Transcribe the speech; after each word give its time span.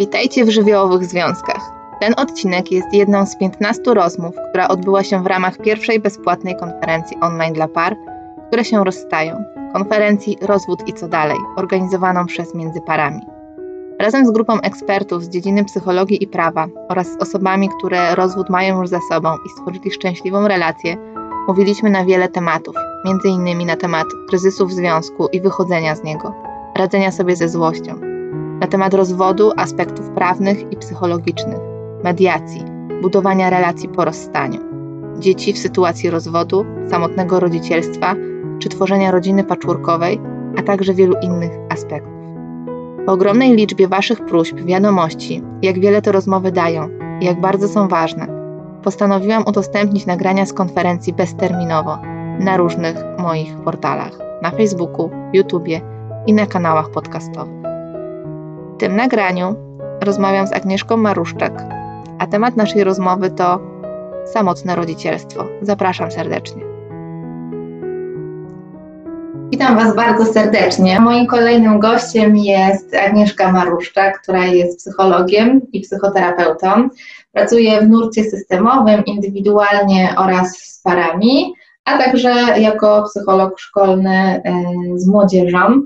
Witajcie 0.00 0.44
w 0.44 0.50
żywiołowych 0.50 1.04
związkach. 1.04 1.72
Ten 2.00 2.14
odcinek 2.16 2.72
jest 2.72 2.92
jedną 2.92 3.26
z 3.26 3.36
15 3.36 3.82
rozmów, 3.86 4.34
która 4.50 4.68
odbyła 4.68 5.04
się 5.04 5.22
w 5.22 5.26
ramach 5.26 5.58
pierwszej 5.58 6.00
bezpłatnej 6.00 6.56
konferencji 6.56 7.16
online 7.20 7.52
dla 7.52 7.68
par, 7.68 7.96
które 8.48 8.64
się 8.64 8.84
rozstają. 8.84 9.44
Konferencji 9.72 10.38
Rozwód 10.40 10.88
i 10.88 10.92
co 10.92 11.08
dalej, 11.08 11.36
organizowaną 11.56 12.26
przez 12.26 12.54
Między 12.54 12.80
Parami. 12.80 13.20
Razem 13.98 14.26
z 14.26 14.30
grupą 14.30 14.60
ekspertów 14.60 15.24
z 15.24 15.28
dziedziny 15.28 15.64
psychologii 15.64 16.22
i 16.22 16.26
prawa 16.26 16.66
oraz 16.88 17.12
z 17.12 17.16
osobami, 17.16 17.68
które 17.78 18.14
rozwód 18.14 18.50
mają 18.50 18.80
już 18.80 18.88
za 18.88 19.00
sobą 19.12 19.34
i 19.46 19.48
stworzyli 19.48 19.90
szczęśliwą 19.90 20.48
relację, 20.48 20.96
mówiliśmy 21.48 21.90
na 21.90 22.04
wiele 22.04 22.28
tematów, 22.28 22.74
innymi 23.24 23.64
na 23.64 23.76
temat 23.76 24.06
kryzysu 24.28 24.66
w 24.66 24.72
związku 24.72 25.28
i 25.32 25.40
wychodzenia 25.40 25.96
z 25.96 26.02
niego, 26.02 26.34
radzenia 26.76 27.12
sobie 27.12 27.36
ze 27.36 27.48
złością, 27.48 28.09
na 28.60 28.66
temat 28.66 28.94
rozwodu, 28.94 29.52
aspektów 29.56 30.10
prawnych 30.10 30.72
i 30.72 30.76
psychologicznych, 30.76 31.60
mediacji, 32.04 32.64
budowania 33.02 33.50
relacji 33.50 33.88
po 33.88 34.04
rozstaniu, 34.04 34.60
dzieci 35.18 35.52
w 35.52 35.58
sytuacji 35.58 36.10
rozwodu, 36.10 36.64
samotnego 36.90 37.40
rodzicielstwa 37.40 38.14
czy 38.58 38.68
tworzenia 38.68 39.10
rodziny 39.10 39.44
patchworkowej, 39.44 40.20
a 40.58 40.62
także 40.62 40.94
wielu 40.94 41.14
innych 41.22 41.52
aspektów. 41.68 42.12
Po 43.06 43.12
ogromnej 43.12 43.56
liczbie 43.56 43.88
Waszych 43.88 44.24
próśb, 44.24 44.56
wiadomości, 44.56 45.42
jak 45.62 45.80
wiele 45.80 46.02
te 46.02 46.12
rozmowy 46.12 46.52
dają 46.52 46.88
i 47.20 47.24
jak 47.24 47.40
bardzo 47.40 47.68
są 47.68 47.88
ważne, 47.88 48.26
postanowiłam 48.82 49.44
udostępnić 49.46 50.06
nagrania 50.06 50.46
z 50.46 50.52
konferencji 50.52 51.12
bezterminowo 51.12 51.98
na 52.40 52.56
różnych 52.56 52.96
moich 53.18 53.56
portalach 53.56 54.18
na 54.42 54.50
Facebooku, 54.50 55.10
YouTubie 55.32 55.80
i 56.26 56.32
na 56.32 56.46
kanałach 56.46 56.90
podcastowych. 56.90 57.59
Tym 58.80 58.96
nagraniu 58.96 59.54
rozmawiam 60.04 60.46
z 60.46 60.52
Agnieszką 60.52 60.96
Maruszczak, 60.96 61.52
a 62.18 62.26
temat 62.26 62.56
naszej 62.56 62.84
rozmowy 62.84 63.30
to 63.30 63.60
samotne 64.26 64.76
rodzicielstwo. 64.76 65.44
Zapraszam 65.62 66.10
serdecznie. 66.10 66.62
Witam 69.50 69.76
Was 69.76 69.96
bardzo 69.96 70.32
serdecznie. 70.32 71.00
Moim 71.00 71.26
kolejnym 71.26 71.78
gościem 71.78 72.36
jest 72.36 72.94
Agnieszka 72.94 73.52
Maruszczak, 73.52 74.22
która 74.22 74.44
jest 74.46 74.78
psychologiem 74.78 75.60
i 75.72 75.80
psychoterapeutą. 75.80 76.88
Pracuje 77.32 77.80
w 77.80 77.88
nurcie 77.88 78.24
systemowym, 78.24 79.04
indywidualnie 79.04 80.14
oraz 80.18 80.58
z 80.58 80.82
parami, 80.82 81.54
a 81.84 81.98
także 81.98 82.60
jako 82.60 83.02
psycholog 83.02 83.60
szkolny 83.60 84.42
e, 84.44 84.62
z 84.94 85.08
młodzieżą. 85.08 85.82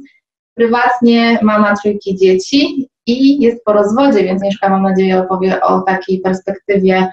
Prywatnie 0.55 1.39
mama 1.43 1.75
trójki 1.83 2.17
dzieci 2.17 2.89
i 3.07 3.43
jest 3.43 3.65
po 3.65 3.73
rozwodzie, 3.73 4.25
więc 4.25 4.43
Agnieszka 4.43 4.69
mam 4.69 4.83
nadzieję 4.83 5.21
opowie 5.21 5.61
o 5.63 5.81
takiej 5.81 6.21
perspektywie 6.21 7.09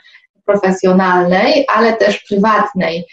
profesjonalnej, 0.46 1.66
ale 1.76 1.94
też 1.94 2.24
prywatnej 2.30 3.06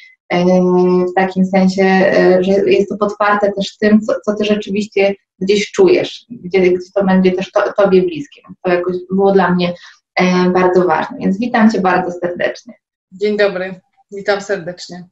w 1.11 1.15
takim 1.17 1.47
sensie, 1.47 1.83
e, 1.85 2.39
że 2.45 2.53
jest 2.53 2.89
to 2.89 2.97
podparte 2.97 3.53
też 3.53 3.77
tym, 3.79 4.01
co, 4.01 4.13
co 4.25 4.35
ty 4.35 4.45
rzeczywiście 4.45 5.15
gdzieś 5.39 5.73
czujesz, 5.73 6.25
gdzie, 6.31 6.61
gdzie 6.61 6.79
to 6.95 7.05
będzie 7.05 7.33
też 7.33 7.51
to, 7.51 7.73
tobie 7.73 8.03
bliskie. 8.03 8.41
To 8.63 8.73
jakoś 8.73 8.97
było 9.11 9.33
dla 9.33 9.55
mnie 9.55 9.75
e, 10.15 10.51
bardzo 10.51 10.85
ważne, 10.85 11.19
więc 11.19 11.39
witam 11.39 11.71
cię 11.71 11.81
bardzo 11.81 12.13
serdecznie. 12.13 12.75
Dzień 13.13 13.37
dobry, 13.37 13.81
witam 14.13 14.41
serdecznie. 14.41 15.09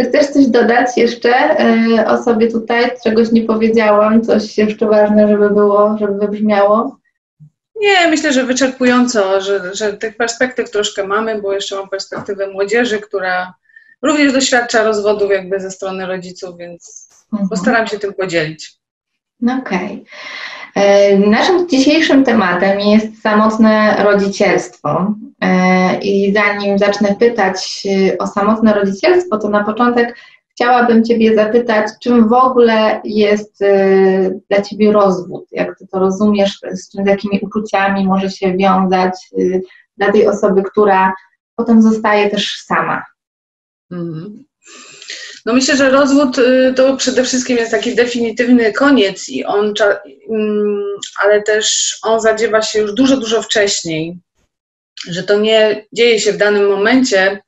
Czy 0.00 0.08
chcesz 0.08 0.26
coś 0.26 0.46
dodać 0.46 0.96
jeszcze 0.96 1.30
e, 1.30 2.06
o 2.06 2.22
sobie 2.22 2.50
tutaj, 2.50 2.90
czegoś 3.04 3.32
nie 3.32 3.42
powiedziałam, 3.42 4.22
coś 4.22 4.58
jeszcze 4.58 4.86
ważne, 4.86 5.28
żeby 5.28 5.50
było, 5.50 5.96
żeby 5.98 6.18
wybrzmiało? 6.18 6.96
Nie, 7.76 8.08
myślę, 8.10 8.32
że 8.32 8.44
wyczerpująco, 8.44 9.40
że, 9.40 9.74
że 9.74 9.92
tych 9.92 10.16
perspektyw 10.16 10.70
troszkę 10.70 11.06
mamy, 11.06 11.42
bo 11.42 11.52
jeszcze 11.52 11.76
mam 11.76 11.88
perspektywę 11.88 12.46
młodzieży, 12.46 13.00
która 13.00 13.54
również 14.02 14.32
doświadcza 14.32 14.84
rozwodów 14.84 15.30
jakby 15.30 15.60
ze 15.60 15.70
strony 15.70 16.06
rodziców, 16.06 16.58
więc 16.58 17.08
mhm. 17.32 17.48
postaram 17.48 17.86
się 17.86 17.98
tym 17.98 18.14
podzielić. 18.14 18.72
Okej. 19.42 19.58
Okay. 19.60 20.04
Naszym 21.26 21.68
dzisiejszym 21.68 22.24
tematem 22.24 22.80
jest 22.80 23.22
samotne 23.22 23.96
rodzicielstwo. 24.04 25.14
E, 25.40 25.98
I 25.98 26.34
zanim 26.34 26.78
zacznę 26.78 27.16
pytać 27.18 27.86
e, 27.86 28.18
o 28.18 28.26
samotne 28.26 28.74
rodzicielstwo, 28.74 29.38
to 29.38 29.48
na 29.48 29.64
początek 29.64 30.16
chciałabym 30.50 31.04
Ciebie 31.04 31.34
zapytać, 31.34 31.86
czym 32.02 32.28
w 32.28 32.32
ogóle 32.32 33.00
jest 33.04 33.64
dla 34.50 34.62
Ciebie 34.62 34.92
rozwód? 34.92 35.44
Jak 35.52 35.78
Ty 35.78 35.86
to 35.86 35.98
rozumiesz, 35.98 36.60
z, 36.72 36.90
czym, 36.90 37.04
z 37.04 37.08
jakimi 37.08 37.40
uczuciami 37.42 38.06
może 38.06 38.30
się 38.30 38.56
wiązać 38.56 39.30
dla 39.96 40.12
tej 40.12 40.26
osoby, 40.26 40.62
która 40.62 41.14
potem 41.56 41.82
zostaje 41.82 42.30
też 42.30 42.62
sama? 42.64 43.02
Mhm. 43.90 44.44
No 45.46 45.52
myślę, 45.52 45.76
że 45.76 45.90
rozwód 45.90 46.38
y, 46.38 46.74
to 46.76 46.96
przede 46.96 47.24
wszystkim 47.24 47.56
jest 47.56 47.70
taki 47.70 47.94
definitywny 47.94 48.72
koniec 48.72 49.28
i 49.28 49.44
on, 49.44 49.74
mm, 50.30 50.84
ale 51.22 51.42
też 51.42 51.98
on 52.02 52.20
zadziewa 52.20 52.62
się 52.62 52.78
już 52.78 52.94
dużo, 52.94 53.16
dużo 53.16 53.42
wcześniej, 53.42 54.18
że 55.08 55.22
to 55.22 55.38
nie 55.38 55.86
dzieje 55.92 56.20
się 56.20 56.32
w 56.32 56.36
danym 56.36 56.68
momencie, 56.68 57.40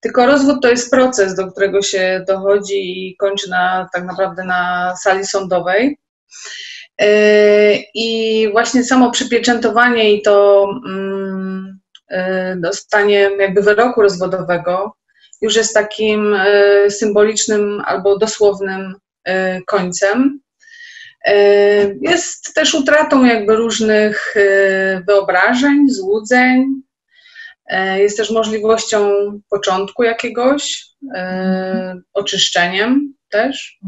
tylko 0.00 0.26
rozwód 0.26 0.56
to 0.62 0.68
jest 0.68 0.90
proces, 0.90 1.34
do 1.34 1.52
którego 1.52 1.82
się 1.82 2.24
dochodzi 2.28 3.08
i 3.08 3.16
kończy 3.16 3.50
na, 3.50 3.88
tak 3.92 4.04
naprawdę 4.04 4.44
na 4.44 4.94
sali 5.02 5.24
sądowej. 5.24 5.98
E, 7.00 7.74
I 7.94 8.48
właśnie 8.52 8.84
samo 8.84 9.10
przypieczętowanie 9.10 10.12
i 10.12 10.22
to 10.22 10.66
mm, 10.86 11.80
e, 12.08 12.56
dostanie 12.56 13.30
jakby 13.38 13.62
wyroku 13.62 14.02
rozwodowego 14.02 14.96
już 15.40 15.56
jest 15.56 15.74
takim 15.74 16.34
e, 16.34 16.90
symbolicznym 16.90 17.82
albo 17.86 18.18
dosłownym 18.18 18.94
końcem. 19.66 20.40
Jest 22.00 22.54
też 22.54 22.74
utratą 22.74 23.24
jakby 23.24 23.56
różnych 23.56 24.34
wyobrażeń, 25.06 25.88
złudzeń, 25.88 26.82
E, 27.70 28.00
jest 28.00 28.16
też 28.16 28.30
możliwością 28.30 29.12
początku 29.50 30.02
jakiegoś, 30.02 30.84
e, 31.14 32.00
oczyszczeniem 32.12 33.14
też. 33.28 33.78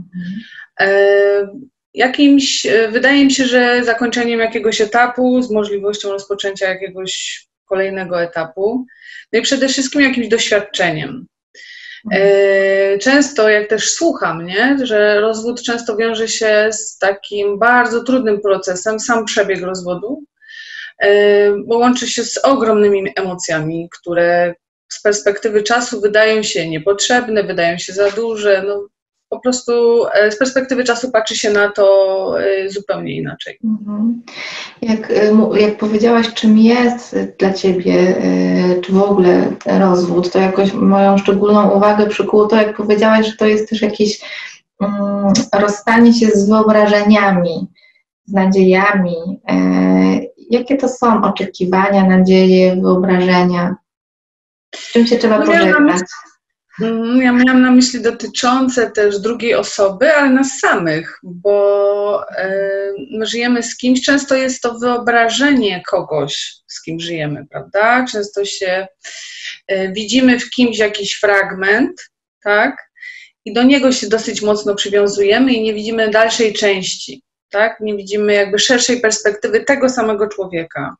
E, 0.80 1.48
jakimś, 1.94 2.66
wydaje 2.90 3.24
mi 3.24 3.32
się, 3.32 3.44
że 3.46 3.84
zakończeniem 3.84 4.40
jakiegoś 4.40 4.80
etapu 4.80 5.42
z 5.42 5.50
możliwością 5.50 6.08
rozpoczęcia 6.08 6.69
jakiegoś 6.69 7.44
kolejnego 7.64 8.22
etapu. 8.22 8.86
No 9.32 9.38
i 9.38 9.42
przede 9.42 9.69
wszystkim 9.69 10.00
jakimś 10.00 10.28
doświadczeniem. 10.28 11.26
Często, 13.00 13.48
jak 13.48 13.68
też 13.68 13.90
słucham, 13.90 14.46
nie, 14.46 14.78
że 14.82 15.20
rozwód 15.20 15.62
często 15.62 15.96
wiąże 15.96 16.28
się 16.28 16.68
z 16.72 16.98
takim 16.98 17.58
bardzo 17.58 18.04
trudnym 18.04 18.40
procesem, 18.40 19.00
sam 19.00 19.24
przebieg 19.24 19.62
rozwodu, 19.62 20.24
E, 21.02 21.50
bo 21.66 21.78
łączy 21.78 22.08
się 22.08 22.24
z 22.24 22.38
ogromnymi 22.38 23.12
emocjami, 23.16 23.88
które 24.00 24.54
z 24.88 25.02
perspektywy 25.02 25.62
czasu 25.62 26.00
wydają 26.00 26.42
się 26.42 26.68
niepotrzebne, 26.68 27.42
wydają 27.42 27.78
się 27.78 27.92
za 27.92 28.10
duże. 28.10 28.64
No, 28.66 28.88
po 29.32 29.41
prostu 29.41 30.04
e, 30.15 30.32
z 30.32 30.38
perspektywy 30.38 30.84
czasu 30.84 31.10
patrzy 31.10 31.37
się 31.37 31.50
na 31.50 31.70
to 31.70 32.34
e, 32.41 32.70
zupełnie 32.70 33.16
inaczej. 33.16 33.59
Mhm. 33.65 34.22
Jak, 34.82 35.12
jak 35.54 35.78
powiedziałaś, 35.78 36.34
czym 36.34 36.59
jest 36.59 37.16
dla 37.38 37.53
Ciebie, 37.53 38.16
czy 38.82 38.93
w 38.93 39.03
ogóle 39.03 39.53
rozwód, 39.66 40.32
to 40.32 40.38
jakoś 40.38 40.72
moją 40.72 41.19
szczególną 41.19 41.70
uwagę 41.70 42.06
przykuło 42.06 42.47
to, 42.47 42.56
jak 42.56 42.76
powiedziałaś, 42.76 43.26
że 43.26 43.37
to 43.37 43.47
jest 43.47 43.69
też 43.70 43.82
jakieś 43.82 44.20
um, 44.81 45.32
rozstanie 45.53 46.12
się 46.12 46.26
z 46.26 46.49
wyobrażeniami, 46.49 47.66
z 48.26 48.32
nadziejami. 48.32 49.17
Jakie 50.50 50.76
to 50.76 50.88
są 50.88 51.25
oczekiwania, 51.25 52.06
nadzieje, 52.06 52.76
wyobrażenia? 52.76 53.76
Z 54.75 54.93
czym 54.93 55.06
się 55.06 55.19
trzeba 55.19 55.38
no 55.38 55.46
pożegnać? 55.46 56.00
Mhm, 56.80 57.22
ja 57.22 57.32
miałam 57.32 57.62
na 57.62 57.70
myśli 57.70 58.00
dotyczące 58.00 58.90
też 58.90 59.19
drugiej 59.19 59.54
osoby, 59.54 60.14
ale 60.14 60.30
nas 60.30 60.58
samych, 60.58 61.19
bo 61.22 62.24
my 63.10 63.26
żyjemy 63.26 63.62
z 63.62 63.76
kimś, 63.76 64.02
często 64.02 64.34
jest 64.34 64.62
to 64.62 64.78
wyobrażenie 64.78 65.82
kogoś, 65.90 66.54
z 66.66 66.82
kim 66.82 67.00
żyjemy, 67.00 67.46
prawda? 67.50 68.06
Często 68.12 68.44
się 68.44 68.86
e, 69.66 69.92
widzimy 69.92 70.40
w 70.40 70.50
kimś 70.50 70.78
jakiś 70.78 71.14
fragment, 71.14 72.10
tak? 72.42 72.76
I 73.44 73.52
do 73.52 73.62
niego 73.62 73.92
się 73.92 74.08
dosyć 74.08 74.42
mocno 74.42 74.74
przywiązujemy 74.74 75.52
i 75.52 75.62
nie 75.62 75.74
widzimy 75.74 76.10
dalszej 76.10 76.52
części 76.52 77.22
tak? 77.52 77.80
Nie 77.80 77.96
widzimy 77.96 78.34
jakby 78.34 78.58
szerszej 78.58 79.00
perspektywy 79.00 79.64
tego 79.64 79.88
samego 79.88 80.28
człowieka. 80.28 80.96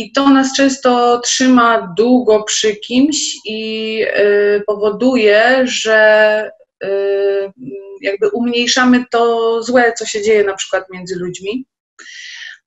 I 0.00 0.12
to 0.12 0.28
nas 0.30 0.56
często 0.56 1.20
trzyma 1.20 1.94
długo 1.96 2.44
przy 2.44 2.76
kimś 2.76 3.16
i 3.44 4.02
y, 4.02 4.62
powoduje, 4.66 5.62
że 5.64 6.50
y, 6.84 6.88
jakby 8.02 8.28
umniejszamy 8.28 9.04
to 9.10 9.62
złe, 9.62 9.92
co 9.92 10.06
się 10.06 10.22
dzieje 10.22 10.44
na 10.44 10.54
przykład 10.54 10.84
między 10.90 11.16
ludźmi. 11.16 11.66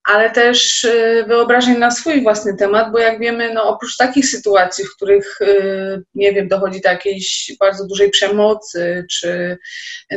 ale 0.03 0.31
też 0.31 0.83
y, 0.83 1.25
wyobrażeń 1.27 1.77
na 1.77 1.91
swój 1.91 2.21
własny 2.23 2.57
temat, 2.57 2.91
bo 2.91 2.99
jak 2.99 3.19
wiemy, 3.19 3.53
no 3.53 3.63
oprócz 3.63 3.97
takich 3.97 4.25
sytuacji, 4.29 4.85
w 4.85 4.95
których, 4.95 5.39
nie 6.15 6.33
wiem, 6.33 6.47
dochodzi 6.47 6.81
do 6.81 6.89
jakiejś 6.89 7.51
bardzo 7.59 7.87
dużej 7.87 8.09
przemocy 8.09 9.05
czy 9.11 9.57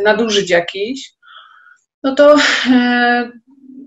nadużyć 0.05 0.51
jakichś, 0.51 1.11
no 2.03 2.15
to 2.15 2.37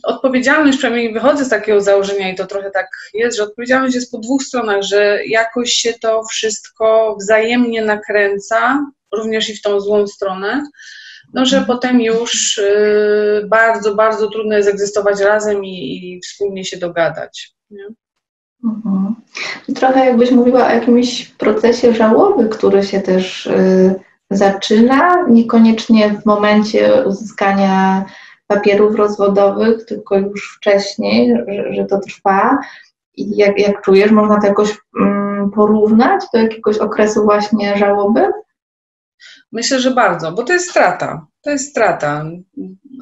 odpowiedzialność, 0.03 0.77
przynajmniej 0.77 1.13
wychodzę 1.13 1.45
z 1.45 1.49
takiego 1.49 1.81
założenia 1.81 2.29
i 2.29 2.35
to 2.35 2.47
trochę 2.47 2.71
tak 2.71 2.87
jest, 3.13 3.37
że 3.37 3.43
odpowiedzialność 3.43 3.95
jest 3.95 4.11
po 4.11 4.17
dwóch 4.17 4.43
stronach, 4.43 4.81
że 4.81 5.19
jakoś 5.25 5.71
się 5.71 5.93
to 5.93 6.23
wszystko 6.23 7.15
wzajemnie 7.19 7.81
nakręca, 7.81 8.85
również 9.15 9.49
i 9.49 9.55
w 9.55 9.61
tą 9.61 9.81
złą 9.81 10.07
stronę, 10.07 10.63
no 11.33 11.45
że 11.45 11.61
potem 11.67 12.01
już 12.01 12.57
y, 12.57 13.45
bardzo, 13.47 13.95
bardzo 13.95 14.29
trudno 14.29 14.57
jest 14.57 14.69
egzystować 14.69 15.19
razem 15.19 15.65
i, 15.65 16.13
i 16.13 16.21
wspólnie 16.21 16.65
się 16.65 16.77
dogadać. 16.77 17.53
Nie? 17.69 17.87
Mhm. 18.63 19.15
Trochę 19.75 20.05
jakbyś 20.05 20.31
mówiła 20.31 20.67
o 20.67 20.69
jakimś 20.69 21.25
procesie 21.25 21.93
żałoby, 21.93 22.49
który 22.49 22.83
się 22.83 23.01
też 23.01 23.45
y, 23.45 23.95
zaczyna, 24.29 25.25
niekoniecznie 25.29 26.09
w 26.21 26.25
momencie 26.25 27.03
uzyskania 27.05 28.05
papierów 28.49 28.95
rozwodowych, 28.95 29.85
tylko 29.85 30.17
już 30.17 30.55
wcześniej, 30.57 31.35
że, 31.47 31.73
że 31.73 31.85
to 31.85 31.99
trwa. 31.99 32.59
I 33.15 33.37
jak, 33.37 33.59
jak 33.59 33.81
czujesz, 33.81 34.11
można 34.11 34.41
to 34.41 34.47
jakoś 34.47 34.77
mm, 35.01 35.51
porównać 35.51 36.23
do 36.33 36.39
jakiegoś 36.39 36.77
okresu 36.77 37.23
właśnie 37.23 37.77
żałoby? 37.77 38.31
Myślę, 39.51 39.79
że 39.79 39.91
bardzo, 39.91 40.31
bo 40.31 40.43
to 40.43 40.53
jest 40.53 40.69
strata. 40.69 41.27
To 41.41 41.49
jest 41.49 41.69
strata. 41.69 42.25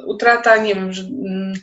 Utrata, 0.06 0.58
nie 0.58 0.76
wiem, 0.76 0.94
że, 0.94 1.02
mm, 1.02 1.54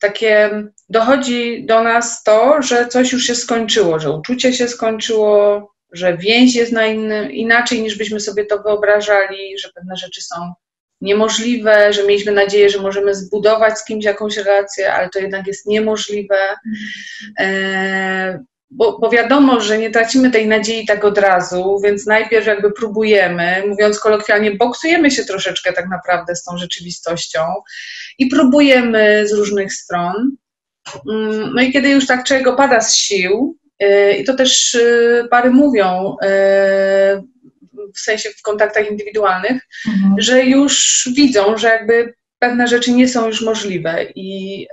takie 0.00 0.50
dochodzi 0.88 1.66
do 1.66 1.82
nas 1.82 2.22
to, 2.22 2.62
że 2.62 2.88
coś 2.88 3.12
już 3.12 3.22
się 3.22 3.34
skończyło, 3.34 3.98
że 3.98 4.10
uczucie 4.10 4.52
się 4.52 4.68
skończyło, 4.68 5.70
że 5.92 6.16
więź 6.16 6.54
jest 6.54 6.72
na 6.72 6.86
innym, 6.86 7.32
inaczej 7.32 7.82
niż 7.82 7.98
byśmy 7.98 8.20
sobie 8.20 8.46
to 8.46 8.62
wyobrażali, 8.62 9.58
że 9.58 9.68
pewne 9.74 9.96
rzeczy 9.96 10.20
są 10.22 10.52
niemożliwe, 11.00 11.92
że 11.92 12.06
mieliśmy 12.06 12.32
nadzieję, 12.32 12.70
że 12.70 12.82
możemy 12.82 13.14
zbudować 13.14 13.78
z 13.78 13.84
kimś 13.84 14.04
jakąś 14.04 14.36
relację, 14.36 14.92
ale 14.92 15.08
to 15.08 15.18
jednak 15.18 15.46
jest 15.46 15.66
niemożliwe. 15.66 16.36
E, 17.38 18.44
bo, 18.70 18.98
bo, 18.98 19.10
wiadomo, 19.10 19.60
że 19.60 19.78
nie 19.78 19.90
tracimy 19.90 20.30
tej 20.30 20.48
nadziei 20.48 20.86
tak 20.86 21.04
od 21.04 21.18
razu, 21.18 21.80
więc 21.84 22.06
najpierw 22.06 22.46
jakby 22.46 22.72
próbujemy, 22.72 23.62
mówiąc 23.68 24.00
kolokwialnie, 24.00 24.50
boksujemy 24.54 25.10
się 25.10 25.24
troszeczkę 25.24 25.72
tak 25.72 25.88
naprawdę 25.88 26.36
z 26.36 26.44
tą 26.44 26.56
rzeczywistością 26.58 27.40
i 28.18 28.26
próbujemy 28.26 29.28
z 29.28 29.32
różnych 29.32 29.72
stron. 29.72 30.36
Mm, 31.10 31.50
no 31.54 31.62
i 31.62 31.72
kiedy 31.72 31.88
już 31.88 32.06
tak 32.06 32.24
czego 32.24 32.56
pada 32.56 32.80
z 32.80 32.94
sił, 32.96 33.56
e, 33.78 34.12
i 34.12 34.24
to 34.24 34.34
też 34.34 34.74
e, 34.74 35.28
pary 35.30 35.50
mówią, 35.50 36.16
w 37.94 38.00
sensie 38.00 38.30
w 38.30 38.42
kontaktach 38.42 38.90
indywidualnych, 38.90 39.62
mhm. 39.88 40.14
że 40.18 40.42
już 40.42 41.08
widzą, 41.16 41.56
że 41.56 41.68
jakby 41.68 42.14
pewne 42.38 42.68
rzeczy 42.68 42.92
nie 42.92 43.08
są 43.08 43.26
już 43.26 43.42
możliwe 43.42 44.04
i, 44.14 44.60
yy, 44.60 44.66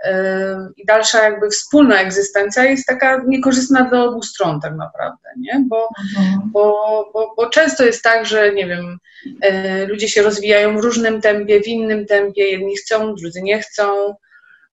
i, 0.78 0.86
dalsza 0.86 1.24
jakby 1.24 1.50
wspólna 1.50 2.02
egzystencja 2.02 2.64
jest 2.64 2.86
taka 2.86 3.24
niekorzystna 3.28 3.84
dla 3.84 4.04
obu 4.04 4.24
stron 4.24 4.62
tak 4.62 4.76
naprawdę, 4.76 5.30
nie? 5.38 5.64
Bo, 5.68 5.90
mhm. 6.00 6.42
bo, 6.52 7.10
bo, 7.14 7.34
bo, 7.38 7.50
często 7.50 7.86
jest 7.86 8.04
tak, 8.04 8.26
że 8.26 8.54
nie 8.54 8.68
wiem, 8.68 8.98
yy, 9.26 9.88
ludzie 9.88 10.10
się 10.10 10.22
rozwijają 10.22 10.78
w 10.78 10.84
różnym 10.84 11.22
tempie, 11.22 11.62
w 11.62 11.68
innym 11.68 12.06
tempie, 12.06 12.44
jedni 12.44 12.78
chcą, 12.78 13.16
drudzy 13.16 13.42
nie 13.42 13.60
chcą. 13.60 14.16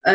Yy, 0.07 0.13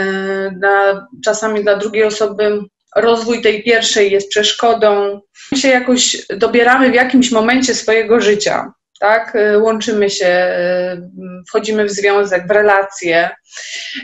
dla, 0.59 1.07
czasami 1.24 1.63
dla 1.63 1.75
drugiej 1.75 2.03
osoby 2.03 2.59
rozwój 2.95 3.42
tej 3.42 3.63
pierwszej 3.63 4.12
jest 4.12 4.30
przeszkodą. 4.30 5.22
My 5.51 5.57
się 5.57 5.68
jakoś 5.68 6.28
dobieramy 6.38 6.92
w 6.92 6.95
jakimś 6.95 7.31
momencie 7.31 7.75
swojego 7.75 8.22
życia, 8.22 8.72
tak? 9.00 9.36
Y, 9.36 9.60
łączymy 9.60 10.10
się, 10.10 10.50
y, 10.95 11.45
wchodzimy 11.48 11.86
w 11.86 11.92
związek, 11.92 12.48
w 12.48 12.51
relacje. 12.51 13.30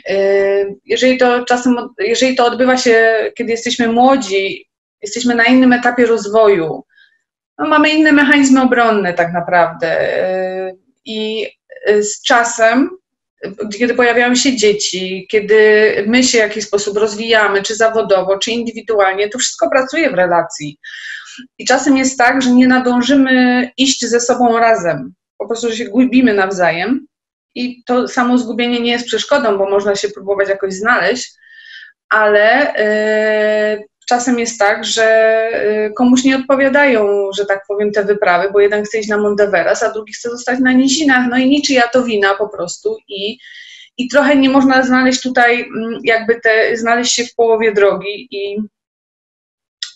Y, 0.09 0.75
jeżeli 0.85 1.17
to 1.17 1.45
czasem, 1.45 1.75
jeżeli 1.99 2.35
to 2.35 2.45
odbywa 2.45 2.77
się, 2.77 3.15
kiedy 3.35 3.51
jesteśmy 3.51 3.87
młodzi, 3.87 4.69
jesteśmy 5.01 5.35
na 5.35 5.45
innym 5.45 5.73
etapie 5.73 6.05
rozwoju, 6.05 6.83
no 7.57 7.67
mamy 7.67 7.89
inne 7.89 8.11
mechanizmy 8.11 8.61
obronne 8.61 9.13
tak 9.13 9.33
naprawdę. 9.33 10.09
I 11.05 11.47
z 12.01 12.21
czasem 12.21 12.89
kiedy 13.79 13.93
pojawiają 13.93 14.35
się 14.35 14.55
dzieci, 14.55 15.27
kiedy 15.31 15.55
my 16.07 16.23
się 16.23 16.37
w 16.37 16.41
jakiś 16.41 16.65
sposób 16.65 16.97
rozwijamy, 16.97 17.63
czy 17.63 17.75
zawodowo, 17.75 18.37
czy 18.37 18.51
indywidualnie, 18.51 19.29
to 19.29 19.39
wszystko 19.39 19.69
pracuje 19.69 20.09
w 20.09 20.13
relacji. 20.13 20.77
I 21.57 21.65
czasem 21.65 21.97
jest 21.97 22.17
tak, 22.17 22.41
że 22.41 22.51
nie 22.51 22.67
nadążymy 22.67 23.69
iść 23.77 24.05
ze 24.05 24.19
sobą 24.19 24.59
razem, 24.59 25.13
po 25.37 25.47
prostu, 25.47 25.69
że 25.69 25.75
się 25.75 25.85
gubimy 25.85 26.33
nawzajem. 26.33 27.07
I 27.55 27.83
to 27.85 28.07
samo 28.07 28.37
zgubienie 28.37 28.79
nie 28.79 28.91
jest 28.91 29.05
przeszkodą, 29.05 29.57
bo 29.57 29.69
można 29.69 29.95
się 29.95 30.09
próbować 30.09 30.49
jakoś 30.49 30.73
znaleźć, 30.73 31.33
ale 32.09 32.73
yy, 33.77 33.87
czasem 34.05 34.39
jest 34.39 34.59
tak, 34.59 34.85
że 34.85 35.47
y, 35.89 35.93
komuś 35.93 36.23
nie 36.23 36.35
odpowiadają, 36.35 37.29
że 37.37 37.45
tak 37.45 37.63
powiem, 37.67 37.91
te 37.91 38.03
wyprawy, 38.03 38.49
bo 38.53 38.59
jeden 38.59 38.83
chce 38.83 38.99
iść 38.99 39.09
na 39.09 39.17
Monteveres, 39.17 39.83
a 39.83 39.91
drugi 39.91 40.13
chce 40.13 40.29
zostać 40.29 40.59
na 40.59 40.71
nizinach, 40.71 41.27
no 41.29 41.37
i 41.37 41.49
niczyja 41.49 41.87
to 41.87 42.03
wina 42.03 42.33
po 42.33 42.49
prostu 42.49 42.97
i, 43.07 43.37
i 43.97 44.07
trochę 44.07 44.35
nie 44.35 44.49
można 44.49 44.83
znaleźć 44.83 45.21
tutaj 45.21 45.61
mm, 45.61 45.99
jakby 46.03 46.41
te, 46.41 46.77
znaleźć 46.77 47.13
się 47.13 47.25
w 47.25 47.35
połowie 47.35 47.73
drogi 47.73 48.27
i 48.31 48.57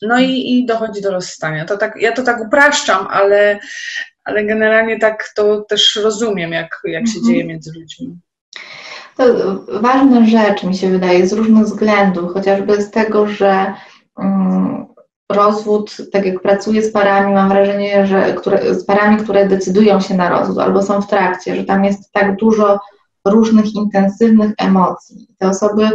no 0.01 0.19
i, 0.19 0.51
i 0.51 0.65
dochodzi 0.65 1.01
do 1.01 1.11
rozstania. 1.11 1.65
To 1.65 1.77
tak, 1.77 2.01
ja 2.01 2.11
to 2.11 2.23
tak 2.23 2.41
upraszczam, 2.41 3.07
ale, 3.09 3.59
ale 4.23 4.45
generalnie 4.45 4.99
tak 4.99 5.31
to 5.35 5.61
też 5.61 5.95
rozumiem, 6.03 6.51
jak, 6.51 6.81
jak 6.83 7.07
się 7.07 7.17
mhm. 7.17 7.25
dzieje 7.25 7.45
między 7.45 7.71
ludźmi. 7.79 8.17
To 9.17 9.25
ważna 9.81 10.25
rzecz, 10.25 10.63
mi 10.63 10.77
się 10.77 10.89
wydaje, 10.89 11.27
z 11.27 11.33
różnych 11.33 11.63
względów, 11.63 12.33
chociażby 12.33 12.81
z 12.81 12.91
tego, 12.91 13.27
że 13.27 13.73
rozwód, 15.31 15.97
tak 16.11 16.25
jak 16.25 16.41
pracuję 16.41 16.81
z 16.81 16.91
parami, 16.91 17.33
mam 17.33 17.49
wrażenie, 17.49 18.07
że 18.07 18.33
które, 18.33 18.75
z 18.75 18.85
parami, 18.85 19.17
które 19.17 19.47
decydują 19.47 19.99
się 19.99 20.15
na 20.15 20.29
rozwód 20.29 20.57
albo 20.57 20.83
są 20.83 21.01
w 21.01 21.07
trakcie, 21.07 21.55
że 21.55 21.63
tam 21.63 21.85
jest 21.85 22.11
tak 22.11 22.35
dużo 22.35 22.79
różnych 23.25 23.75
intensywnych 23.75 24.51
emocji. 24.57 25.27
Te 25.37 25.49
osoby, 25.49 25.89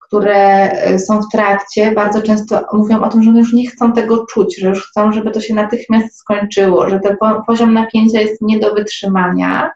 które 0.00 0.70
y, 0.90 0.98
są 0.98 1.22
w 1.22 1.28
trakcie, 1.32 1.92
bardzo 1.92 2.22
często 2.22 2.64
mówią 2.72 3.02
o 3.02 3.08
tym, 3.08 3.22
że 3.22 3.30
już 3.30 3.52
nie 3.52 3.70
chcą 3.70 3.92
tego 3.92 4.26
czuć, 4.26 4.58
że 4.58 4.68
już 4.68 4.88
chcą, 4.88 5.12
żeby 5.12 5.30
to 5.30 5.40
się 5.40 5.54
natychmiast 5.54 6.18
skończyło, 6.18 6.90
że 6.90 7.00
ten 7.00 7.16
poziom 7.46 7.74
napięcia 7.74 8.20
jest 8.20 8.42
nie 8.42 8.58
do 8.58 8.74
wytrzymania. 8.74 9.70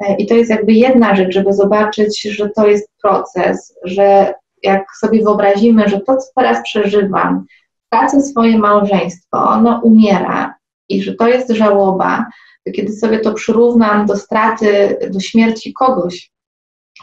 E, 0.00 0.16
I 0.16 0.26
to 0.26 0.34
jest 0.34 0.50
jakby 0.50 0.72
jedna 0.72 1.16
rzecz, 1.16 1.34
żeby 1.34 1.52
zobaczyć, 1.52 2.22
że 2.22 2.48
to 2.48 2.66
jest 2.66 2.88
proces, 3.02 3.74
że 3.84 4.34
jak 4.64 4.96
sobie 5.00 5.22
wyobrazimy, 5.22 5.88
że 5.88 6.00
to, 6.00 6.16
co 6.16 6.26
teraz 6.36 6.62
przeżywam, 6.62 7.44
tracę 7.90 8.20
swoje 8.22 8.58
małżeństwo, 8.58 9.48
ono 9.48 9.80
umiera 9.82 10.54
i 10.88 11.02
że 11.02 11.14
to 11.14 11.28
jest 11.28 11.50
żałoba, 11.50 12.26
to 12.66 12.72
kiedy 12.72 12.92
sobie 12.92 13.18
to 13.18 13.32
przyrównam 13.32 14.06
do 14.06 14.16
straty, 14.16 14.98
do 15.10 15.20
śmierci 15.20 15.72
kogoś 15.72 16.30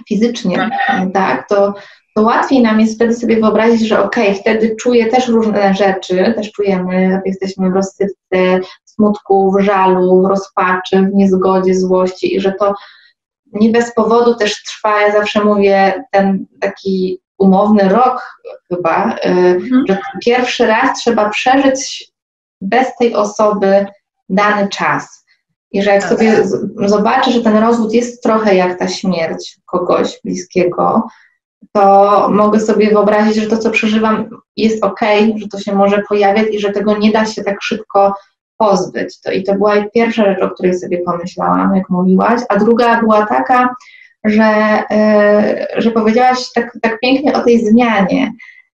fizycznie, 0.07 0.69
tak, 0.87 1.13
tak 1.13 1.49
to, 1.49 1.73
to 2.15 2.21
łatwiej 2.21 2.61
nam 2.61 2.79
jest 2.79 2.95
wtedy 2.95 3.13
sobie 3.13 3.39
wyobrazić, 3.39 3.87
że 3.87 4.03
okej, 4.03 4.29
okay, 4.29 4.41
wtedy 4.41 4.75
czuję 4.75 5.05
też 5.05 5.27
różne 5.27 5.73
rzeczy, 5.73 6.33
też 6.35 6.51
czujemy, 6.51 7.21
jesteśmy 7.25 7.69
w 7.69 7.73
rozsypce, 7.73 8.59
smutku, 8.85 9.51
w 9.51 9.61
żalu, 9.61 10.21
w 10.21 10.25
rozpaczy, 10.25 11.01
w 11.01 11.13
niezgodzie, 11.13 11.75
złości 11.75 12.35
i 12.35 12.39
że 12.39 12.51
to 12.51 12.73
nie 13.53 13.69
bez 13.69 13.93
powodu 13.93 14.35
też 14.35 14.63
trwa, 14.63 15.01
ja 15.01 15.11
zawsze 15.11 15.43
mówię, 15.43 16.03
ten 16.11 16.45
taki 16.59 17.21
umowny 17.41 17.89
rok 17.89 18.39
chyba, 18.67 19.15
y, 19.15 19.27
mhm. 19.27 19.85
że 19.87 19.97
pierwszy 20.25 20.67
raz 20.67 20.99
trzeba 20.99 21.29
przeżyć 21.29 22.11
bez 22.61 22.95
tej 22.95 23.15
osoby 23.15 23.85
dany 24.29 24.69
czas. 24.69 25.25
I 25.71 25.83
że 25.83 25.91
jak 25.91 26.01
tak. 26.01 26.09
sobie 26.09 26.43
zobaczę, 26.75 27.31
że 27.31 27.41
ten 27.41 27.57
rozwód 27.57 27.93
jest 27.93 28.23
trochę 28.23 28.55
jak 28.55 28.79
ta 28.79 28.87
śmierć 28.87 29.57
kogoś 29.65 30.19
bliskiego, 30.23 31.07
to 31.71 32.27
mogę 32.29 32.59
sobie 32.59 32.89
wyobrazić, 32.89 33.35
że 33.35 33.47
to, 33.47 33.57
co 33.57 33.69
przeżywam, 33.69 34.29
jest 34.57 34.83
ok, 34.83 34.99
że 35.35 35.47
to 35.47 35.59
się 35.59 35.75
może 35.75 36.03
pojawiać 36.09 36.47
i 36.51 36.59
że 36.59 36.71
tego 36.71 36.97
nie 36.97 37.11
da 37.11 37.25
się 37.25 37.43
tak 37.43 37.61
szybko 37.61 38.13
pozbyć. 38.57 39.21
To, 39.21 39.31
I 39.31 39.43
to 39.43 39.53
była 39.53 39.85
pierwsza 39.93 40.25
rzecz, 40.25 40.41
o 40.41 40.49
której 40.49 40.79
sobie 40.79 40.97
pomyślałam, 41.05 41.75
jak 41.75 41.89
mówiłaś, 41.89 42.41
a 42.49 42.55
druga 42.55 42.99
była 42.99 43.25
taka, 43.25 43.75
że, 44.23 44.83
e, 44.91 45.67
że 45.77 45.91
powiedziałaś 45.91 46.51
tak, 46.55 46.77
tak 46.81 46.99
pięknie 46.99 47.33
o 47.33 47.43
tej 47.43 47.65
zmianie, 47.65 48.31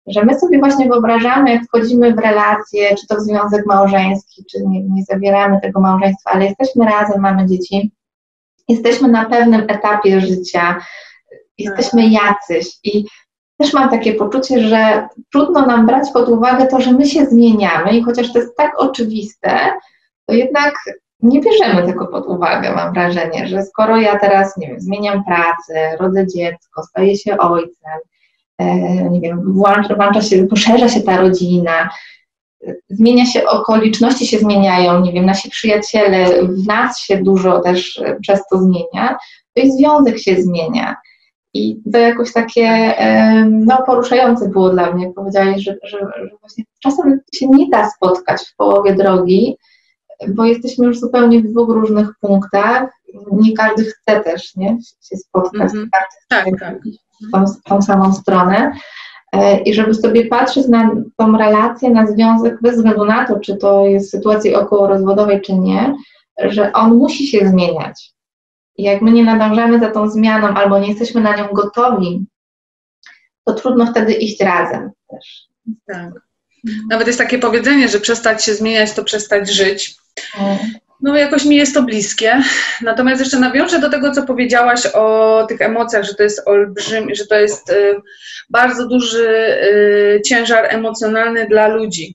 że 0.06 0.24
my 0.24 0.38
sobie 0.38 0.58
właśnie 0.58 0.88
wyobrażamy, 0.88 1.52
jak 1.52 1.64
wchodzimy 1.64 2.14
w 2.14 2.18
relacje, 2.18 2.96
czy 2.96 3.06
to 3.06 3.16
w 3.16 3.20
związek 3.20 3.66
małżeński, 3.66 4.44
czy 4.50 4.58
nie, 4.66 4.82
nie 4.82 5.04
zawieramy 5.04 5.60
tego 5.60 5.80
małżeństwa, 5.80 6.30
ale 6.30 6.44
jesteśmy 6.44 6.84
razem, 6.84 7.20
mamy 7.20 7.46
dzieci, 7.46 7.92
jesteśmy 8.68 9.08
na 9.08 9.24
pewnym 9.24 9.64
etapie 9.68 10.20
życia, 10.20 10.80
jesteśmy 11.58 12.08
jacyś 12.08 12.78
i 12.84 13.06
też 13.58 13.72
mam 13.72 13.90
takie 13.90 14.14
poczucie, 14.14 14.60
że 14.68 15.08
trudno 15.32 15.66
nam 15.66 15.86
brać 15.86 16.08
pod 16.12 16.28
uwagę 16.28 16.66
to, 16.66 16.80
że 16.80 16.92
my 16.92 17.06
się 17.06 17.26
zmieniamy 17.26 17.90
i 17.90 18.02
chociaż 18.02 18.32
to 18.32 18.38
jest 18.38 18.56
tak 18.56 18.72
oczywiste, 18.78 19.72
to 20.26 20.34
jednak 20.34 20.74
nie 21.22 21.40
bierzemy 21.40 21.86
tego 21.86 22.06
pod 22.06 22.26
uwagę, 22.26 22.74
mam 22.74 22.94
wrażenie, 22.94 23.48
że 23.48 23.62
skoro 23.62 23.96
ja 23.96 24.18
teraz, 24.18 24.56
nie 24.56 24.66
wiem, 24.66 24.80
zmieniam 24.80 25.24
pracę, 25.24 25.96
rodzę 26.00 26.26
dziecko, 26.26 26.82
staję 26.82 27.16
się 27.16 27.38
ojcem, 27.38 27.98
e, 28.58 28.66
nie 29.10 29.20
wiem, 29.20 29.52
włącza, 29.52 29.94
włącza 29.94 30.22
się, 30.22 30.46
poszerza 30.46 30.88
się 30.88 31.00
ta 31.00 31.16
rodzina, 31.16 31.90
zmienia 32.88 33.26
się, 33.26 33.46
okoliczności 33.46 34.26
się 34.26 34.38
zmieniają, 34.38 35.00
nie 35.00 35.12
wiem, 35.12 35.26
nasi 35.26 35.50
przyjaciele, 35.50 36.42
w 36.42 36.66
nas 36.66 36.98
się 36.98 37.22
dużo 37.22 37.60
też 37.60 37.98
e, 37.98 38.16
przez 38.20 38.40
to 38.50 38.58
zmienia, 38.58 39.18
to 39.54 39.62
i 39.62 39.72
związek 39.72 40.18
się 40.18 40.42
zmienia. 40.42 40.96
I 41.54 41.80
to 41.92 41.98
jakoś 41.98 42.32
takie 42.32 42.94
no, 43.50 43.82
poruszające 43.86 44.48
było 44.48 44.70
dla 44.70 44.92
mnie. 44.92 45.12
Powiedziałeś, 45.16 45.62
że, 45.62 45.76
że, 45.84 45.98
że 45.98 46.36
właśnie 46.40 46.64
czasem 46.82 47.20
się 47.34 47.48
nie 47.48 47.68
da 47.68 47.90
spotkać 47.90 48.42
w 48.42 48.56
połowie 48.56 48.94
drogi, 48.94 49.56
bo 50.28 50.44
jesteśmy 50.44 50.86
już 50.86 50.98
zupełnie 50.98 51.40
w 51.40 51.48
dwóch 51.48 51.68
różnych 51.68 52.08
punktach. 52.20 52.90
Nie 53.32 53.52
każdy 53.52 53.84
chce 53.84 54.20
też 54.20 54.56
nie, 54.56 54.78
się 55.02 55.16
spotkać, 55.16 55.72
mm 55.72 55.86
-hmm. 55.86 55.88
każdy 55.92 56.16
chce 56.20 56.26
tak, 56.28 56.60
tak. 56.60 56.78
W 57.28 57.32
tą, 57.32 57.44
tą 57.64 57.82
samą 57.82 58.12
stronę. 58.12 58.72
E, 59.32 59.60
I 59.60 59.74
żeby 59.74 59.94
sobie 59.94 60.26
patrzeć 60.26 60.68
na 60.68 60.90
tą 61.16 61.38
relację, 61.38 61.90
na 61.90 62.06
związek, 62.06 62.58
bez 62.62 62.76
względu 62.76 63.04
na 63.04 63.26
to, 63.26 63.40
czy 63.40 63.56
to 63.56 63.86
jest 63.86 64.08
w 64.08 64.10
sytuacji 64.10 64.54
okołorozwodowej, 64.54 65.40
czy 65.40 65.54
nie, 65.54 65.94
że 66.38 66.72
on 66.72 66.94
musi 66.96 67.26
się 67.26 67.48
zmieniać. 67.48 68.12
I 68.76 68.82
jak 68.82 69.02
my 69.02 69.12
nie 69.12 69.24
nadążamy 69.24 69.80
za 69.80 69.90
tą 69.90 70.10
zmianą 70.10 70.48
albo 70.48 70.78
nie 70.78 70.88
jesteśmy 70.88 71.20
na 71.20 71.36
nią 71.36 71.48
gotowi, 71.52 72.26
to 73.44 73.54
trudno 73.54 73.86
wtedy 73.86 74.12
iść 74.12 74.40
razem 74.40 74.90
też. 75.08 75.46
Tak. 75.86 76.10
Nawet 76.90 77.06
jest 77.06 77.18
takie 77.18 77.38
powiedzenie, 77.38 77.88
że 77.88 78.00
przestać 78.00 78.44
się 78.44 78.54
zmieniać 78.54 78.92
to 78.92 79.04
przestać 79.04 79.50
żyć. 79.50 79.96
No, 81.02 81.16
jakoś 81.16 81.44
mi 81.44 81.56
jest 81.56 81.74
to 81.74 81.82
bliskie. 81.82 82.42
Natomiast 82.82 83.20
jeszcze 83.20 83.38
nawiążę 83.38 83.80
do 83.80 83.90
tego, 83.90 84.10
co 84.10 84.22
powiedziałaś 84.22 84.86
o 84.86 85.46
tych 85.48 85.60
emocjach, 85.60 86.04
że 86.04 86.14
to 86.14 86.22
jest 86.22 86.48
olbrzymi, 86.48 87.16
że 87.16 87.26
to 87.26 87.34
jest 87.34 87.70
y, 87.70 87.96
bardzo 88.50 88.88
duży 88.88 89.28
y, 89.28 90.22
ciężar 90.26 90.66
emocjonalny 90.74 91.46
dla 91.46 91.68
ludzi. 91.68 92.14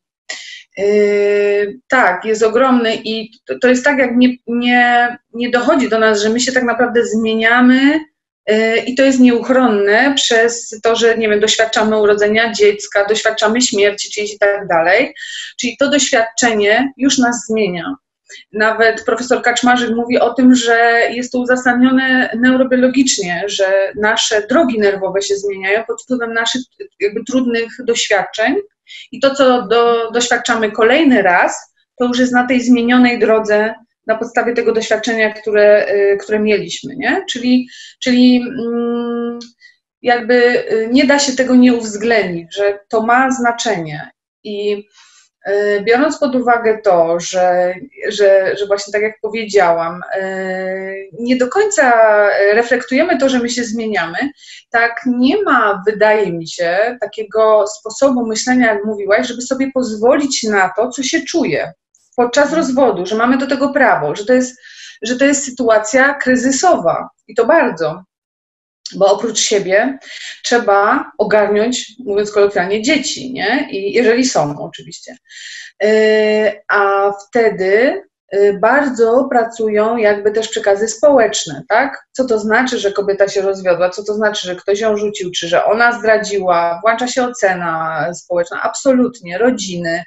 Y, 0.79 1.79
tak, 1.89 2.25
jest 2.25 2.43
ogromny 2.43 2.95
i 2.95 3.31
to, 3.45 3.59
to 3.61 3.67
jest 3.67 3.85
tak, 3.85 3.99
jak 3.99 4.17
nie, 4.17 4.35
nie, 4.47 5.17
nie 5.33 5.49
dochodzi 5.49 5.89
do 5.89 5.99
nas, 5.99 6.21
że 6.21 6.29
my 6.29 6.39
się 6.39 6.51
tak 6.51 6.63
naprawdę 6.63 7.05
zmieniamy 7.05 7.99
i 8.85 8.95
to 8.95 9.03
jest 9.03 9.19
nieuchronne 9.19 10.13
przez 10.15 10.79
to, 10.83 10.95
że 10.95 11.17
nie 11.17 11.29
wiem, 11.29 11.39
doświadczamy 11.39 12.01
urodzenia 12.01 12.51
dziecka, 12.51 13.05
doświadczamy 13.05 13.61
śmierci 13.61 14.11
czyjś 14.11 14.33
i 14.33 14.39
tak 14.39 14.67
dalej. 14.67 15.13
Czyli 15.59 15.77
to 15.77 15.89
doświadczenie 15.89 16.93
już 16.97 17.17
nas 17.17 17.45
zmienia. 17.49 17.95
Nawet 18.53 19.05
profesor 19.05 19.41
Kaczmarzyk 19.41 19.95
mówi 19.95 20.19
o 20.19 20.33
tym, 20.33 20.55
że 20.55 21.01
jest 21.11 21.31
to 21.31 21.39
uzasadnione 21.39 22.29
neurobiologicznie, 22.39 23.43
że 23.45 23.91
nasze 23.95 24.47
drogi 24.47 24.79
nerwowe 24.79 25.21
się 25.21 25.35
zmieniają 25.35 25.83
pod 25.83 26.03
wpływem 26.03 26.33
naszych 26.33 26.61
jakby 26.99 27.23
trudnych 27.23 27.71
doświadczeń 27.85 28.55
i 29.11 29.19
to, 29.19 29.35
co 29.35 29.67
do, 29.67 30.11
doświadczamy 30.11 30.71
kolejny 30.71 31.21
raz, 31.21 31.73
to 31.99 32.05
już 32.05 32.19
jest 32.19 32.33
na 32.33 32.47
tej 32.47 32.61
zmienionej 32.61 33.19
drodze 33.19 33.73
na 34.07 34.17
podstawie 34.17 34.53
tego 34.53 34.73
doświadczenia, 34.73 35.33
które, 35.33 35.93
y, 35.93 36.17
które 36.17 36.39
mieliśmy, 36.39 36.95
nie? 36.95 37.25
Czyli, 37.29 37.67
czyli 37.99 38.41
mm, 38.41 39.39
jakby 40.01 40.33
y, 40.73 40.89
nie 40.91 41.05
da 41.05 41.19
się 41.19 41.35
tego 41.35 41.55
nie 41.55 41.73
uwzględnić, 41.73 42.55
że 42.55 42.79
to 42.89 43.01
ma 43.01 43.31
znaczenie 43.31 44.11
i 44.43 44.85
E, 45.45 45.81
biorąc 45.81 46.17
pod 46.17 46.35
uwagę 46.35 46.79
to, 46.83 47.19
że, 47.19 47.75
że, 48.07 48.55
że 48.57 48.67
właśnie 48.67 48.93
tak 48.93 49.01
jak 49.01 49.19
powiedziałam, 49.21 50.01
nie 51.19 51.35
do 51.35 51.47
końca 51.47 51.93
reflektujemy 52.53 53.17
to, 53.17 53.29
że 53.29 53.39
my 53.39 53.49
się 53.49 53.63
zmieniamy, 53.63 54.17
tak 54.69 55.01
nie 55.05 55.43
ma, 55.43 55.83
wydaje 55.87 56.33
mi 56.33 56.47
się, 56.47 56.97
takiego 57.01 57.65
sposobu 57.67 58.27
myślenia, 58.27 58.73
jak 58.73 58.85
mówiłaś, 58.85 59.27
żeby 59.27 59.41
sobie 59.41 59.71
pozwolić 59.73 60.43
na 60.43 60.71
to, 60.75 60.89
co 60.89 61.03
się 61.03 61.21
czuje 61.21 61.73
podczas 62.23 62.45
mhm. 62.45 62.61
rozwodu, 62.61 63.05
że 63.05 63.15
mamy 63.15 63.37
do 63.37 63.47
tego 63.47 63.69
prawo, 63.69 64.15
że 64.15 64.25
to 64.25 64.33
jest, 64.33 64.61
że 65.01 65.15
to 65.15 65.25
jest 65.25 65.45
sytuacja 65.45 66.13
kryzysowa 66.13 67.09
i 67.27 67.35
to 67.35 67.45
bardzo 67.45 68.03
bo 68.95 69.13
oprócz 69.13 69.39
siebie 69.39 69.97
trzeba 70.43 71.11
ogarnąć, 71.17 71.91
mówiąc 71.99 72.31
kolokwialnie, 72.31 72.81
dzieci, 72.81 73.33
nie? 73.33 73.67
I 73.71 73.93
jeżeli 73.93 74.25
są, 74.25 74.55
oczywiście. 74.59 75.15
Y, 75.83 76.61
a 76.67 77.11
wtedy 77.11 78.03
y, 78.35 78.57
bardzo 78.61 79.27
pracują 79.29 79.97
jakby 79.97 80.31
też 80.31 80.47
przekazy 80.47 80.87
społeczne, 80.87 81.63
tak? 81.69 82.05
Co 82.11 82.25
to 82.25 82.39
znaczy, 82.39 82.79
że 82.79 82.91
kobieta 82.91 83.27
się 83.27 83.41
rozwiodła, 83.41 83.89
co 83.89 84.03
to 84.03 84.13
znaczy, 84.13 84.47
że 84.47 84.55
ktoś 84.55 84.79
ją 84.79 84.97
rzucił, 84.97 85.31
czy 85.31 85.47
że 85.47 85.65
ona 85.65 85.99
zdradziła, 85.99 86.79
włącza 86.81 87.07
się 87.07 87.23
ocena 87.23 88.05
społeczna, 88.13 88.61
absolutnie, 88.63 89.37
rodziny, 89.37 90.03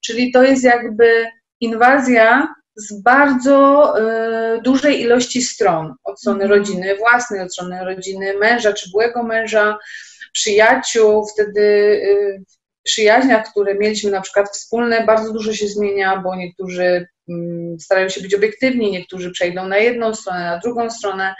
czyli 0.00 0.32
to 0.32 0.42
jest 0.42 0.64
jakby 0.64 1.26
inwazja 1.60 2.54
z 2.76 3.02
bardzo 3.02 3.94
y, 3.98 4.62
dużej 4.62 5.00
ilości 5.02 5.42
stron, 5.42 5.94
od 6.04 6.20
strony 6.20 6.44
mhm. 6.44 6.60
rodziny 6.60 6.96
własnej, 6.96 7.40
od 7.40 7.52
strony 7.52 7.84
rodziny 7.84 8.34
męża 8.38 8.72
czy 8.72 8.90
byłego 8.90 9.22
męża, 9.22 9.78
przyjaciół, 10.32 11.26
wtedy 11.26 11.60
y, 11.60 12.44
przyjaźniach, 12.88 13.50
które 13.50 13.74
mieliśmy 13.74 14.10
na 14.10 14.20
przykład 14.20 14.48
wspólne, 14.48 15.04
bardzo 15.04 15.32
dużo 15.32 15.52
się 15.52 15.68
zmienia, 15.68 16.16
bo 16.16 16.36
niektórzy 16.36 17.06
y, 17.28 17.32
starają 17.80 18.08
się 18.08 18.20
być 18.20 18.34
obiektywni, 18.34 18.90
niektórzy 18.90 19.30
przejdą 19.30 19.66
na 19.66 19.78
jedną 19.78 20.14
stronę, 20.14 20.40
na 20.40 20.58
drugą 20.58 20.90
stronę, 20.90 21.34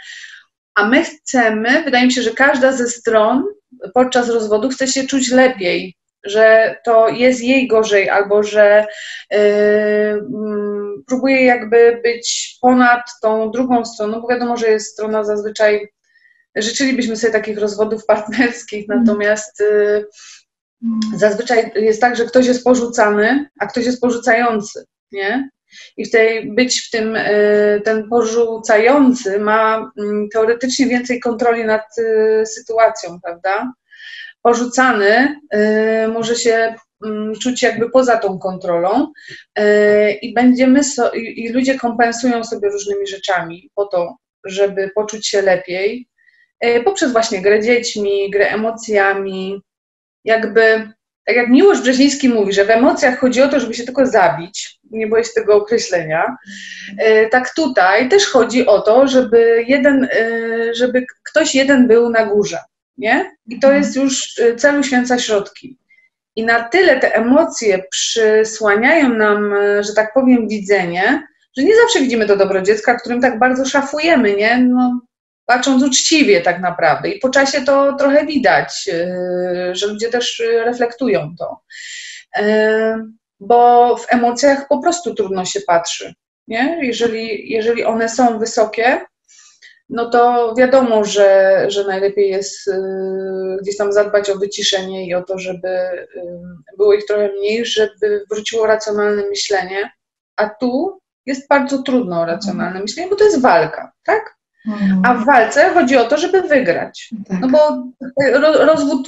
a 0.75 0.89
my 0.89 1.03
chcemy, 1.03 1.83
wydaje 1.83 2.05
mi 2.05 2.13
się, 2.13 2.21
że 2.21 2.31
każda 2.31 2.71
ze 2.71 2.87
stron 2.87 3.43
podczas 3.93 4.29
rozwodu 4.29 4.69
chce 4.69 4.87
się 4.87 5.07
czuć 5.07 5.31
lepiej, 5.31 5.95
że 6.23 6.75
to 6.85 7.09
jest 7.09 7.41
jej 7.41 7.67
gorzej, 7.67 8.09
albo 8.09 8.43
że 8.43 8.85
yy, 9.31 9.37
próbuje 11.07 11.45
jakby 11.45 12.01
być 12.03 12.57
ponad 12.61 13.01
tą 13.21 13.51
drugą 13.51 13.85
stroną, 13.85 14.21
bo 14.21 14.27
wiadomo, 14.27 14.57
że 14.57 14.67
jest 14.67 14.93
strona 14.93 15.23
zazwyczaj, 15.23 15.87
życzylibyśmy 16.55 17.15
sobie 17.15 17.33
takich 17.33 17.59
rozwodów 17.59 18.05
partnerskich, 18.13 18.89
mm. 18.89 19.03
natomiast 19.03 19.59
yy, 19.59 20.07
zazwyczaj 21.15 21.71
jest 21.75 22.01
tak, 22.01 22.15
że 22.15 22.25
ktoś 22.25 22.45
jest 22.45 22.63
porzucany, 22.63 23.49
a 23.59 23.67
ktoś 23.67 23.85
jest 23.85 24.01
porzucający, 24.01 24.85
nie? 25.11 25.49
I 25.97 26.05
w 26.05 26.11
tej, 26.11 26.51
być 26.53 26.81
w 26.81 26.89
tym, 26.89 27.15
y, 27.15 27.81
ten 27.85 28.09
porzucający 28.09 29.39
ma 29.39 29.91
mm, 29.97 30.29
teoretycznie 30.29 30.87
więcej 30.87 31.19
kontroli 31.19 31.65
nad 31.65 31.83
y, 31.97 32.45
sytuacją, 32.45 33.19
prawda? 33.23 33.71
Porzucany 34.41 35.39
y, 35.55 36.07
może 36.07 36.35
się 36.35 36.75
mm, 37.05 37.35
czuć 37.35 37.63
jakby 37.63 37.89
poza 37.89 38.17
tą 38.17 38.39
kontrolą 38.39 39.11
y, 39.59 40.11
i 40.11 40.33
będziemy 40.33 40.83
so, 40.83 41.11
i 41.11 41.49
ludzie 41.49 41.79
kompensują 41.79 42.43
sobie 42.43 42.69
różnymi 42.69 43.07
rzeczami 43.07 43.69
po 43.75 43.85
to, 43.85 44.15
żeby 44.45 44.91
poczuć 44.95 45.27
się 45.27 45.41
lepiej, 45.41 46.07
y, 46.65 46.81
poprzez 46.83 47.11
właśnie 47.11 47.41
grę 47.41 47.61
dziećmi, 47.61 48.31
grę 48.31 48.49
emocjami, 48.49 49.61
jakby 50.25 50.91
tak 51.25 51.35
jak 51.35 51.49
Miłosz 51.49 51.81
Brzeziński 51.81 52.29
mówi, 52.29 52.53
że 52.53 52.65
w 52.65 52.69
emocjach 52.69 53.19
chodzi 53.19 53.41
o 53.41 53.47
to, 53.47 53.59
żeby 53.59 53.73
się 53.73 53.83
tylko 53.83 54.05
zabić, 54.05 54.79
nie 54.91 55.07
boję 55.07 55.23
się 55.23 55.29
tego 55.35 55.55
określenia, 55.55 56.37
tak 57.31 57.53
tutaj 57.55 58.09
też 58.09 58.27
chodzi 58.27 58.65
o 58.65 58.81
to, 58.81 59.07
żeby 59.07 59.63
jeden, 59.67 60.07
żeby 60.73 61.05
ktoś 61.23 61.55
jeden 61.55 61.87
był 61.87 62.09
na 62.09 62.25
górze 62.25 62.57
nie? 62.99 63.31
I 63.47 63.59
to 63.59 63.67
mhm. 63.67 63.83
jest 63.83 63.95
już 63.95 64.37
y, 64.37 64.55
celu 64.55 64.83
święca 64.83 65.19
środki. 65.19 65.77
I 66.35 66.43
na 66.43 66.63
tyle 66.63 66.99
te 66.99 67.15
emocje 67.15 67.83
przysłaniają 67.91 69.09
nam, 69.09 69.53
y, 69.53 69.83
że 69.83 69.93
tak 69.93 70.13
powiem, 70.13 70.47
widzenie, 70.47 71.27
że 71.57 71.63
nie 71.63 71.75
zawsze 71.75 71.99
widzimy 71.99 72.25
to 72.25 72.37
dobro 72.37 72.61
dziecka, 72.61 72.95
którym 72.95 73.21
tak 73.21 73.39
bardzo 73.39 73.65
szafujemy, 73.65 74.35
nie? 74.35 74.57
No, 74.57 75.01
patrząc 75.45 75.83
uczciwie 75.83 76.41
tak 76.41 76.61
naprawdę. 76.61 77.09
I 77.09 77.19
po 77.19 77.29
czasie 77.29 77.61
to 77.61 77.93
trochę 77.93 78.25
widać, 78.25 78.89
y, 78.93 79.75
że 79.75 79.87
ludzie 79.87 80.09
też 80.09 80.43
reflektują 80.65 81.35
to. 81.39 81.61
Bo 83.39 83.95
w 83.97 84.13
emocjach 84.13 84.67
po 84.67 84.81
prostu 84.81 85.15
trudno 85.15 85.45
się 85.45 85.59
patrzy. 85.67 86.13
Nie? 86.47 86.79
Jeżeli, 86.81 87.51
jeżeli 87.51 87.85
one 87.85 88.09
są 88.09 88.39
wysokie, 88.39 89.01
no 89.89 90.09
to 90.09 90.53
wiadomo, 90.57 91.05
że, 91.05 91.65
że 91.67 91.83
najlepiej 91.83 92.29
jest 92.29 92.67
y, 92.67 92.73
gdzieś 93.61 93.77
tam 93.77 93.91
zadbać 93.91 94.29
o 94.29 94.35
wyciszenie 94.35 95.07
i 95.07 95.13
o 95.13 95.23
to, 95.23 95.39
żeby 95.39 95.67
y, 95.67 96.07
było 96.77 96.93
ich 96.93 97.05
trochę 97.05 97.29
mniej, 97.31 97.65
żeby 97.65 98.25
wróciło 98.31 98.67
racjonalne 98.67 99.23
myślenie. 99.29 99.91
A 100.35 100.49
tu 100.49 100.99
jest 101.25 101.47
bardzo 101.47 101.83
trudno 101.83 102.25
racjonalne 102.25 102.65
mhm. 102.65 102.83
myślenie, 102.83 103.09
bo 103.09 103.15
to 103.15 103.23
jest 103.23 103.41
walka, 103.41 103.91
tak? 104.03 104.38
Mhm. 104.67 105.01
A 105.05 105.13
w 105.13 105.25
walce 105.25 105.69
chodzi 105.69 105.97
o 105.97 106.05
to, 106.05 106.17
żeby 106.17 106.41
wygrać. 106.41 107.09
Tak. 107.27 107.39
No 107.39 107.49
bo 107.49 107.83
rozwód, 108.65 109.07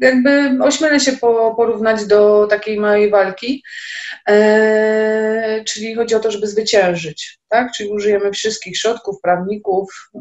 jakby 0.00 0.58
ośmielę 0.62 1.00
się 1.00 1.12
porównać 1.56 2.06
do 2.06 2.46
takiej 2.46 2.80
małej 2.80 3.10
walki, 3.10 3.62
e, 4.28 5.64
czyli 5.64 5.94
chodzi 5.94 6.14
o 6.14 6.20
to, 6.20 6.30
żeby 6.30 6.46
zwyciężyć, 6.46 7.38
tak? 7.48 7.72
Czyli 7.76 7.90
użyjemy 7.90 8.32
wszystkich 8.32 8.78
środków, 8.78 9.20
prawników, 9.22 10.10
e, 10.14 10.20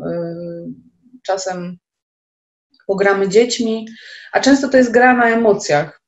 czasem 1.23 1.77
pogramy 2.87 3.29
dziećmi, 3.29 3.87
a 4.31 4.39
często 4.39 4.69
to 4.69 4.77
jest 4.77 4.91
gra 4.91 5.13
na 5.13 5.29
emocjach, 5.29 5.99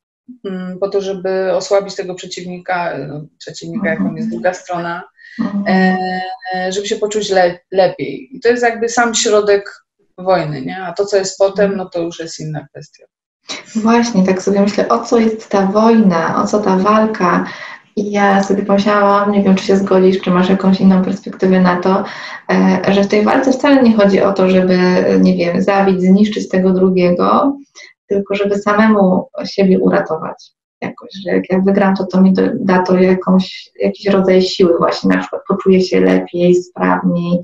po 0.80 0.90
to, 0.90 1.02
żeby 1.02 1.54
osłabić 1.54 1.96
tego 1.96 2.16
przeciwnika, 2.16 2.98
no, 3.08 3.26
przeciwnika, 3.38 3.90
jaką 3.90 4.04
jest 4.04 4.26
mhm. 4.26 4.30
druga 4.30 4.54
strona, 4.54 5.04
mhm. 5.40 5.64
e, 5.68 6.72
żeby 6.72 6.88
się 6.88 6.96
poczuć 6.96 7.30
le 7.30 7.60
lepiej. 7.72 8.30
I 8.32 8.40
to 8.40 8.50
jest 8.50 8.64
jakby 8.64 8.90
sam 8.90 9.16
środek 9.16 9.84
wojny, 10.18 10.62
nie? 10.62 10.84
A 10.84 10.94
to, 10.94 11.06
co 11.06 11.18
jest 11.18 11.38
potem, 11.38 11.78
no 11.78 11.90
to 11.90 12.02
już 12.02 12.20
jest 12.20 12.40
inna 12.40 12.68
kwestia. 12.68 13.06
Właśnie, 13.76 14.26
tak 14.26 14.42
sobie 14.42 14.62
myślę, 14.62 14.88
o 14.88 15.00
co 15.00 15.20
jest 15.20 15.50
ta 15.50 15.66
wojna, 15.66 16.44
o 16.44 16.48
co 16.48 16.60
ta 16.60 16.78
walka, 16.78 17.46
i 17.96 18.12
ja 18.12 18.44
sobie 18.44 18.64
pomyślałam, 18.64 19.32
nie 19.32 19.44
wiem, 19.44 19.56
czy 19.56 19.66
się 19.66 19.78
zgodzisz, 19.78 20.22
czy 20.22 20.32
masz 20.32 20.50
jakąś 20.50 20.82
inną 20.82 21.04
perspektywę 21.04 21.60
na 21.60 21.76
to, 21.76 22.04
e, 22.52 22.94
że 22.94 23.04
w 23.04 23.08
tej 23.08 23.24
walce 23.24 23.52
wcale 23.52 23.84
nie 23.84 23.96
chodzi 23.96 24.22
o 24.22 24.34
to, 24.34 24.50
żeby, 24.50 24.78
nie 25.22 25.38
wiem, 25.38 25.62
zabić, 25.62 26.02
zniszczyć 26.02 26.50
tego 26.50 26.74
drugiego, 26.74 27.58
tylko 28.08 28.36
żeby 28.36 28.58
samemu 28.58 29.30
siebie 29.46 29.80
uratować 29.80 30.52
jakoś, 30.82 31.10
że 31.26 31.32
jak 31.32 31.50
ja 31.50 31.60
wygram, 31.60 31.96
to 31.96 32.06
to 32.06 32.22
mi 32.22 32.34
da 32.56 32.82
to 32.82 32.98
jakąś, 32.98 33.70
jakiś 33.80 34.06
rodzaj 34.06 34.42
siły 34.42 34.78
właśnie, 34.78 35.16
na 35.16 35.22
przykład 35.22 35.42
poczuję 35.48 35.82
się 35.82 36.00
lepiej, 36.00 36.56
sprawniej, 36.56 37.40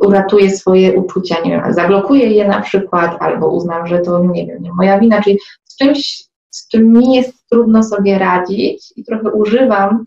uratuję 0.00 0.50
swoje 0.50 0.92
uczucia, 0.92 1.36
nie 1.44 1.50
wiem, 1.50 1.72
zablokuję 1.72 2.26
je 2.26 2.48
na 2.48 2.60
przykład, 2.60 3.16
albo 3.20 3.48
uznam, 3.48 3.86
że 3.86 3.98
to, 3.98 4.24
nie 4.24 4.46
wiem, 4.46 4.62
nie 4.62 4.72
moja 4.72 5.00
wina, 5.00 5.22
czyli 5.22 5.38
z 5.64 5.76
czymś 5.76 6.24
z 6.54 6.68
czym 6.68 6.92
mi 6.92 7.14
jest 7.14 7.48
trudno 7.50 7.82
sobie 7.82 8.18
radzić 8.18 8.92
i 8.96 9.04
trochę 9.04 9.30
używam 9.30 10.04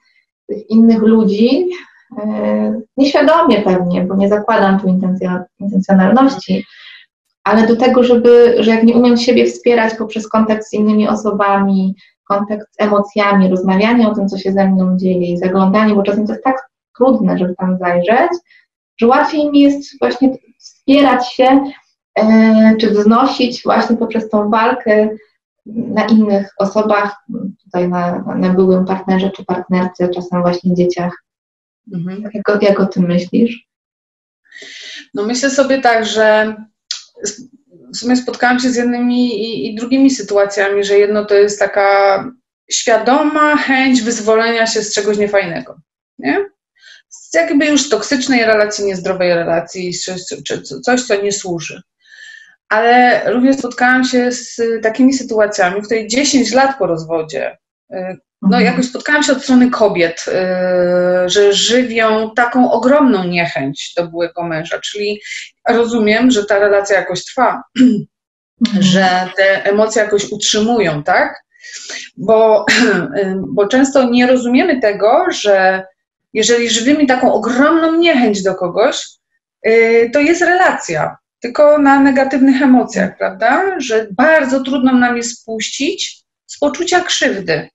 tych 0.48 0.70
innych 0.70 1.02
ludzi, 1.02 1.70
e, 2.20 2.82
nieświadomie 2.98 3.62
pewnie, 3.62 4.02
bo 4.02 4.16
nie 4.16 4.30
zakładam 4.30 4.80
tu 4.80 4.88
intencjonalności, 5.60 6.66
ale 7.44 7.68
do 7.68 7.76
tego, 7.76 8.04
żeby, 8.04 8.56
że 8.60 8.72
jak 8.72 8.84
nie 8.84 8.96
umiem 8.96 9.18
siebie 9.18 9.46
wspierać 9.46 9.94
poprzez 9.98 10.30
kontakt 10.30 10.66
z 10.66 10.74
innymi 10.74 11.08
osobami, 11.08 11.96
kontakt 12.28 12.68
z 12.72 12.82
emocjami, 12.82 13.50
rozmawianie 13.50 14.08
o 14.08 14.16
tym, 14.16 14.30
co 14.30 14.38
się 14.38 14.52
ze 14.52 14.68
mną 14.68 14.98
dzieje 14.98 15.34
i 15.34 15.38
zaglądanie, 15.38 15.96
bo 15.96 16.04
czasem 16.04 16.28
to 16.28 16.34
jest 16.34 16.44
tak 16.44 16.70
trudne, 16.98 17.38
żeby 17.38 17.56
tam 17.56 17.78
zajrzeć, 17.78 18.32
że 18.98 19.08
łatwiej 19.08 19.52
mi 19.52 19.60
jest 19.60 20.00
właśnie 20.00 20.38
wspierać 20.60 21.34
się, 21.34 21.64
e, 22.20 22.76
czy 22.80 22.90
wznosić 22.90 23.64
właśnie 23.64 23.98
poprzez 23.98 24.30
tą 24.30 24.50
walkę 24.50 25.10
na 25.66 26.06
innych 26.06 26.54
osobach, 26.58 27.16
tutaj 27.64 27.90
na, 27.90 28.24
na 28.36 28.50
byłym 28.50 28.86
partnerze 28.86 29.32
czy 29.32 29.46
partnerce, 29.46 30.10
czasem 30.10 30.42
właśnie 30.42 30.76
dzieciach. 30.76 31.24
Mhm. 31.94 32.24
Jak, 32.34 32.62
jak 32.62 32.80
o 32.80 32.86
tym 32.86 33.08
myślisz? 33.08 33.68
No 35.14 35.24
myślę 35.24 35.50
sobie 35.50 35.82
tak, 35.82 36.06
że 36.06 36.56
w 37.94 37.98
sumie 37.98 38.16
spotkałam 38.16 38.60
się 38.60 38.70
z 38.70 38.76
jednymi 38.76 39.44
i, 39.44 39.68
i 39.68 39.76
drugimi 39.76 40.10
sytuacjami, 40.10 40.84
że 40.84 40.98
jedno 40.98 41.26
to 41.26 41.36
jest 41.36 41.60
taka 41.60 42.24
świadoma 42.72 43.58
chęć 43.58 44.02
wyzwolenia 44.02 44.68
się 44.68 44.82
z 44.82 44.94
czegoś 44.94 45.18
niefajnego, 45.18 45.78
nie? 46.20 46.46
Z 47.10 47.34
jakby 47.34 47.66
już 47.66 47.90
toksycznej 47.90 48.46
relacji, 48.46 48.86
niezdrowej 48.86 49.34
relacji, 49.34 49.94
czy, 50.46 50.62
coś, 50.62 51.04
co 51.04 51.22
nie 51.22 51.32
służy 51.32 51.82
ale 52.70 53.24
również 53.34 53.58
spotkałam 53.58 54.04
się 54.04 54.32
z 54.32 54.62
takimi 54.84 55.14
sytuacjami, 55.14 55.82
w 55.82 55.86
której 55.86 56.08
10 56.08 56.54
lat 56.54 56.78
po 56.78 56.88
rozwodzie, 56.88 57.58
y, 57.94 58.18
no 58.42 58.58
mhm. 58.58 58.66
jakoś 58.66 58.86
spotkałam 58.86 59.24
się 59.24 59.32
od 59.32 59.44
strony 59.44 59.70
kobiet, 59.72 60.26
y, 60.28 61.30
że 61.30 61.54
żywią 61.54 62.32
taką 62.36 62.72
ogromną 62.72 63.24
niechęć 63.24 63.94
do 63.98 64.08
byłego 64.08 64.44
męża, 64.44 64.80
czyli 64.80 65.22
rozumiem, 65.70 66.32
że 66.32 66.46
ta 66.46 66.60
relacja 66.60 67.00
jakoś 67.00 67.26
trwa, 67.26 67.64
mhm. 67.80 68.84
że 68.84 69.30
te 69.38 69.64
emocje 69.66 70.02
jakoś 70.02 70.32
utrzymują, 70.32 71.04
tak? 71.04 71.44
Bo, 72.18 72.66
y, 73.16 73.36
bo 73.56 73.68
często 73.68 74.10
nie 74.10 74.28
rozumiemy 74.28 74.82
tego, 74.82 75.26
że 75.30 75.84
jeżeli 76.34 76.70
żywimy 76.70 77.06
taką 77.06 77.34
ogromną 77.34 77.96
niechęć 77.96 78.44
do 78.44 78.56
kogoś, 78.56 79.08
to 80.14 80.20
jest 80.20 80.42
relacja 80.42 81.18
tylko 81.40 81.78
na 81.78 82.00
negatywnych 82.00 82.62
emocjach, 82.62 83.18
prawda? 83.18 83.80
Że 83.80 84.08
bardzo 84.12 84.64
trudno 84.64 84.94
nam 84.94 85.18
jest 85.18 85.42
spuścić 85.42 86.24
z 86.46 86.60
poczucia 86.60 87.02
krzywdy. 87.02 87.70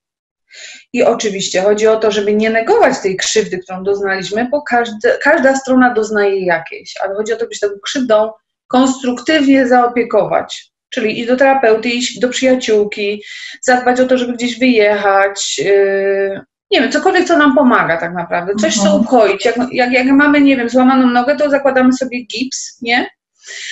I 0.93 1.03
oczywiście 1.03 1.63
chodzi 1.63 1.87
o 1.87 1.97
to, 1.97 2.11
żeby 2.11 2.35
nie 2.35 2.51
negować 2.51 2.99
tej 3.03 3.17
krzywdy, 3.17 3.59
którą 3.59 3.83
doznaliśmy, 3.83 4.49
bo 4.51 4.63
każdy, 4.63 5.09
każda 5.23 5.57
strona 5.57 5.95
doznaje 5.95 6.47
jakiejś, 6.47 6.95
ale 7.03 7.15
chodzi 7.15 7.33
o 7.33 7.37
to, 7.37 7.41
żeby 7.43 7.55
się 7.55 7.69
tą 7.69 7.81
krzywdą 7.83 8.31
konstruktywnie 8.69 9.69
zaopiekować. 9.69 10.73
Czyli 10.91 11.21
iść 11.21 11.29
do 11.29 11.37
terapeuty, 11.37 11.89
iść 11.89 12.19
do 12.19 12.29
przyjaciółki, 12.29 13.23
zadbać 13.63 14.01
o 14.01 14.07
to, 14.07 14.19
żeby 14.19 14.33
gdzieś 14.33 14.59
wyjechać, 14.59 15.59
yy, 15.59 16.41
nie 16.71 16.81
wiem, 16.81 16.93
cokolwiek, 16.93 17.25
co 17.25 17.37
nam 17.37 17.55
pomaga 17.55 17.97
tak 17.97 18.15
naprawdę, 18.15 18.53
coś, 18.55 18.75
co 18.77 18.83
mhm. 18.83 19.03
ukoić. 19.03 19.45
Jak, 19.45 19.57
jak, 19.73 19.93
jak 19.93 20.07
mamy, 20.07 20.41
nie 20.41 20.57
wiem, 20.57 20.69
złamaną 20.69 21.07
nogę, 21.07 21.37
to 21.37 21.51
zakładamy 21.51 21.93
sobie 21.93 22.25
gips, 22.25 22.79
nie? 22.83 23.09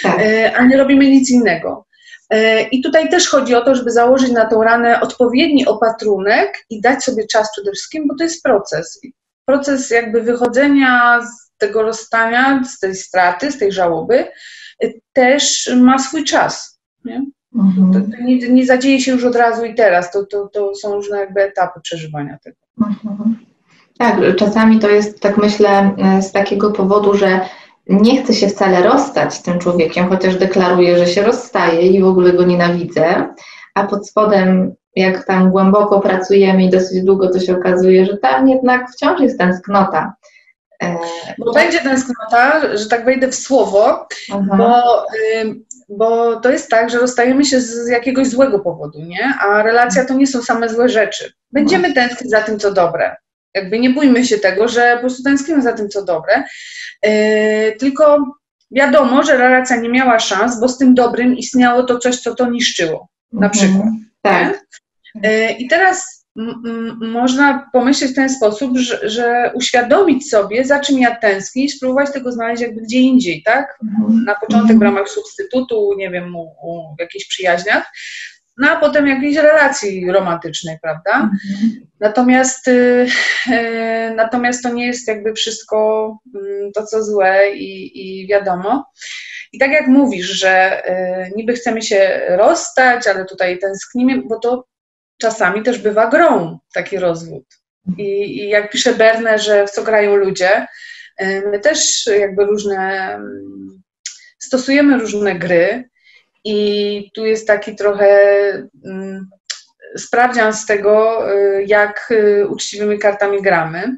tak. 0.02 0.20
E, 0.20 0.56
a 0.56 0.64
nie 0.64 0.76
robimy 0.76 1.06
nic 1.06 1.30
innego. 1.30 1.86
E, 2.30 2.62
I 2.62 2.82
tutaj 2.82 3.08
też 3.08 3.28
chodzi 3.28 3.54
o 3.54 3.64
to, 3.64 3.74
żeby 3.74 3.90
założyć 3.90 4.30
na 4.30 4.46
tą 4.46 4.62
ranę 4.62 5.00
odpowiedni 5.00 5.66
opatrunek 5.66 6.64
i 6.70 6.80
dać 6.80 7.04
sobie 7.04 7.26
czas 7.26 7.52
przede 7.52 7.72
wszystkim, 7.72 8.08
bo 8.08 8.14
to 8.14 8.24
jest 8.24 8.42
proces. 8.42 9.00
Proces 9.44 9.90
jakby 9.90 10.22
wychodzenia 10.22 11.22
z 11.22 11.52
tego 11.58 11.82
rozstania, 11.82 12.62
z 12.64 12.78
tej 12.78 12.94
straty, 12.94 13.52
z 13.52 13.58
tej 13.58 13.72
żałoby, 13.72 14.18
e, 14.82 14.88
też 15.12 15.70
ma 15.76 15.98
swój 15.98 16.24
czas. 16.24 16.80
Nie? 17.04 17.24
Mhm. 17.56 17.92
To, 17.92 18.16
to 18.16 18.22
nie, 18.22 18.38
nie, 18.48 18.66
zadzieje 18.66 19.00
się 19.00 19.12
już 19.12 19.24
od 19.24 19.36
razu 19.36 19.64
i 19.64 19.74
teraz, 19.74 20.12
to, 20.12 20.26
to, 20.26 20.48
to 20.48 20.74
są 20.74 20.94
różne 20.94 21.18
jakby 21.18 21.42
etapy 21.42 21.80
przeżywania 21.80 22.38
tego. 22.44 22.56
Mhm. 22.80 23.36
Tak, 23.98 24.36
czasami 24.36 24.78
to 24.78 24.88
jest, 24.88 25.20
tak 25.20 25.36
myślę, 25.36 25.96
z 26.20 26.32
takiego 26.32 26.70
powodu, 26.70 27.14
że 27.14 27.40
nie 27.88 28.22
chcę 28.22 28.34
się 28.34 28.48
wcale 28.48 28.82
rozstać 28.82 29.34
z 29.34 29.42
tym 29.42 29.58
człowiekiem, 29.58 30.08
chociaż 30.08 30.36
deklaruję, 30.36 30.98
że 30.98 31.06
się 31.06 31.22
rozstaję 31.22 31.86
i 31.86 32.02
w 32.02 32.06
ogóle 32.06 32.32
go 32.32 32.44
nienawidzę, 32.44 33.34
a 33.74 33.86
pod 33.86 34.08
spodem, 34.08 34.74
jak 34.96 35.24
tam 35.24 35.50
głęboko 35.50 36.00
pracujemy 36.00 36.64
i 36.64 36.70
dosyć 36.70 37.02
długo, 37.02 37.32
to 37.32 37.40
się 37.40 37.56
okazuje, 37.56 38.06
że 38.06 38.16
tam 38.16 38.48
jednak 38.48 38.90
wciąż 38.90 39.20
jest 39.20 39.38
tęsknota. 39.38 40.14
E, 40.82 40.96
bo 41.38 41.52
będzie 41.52 41.80
tęsknota, 41.80 42.76
że 42.76 42.86
tak 42.86 43.04
wejdę 43.04 43.28
w 43.28 43.34
słowo, 43.34 44.06
bo, 44.56 45.06
bo 45.88 46.40
to 46.40 46.50
jest 46.50 46.70
tak, 46.70 46.90
że 46.90 46.98
rozstajemy 46.98 47.44
się 47.44 47.60
z 47.60 47.88
jakiegoś 47.88 48.28
złego 48.28 48.58
powodu, 48.58 49.00
nie? 49.00 49.34
A 49.40 49.62
relacja 49.62 50.04
to 50.04 50.14
nie 50.14 50.26
są 50.26 50.42
same 50.42 50.68
złe 50.68 50.88
rzeczy. 50.88 51.32
Będziemy 51.52 51.88
no. 51.88 51.94
tęsknić 51.94 52.30
za 52.30 52.40
tym, 52.40 52.58
co 52.58 52.72
dobre. 52.72 53.16
Jakby 53.54 53.78
nie 53.78 53.90
bójmy 53.90 54.24
się 54.24 54.38
tego, 54.38 54.68
że 54.68 54.92
po 54.94 55.00
prostu 55.00 55.22
tęsknimy 55.22 55.62
za 55.62 55.72
tym, 55.72 55.88
co 55.88 56.04
dobre. 56.04 56.44
Yy, 57.02 57.10
tylko 57.78 58.24
wiadomo, 58.70 59.22
że 59.22 59.36
relacja 59.36 59.76
nie 59.76 59.88
miała 59.88 60.18
szans, 60.18 60.60
bo 60.60 60.68
z 60.68 60.78
tym 60.78 60.94
dobrym 60.94 61.36
istniało 61.36 61.82
to 61.82 61.98
coś, 61.98 62.16
co 62.20 62.34
to 62.34 62.50
niszczyło. 62.50 63.08
Na 63.32 63.46
mhm. 63.46 63.50
przykład. 63.50 63.88
Tak. 64.22 64.60
Yy, 65.14 65.52
I 65.52 65.68
teraz 65.68 66.20
można 67.00 67.70
pomyśleć 67.72 68.10
w 68.10 68.14
ten 68.14 68.30
sposób, 68.30 68.78
że, 68.78 69.08
że, 69.08 69.50
uświadomić 69.54 70.30
sobie, 70.30 70.64
za 70.64 70.80
czym 70.80 70.98
ja 70.98 71.14
tęsknię 71.14 71.64
i 71.64 71.68
spróbować 71.68 72.12
tego 72.12 72.32
znaleźć 72.32 72.62
jakby 72.62 72.80
gdzie 72.80 72.98
indziej, 72.98 73.42
tak? 73.42 73.78
Mhm. 73.84 74.24
Na 74.24 74.34
początek 74.34 74.78
w 74.78 74.82
ramach 74.82 75.08
substytutu, 75.08 75.94
nie 75.96 76.10
wiem, 76.10 76.36
u, 76.36 76.42
u 76.42 76.96
w 76.96 77.00
jakichś 77.00 77.28
przyjaźniach, 77.28 77.92
no 78.60 78.70
a 78.70 78.76
potem 78.76 79.06
jakiejś 79.06 79.36
relacji 79.36 80.12
romantycznej, 80.12 80.78
prawda? 80.82 81.14
Mhm. 81.14 81.86
Natomiast, 82.00 82.68
y, 82.68 83.06
y, 83.46 84.14
natomiast 84.16 84.62
to 84.62 84.72
nie 84.72 84.86
jest 84.86 85.08
jakby 85.08 85.32
wszystko 85.34 86.18
y, 86.36 86.70
to, 86.74 86.86
co 86.86 87.04
złe 87.04 87.50
i, 87.54 87.90
i 88.22 88.26
wiadomo. 88.26 88.92
I 89.52 89.58
tak 89.58 89.70
jak 89.70 89.86
mówisz, 89.86 90.26
że 90.26 90.82
y, 91.28 91.32
niby 91.36 91.52
chcemy 91.52 91.82
się 91.82 92.20
rozstać, 92.28 93.06
ale 93.06 93.24
tutaj 93.24 93.58
tęsknimy, 93.58 94.22
bo 94.22 94.38
to 94.38 94.66
czasami 95.18 95.62
też 95.62 95.78
bywa 95.78 96.06
grą 96.06 96.58
taki 96.74 96.98
rozwód. 96.98 97.44
I, 97.98 98.38
i 98.38 98.48
jak 98.48 98.70
pisze 98.70 98.94
Berne, 98.94 99.38
że 99.38 99.66
w 99.66 99.70
co 99.70 99.82
grają 99.82 100.16
ludzie, 100.16 100.66
y, 101.22 101.42
my 101.50 101.60
też 101.60 102.06
jakby 102.06 102.44
różne, 102.44 103.14
mm, 103.14 103.82
stosujemy 104.38 104.98
różne 104.98 105.34
gry, 105.34 105.89
i 106.44 107.10
tu 107.14 107.26
jest 107.26 107.46
taki 107.46 107.76
trochę 107.76 108.08
mm, 108.84 109.30
sprawdzian 109.96 110.54
z 110.54 110.66
tego, 110.66 111.26
y, 111.34 111.64
jak 111.66 112.08
y, 112.10 112.46
uczciwymi 112.48 112.98
kartami 112.98 113.42
gramy. 113.42 113.96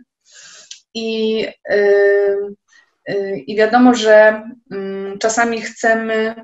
I, 0.94 1.46
y, 1.72 3.38
i 3.46 3.57
wiadomo, 3.57 3.94
że 3.94 4.42
mm, 4.70 5.18
czasami 5.18 5.61
chcemy 5.61 6.35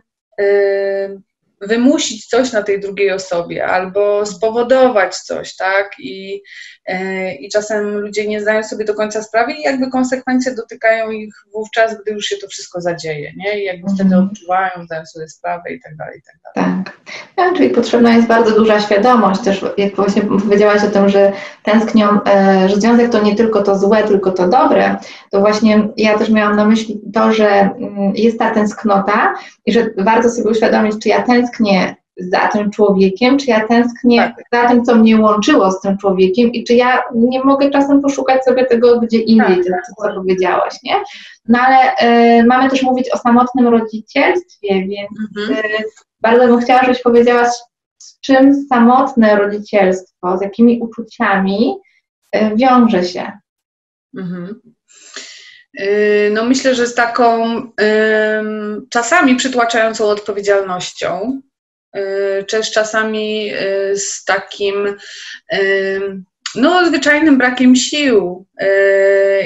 wymusić 1.60 2.26
coś 2.26 2.52
na 2.52 2.62
tej 2.62 2.80
drugiej 2.80 3.12
osobie 3.12 3.66
albo 3.66 4.26
spowodować 4.26 5.16
coś, 5.16 5.56
tak? 5.56 5.90
I, 5.98 6.42
I 7.40 7.48
czasem 7.48 7.98
ludzie 7.98 8.28
nie 8.28 8.40
zdają 8.40 8.64
sobie 8.64 8.84
do 8.84 8.94
końca 8.94 9.22
sprawy 9.22 9.52
i 9.52 9.62
jakby 9.62 9.90
konsekwencje 9.90 10.54
dotykają 10.54 11.10
ich 11.10 11.34
wówczas, 11.52 12.02
gdy 12.02 12.12
już 12.12 12.24
się 12.24 12.36
to 12.36 12.48
wszystko 12.48 12.80
zadzieje, 12.80 13.32
nie? 13.36 13.62
I 13.62 13.64
jakby 13.64 13.88
wtedy 13.88 14.14
mhm. 14.14 14.24
odczuwają, 14.24 14.84
zdają 14.84 15.06
sobie 15.06 15.28
sprawę 15.28 15.70
i 15.70 15.80
tak 15.80 15.96
dalej, 15.96 16.18
i 16.18 16.22
tak 16.22 16.54
dalej. 16.54 16.84
Tak. 16.84 16.98
Ja, 17.36 17.52
czyli 17.54 17.70
potrzebna 17.70 18.14
jest 18.14 18.28
bardzo 18.28 18.54
duża 18.54 18.80
świadomość 18.80 19.40
też, 19.40 19.64
jak 19.76 19.96
właśnie 19.96 20.22
powiedziałaś 20.22 20.84
o 20.84 20.90
tym, 20.90 21.08
że 21.08 21.32
tęsknią, 21.62 22.24
e, 22.24 22.68
że 22.68 22.76
związek 22.76 23.10
to 23.10 23.22
nie 23.22 23.36
tylko 23.36 23.62
to 23.62 23.78
złe, 23.78 24.02
tylko 24.02 24.30
to 24.30 24.48
dobre, 24.48 24.96
to 25.30 25.40
właśnie 25.40 25.88
ja 25.96 26.18
też 26.18 26.30
miałam 26.30 26.56
na 26.56 26.64
myśli 26.64 27.00
to, 27.14 27.32
że 27.32 27.48
mm, 27.48 28.12
jest 28.14 28.38
ta 28.38 28.50
tęsknota 28.50 29.34
i 29.66 29.72
że 29.72 29.86
warto 29.98 30.30
sobie 30.30 30.50
uświadomić, 30.50 30.94
czy 31.02 31.08
ja 31.08 31.22
tęsknię 31.22 31.96
za 32.18 32.48
tym 32.48 32.70
człowiekiem, 32.70 33.38
czy 33.38 33.46
ja 33.46 33.66
tęsknię 33.66 34.34
tak. 34.36 34.62
za 34.62 34.68
tym, 34.68 34.84
co 34.84 34.94
mnie 34.94 35.16
łączyło 35.16 35.72
z 35.72 35.80
tym 35.80 35.98
człowiekiem 35.98 36.52
i 36.52 36.64
czy 36.64 36.74
ja 36.74 37.02
nie 37.14 37.44
mogę 37.44 37.70
czasem 37.70 38.02
poszukać 38.02 38.44
sobie 38.44 38.66
tego 38.66 39.00
gdzie 39.00 39.18
indziej, 39.18 39.56
tak, 39.56 39.82
co, 39.86 40.02
co 40.02 40.14
powiedziałaś, 40.14 40.74
nie? 40.82 40.94
No 41.48 41.58
ale 41.58 41.92
y, 42.40 42.44
mamy 42.44 42.70
też 42.70 42.82
mówić 42.82 43.10
o 43.10 43.18
samotnym 43.18 43.68
rodzicielstwie, 43.68 44.86
więc 44.86 45.10
mhm. 45.38 45.64
y, 45.64 45.84
bardzo 46.20 46.46
bym 46.46 46.60
chciała, 46.60 46.80
żebyś 46.80 47.02
powiedziała, 47.02 47.50
z 47.98 48.20
czym 48.20 48.66
samotne 48.68 49.36
rodzicielstwo, 49.36 50.38
z 50.38 50.42
jakimi 50.42 50.80
uczuciami 50.80 51.76
y, 52.36 52.56
wiąże 52.56 53.04
się. 53.04 53.32
Mhm. 54.16 54.60
No 56.30 56.44
myślę, 56.44 56.74
że 56.74 56.86
z 56.86 56.94
taką 56.94 57.62
czasami 58.90 59.36
przytłaczającą 59.36 60.04
odpowiedzialnością, 60.04 61.40
y, 61.96 62.44
czy 62.48 62.64
z 62.64 62.70
czasami 62.70 63.52
y, 63.54 63.96
z 63.96 64.24
takim 64.24 64.96
no, 66.54 66.86
zwyczajnym 66.86 67.38
brakiem 67.38 67.76
sił. 67.76 68.46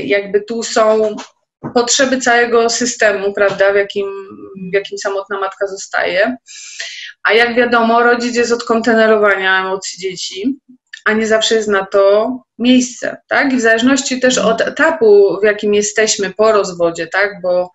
Jakby 0.05 0.41
tu 0.41 0.63
są 0.63 1.17
potrzeby 1.75 2.21
całego 2.21 2.71
systemu, 2.71 3.33
prawda, 3.33 3.73
w 3.73 3.77
jakim, 3.77 4.07
w 4.71 4.75
jakim 4.75 4.99
samotna 4.99 5.41
matka 5.41 5.67
zostaje. 5.67 6.37
A 7.25 7.33
jak 7.33 7.55
wiadomo, 7.55 8.03
rodzic 8.03 8.37
jest 8.37 8.53
od 8.53 8.65
kontenerowania 8.65 9.61
emocji 9.61 9.99
dzieci 10.01 10.59
a 11.05 11.13
nie 11.13 11.27
zawsze 11.27 11.55
jest 11.55 11.69
na 11.69 11.87
to 11.87 12.37
miejsce, 12.59 13.17
tak? 13.29 13.53
I 13.53 13.57
w 13.57 13.61
zależności 13.61 14.21
też 14.21 14.39
od 14.39 14.61
etapu, 14.61 15.39
w 15.43 15.45
jakim 15.45 15.75
jesteśmy 15.75 16.31
po 16.31 16.53
rozwodzie, 16.53 17.07
tak? 17.07 17.31
Bo 17.43 17.73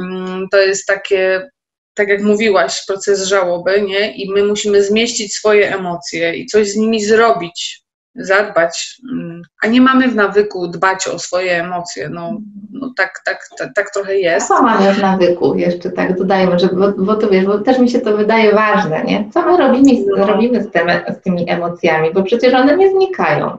mm, 0.00 0.48
to 0.50 0.58
jest 0.58 0.86
takie, 0.86 1.50
tak 1.94 2.08
jak 2.08 2.22
mówiłaś, 2.22 2.86
proces 2.86 3.22
żałoby, 3.22 3.82
nie? 3.82 4.14
I 4.14 4.32
my 4.32 4.44
musimy 4.44 4.84
zmieścić 4.84 5.34
swoje 5.34 5.74
emocje 5.74 6.36
i 6.36 6.46
coś 6.46 6.70
z 6.70 6.76
nimi 6.76 7.04
zrobić, 7.04 7.84
zadbać, 8.14 9.00
mm, 9.12 9.42
a 9.62 9.66
nie 9.66 9.80
mamy 9.80 10.08
w 10.08 10.14
nawyku 10.14 10.68
dbać 10.68 11.08
o 11.08 11.18
swoje 11.18 11.64
emocje. 11.64 12.08
No, 12.08 12.40
no 12.72 12.92
tak, 12.96 13.20
tak, 13.24 13.48
tak, 13.58 13.70
tak 13.74 13.90
trochę 13.90 14.16
jest. 14.18 14.48
Co 14.48 14.62
mamy 14.62 14.94
w 14.94 14.98
nawyku, 15.02 15.54
jeszcze 15.54 15.90
tak 15.90 16.18
dodajmy, 16.18 16.58
że, 16.58 16.68
bo, 16.68 16.92
bo 16.92 17.14
to 17.14 17.28
wiesz, 17.28 17.44
bo 17.44 17.58
też 17.58 17.78
mi 17.78 17.90
się 17.90 18.00
to 18.00 18.16
wydaje 18.16 18.54
ważne, 18.54 19.04
nie? 19.04 19.30
Co 19.34 19.42
my 19.42 19.56
robimy, 19.56 20.04
no. 20.16 20.26
robimy 20.26 20.62
z, 20.62 20.70
tymi, 20.70 20.92
z 21.18 21.22
tymi 21.22 21.50
emocjami, 21.50 22.12
bo 22.14 22.22
przecież 22.22 22.54
one 22.54 22.76
nie 22.76 22.90
znikają. 22.90 23.58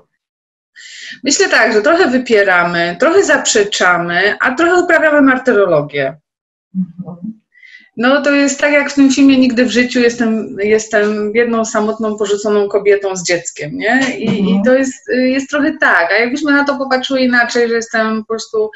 Myślę 1.23 1.49
tak, 1.49 1.73
że 1.73 1.81
trochę 1.81 2.07
wypieramy, 2.07 2.97
trochę 2.99 3.23
zaprzeczamy, 3.23 4.35
a 4.39 4.55
trochę 4.55 4.83
uprawiamy 4.83 5.21
martyrologię. 5.21 6.17
Mhm. 6.75 7.40
No 7.97 8.21
to 8.21 8.31
jest 8.31 8.59
tak 8.59 8.73
jak 8.73 8.91
w 8.91 8.95
tym 8.95 9.11
filmie 9.11 9.37
Nigdy 9.37 9.65
w 9.65 9.71
życiu 9.71 9.99
jestem, 9.99 10.57
jestem 10.59 11.31
jedną 11.35 11.65
samotną, 11.65 12.17
porzuconą 12.17 12.67
kobietą 12.67 13.15
z 13.15 13.23
dzieckiem, 13.23 13.77
nie? 13.77 14.17
I, 14.17 14.27
mhm. 14.27 14.47
i 14.47 14.61
to 14.65 14.73
jest, 14.73 14.93
jest 15.09 15.49
trochę 15.49 15.77
tak, 15.79 16.11
a 16.11 16.19
jakbyśmy 16.19 16.51
na 16.51 16.63
to 16.63 16.77
popatrzyły 16.77 17.21
inaczej, 17.21 17.69
że 17.69 17.75
jestem 17.75 18.19
po 18.19 18.27
prostu 18.27 18.71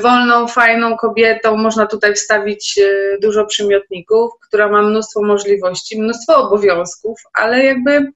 wolną, 0.00 0.48
fajną 0.48 0.96
kobietą, 0.96 1.56
można 1.56 1.86
tutaj 1.86 2.14
wstawić 2.14 2.78
e, 2.78 3.18
dużo 3.18 3.46
przymiotników, 3.46 4.30
która 4.48 4.68
ma 4.68 4.82
mnóstwo 4.82 5.22
możliwości, 5.22 6.02
mnóstwo 6.02 6.36
obowiązków, 6.36 7.20
ale 7.34 7.64
jakby 7.64 8.12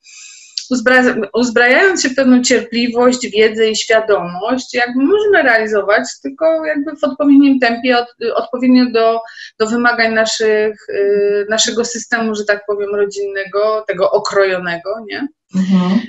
uzbrajając 1.33 2.03
się 2.03 2.09
w 2.09 2.15
pewną 2.15 2.43
cierpliwość, 2.43 3.31
wiedzę 3.31 3.71
i 3.71 3.77
świadomość, 3.77 4.75
jakby 4.75 5.03
możemy 5.03 5.43
realizować, 5.43 6.03
tylko 6.23 6.67
jakby 6.67 6.97
w 6.97 7.05
odpowiednim 7.05 7.59
tempie, 7.59 7.99
od, 7.99 8.09
odpowiednio 8.35 8.85
do, 8.91 9.21
do 9.59 9.67
wymagań 9.67 10.15
naszych, 10.15 10.89
y, 10.89 11.47
naszego 11.51 11.85
systemu, 11.85 12.35
że 12.35 12.45
tak 12.45 12.67
powiem, 12.67 12.95
rodzinnego, 12.95 13.85
tego 13.87 14.11
okrojonego, 14.11 14.91
nie? 15.07 15.29
Mhm. 15.57 16.01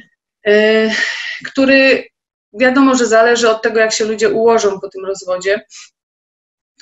Y, 0.48 0.92
który 1.46 2.04
wiadomo, 2.54 2.96
że 2.96 3.06
zależy 3.06 3.50
od 3.50 3.62
tego, 3.62 3.80
jak 3.80 3.92
się 3.92 4.06
ludzie 4.06 4.30
ułożą 4.30 4.80
po 4.80 4.90
tym 4.90 5.06
rozwodzie, 5.06 5.62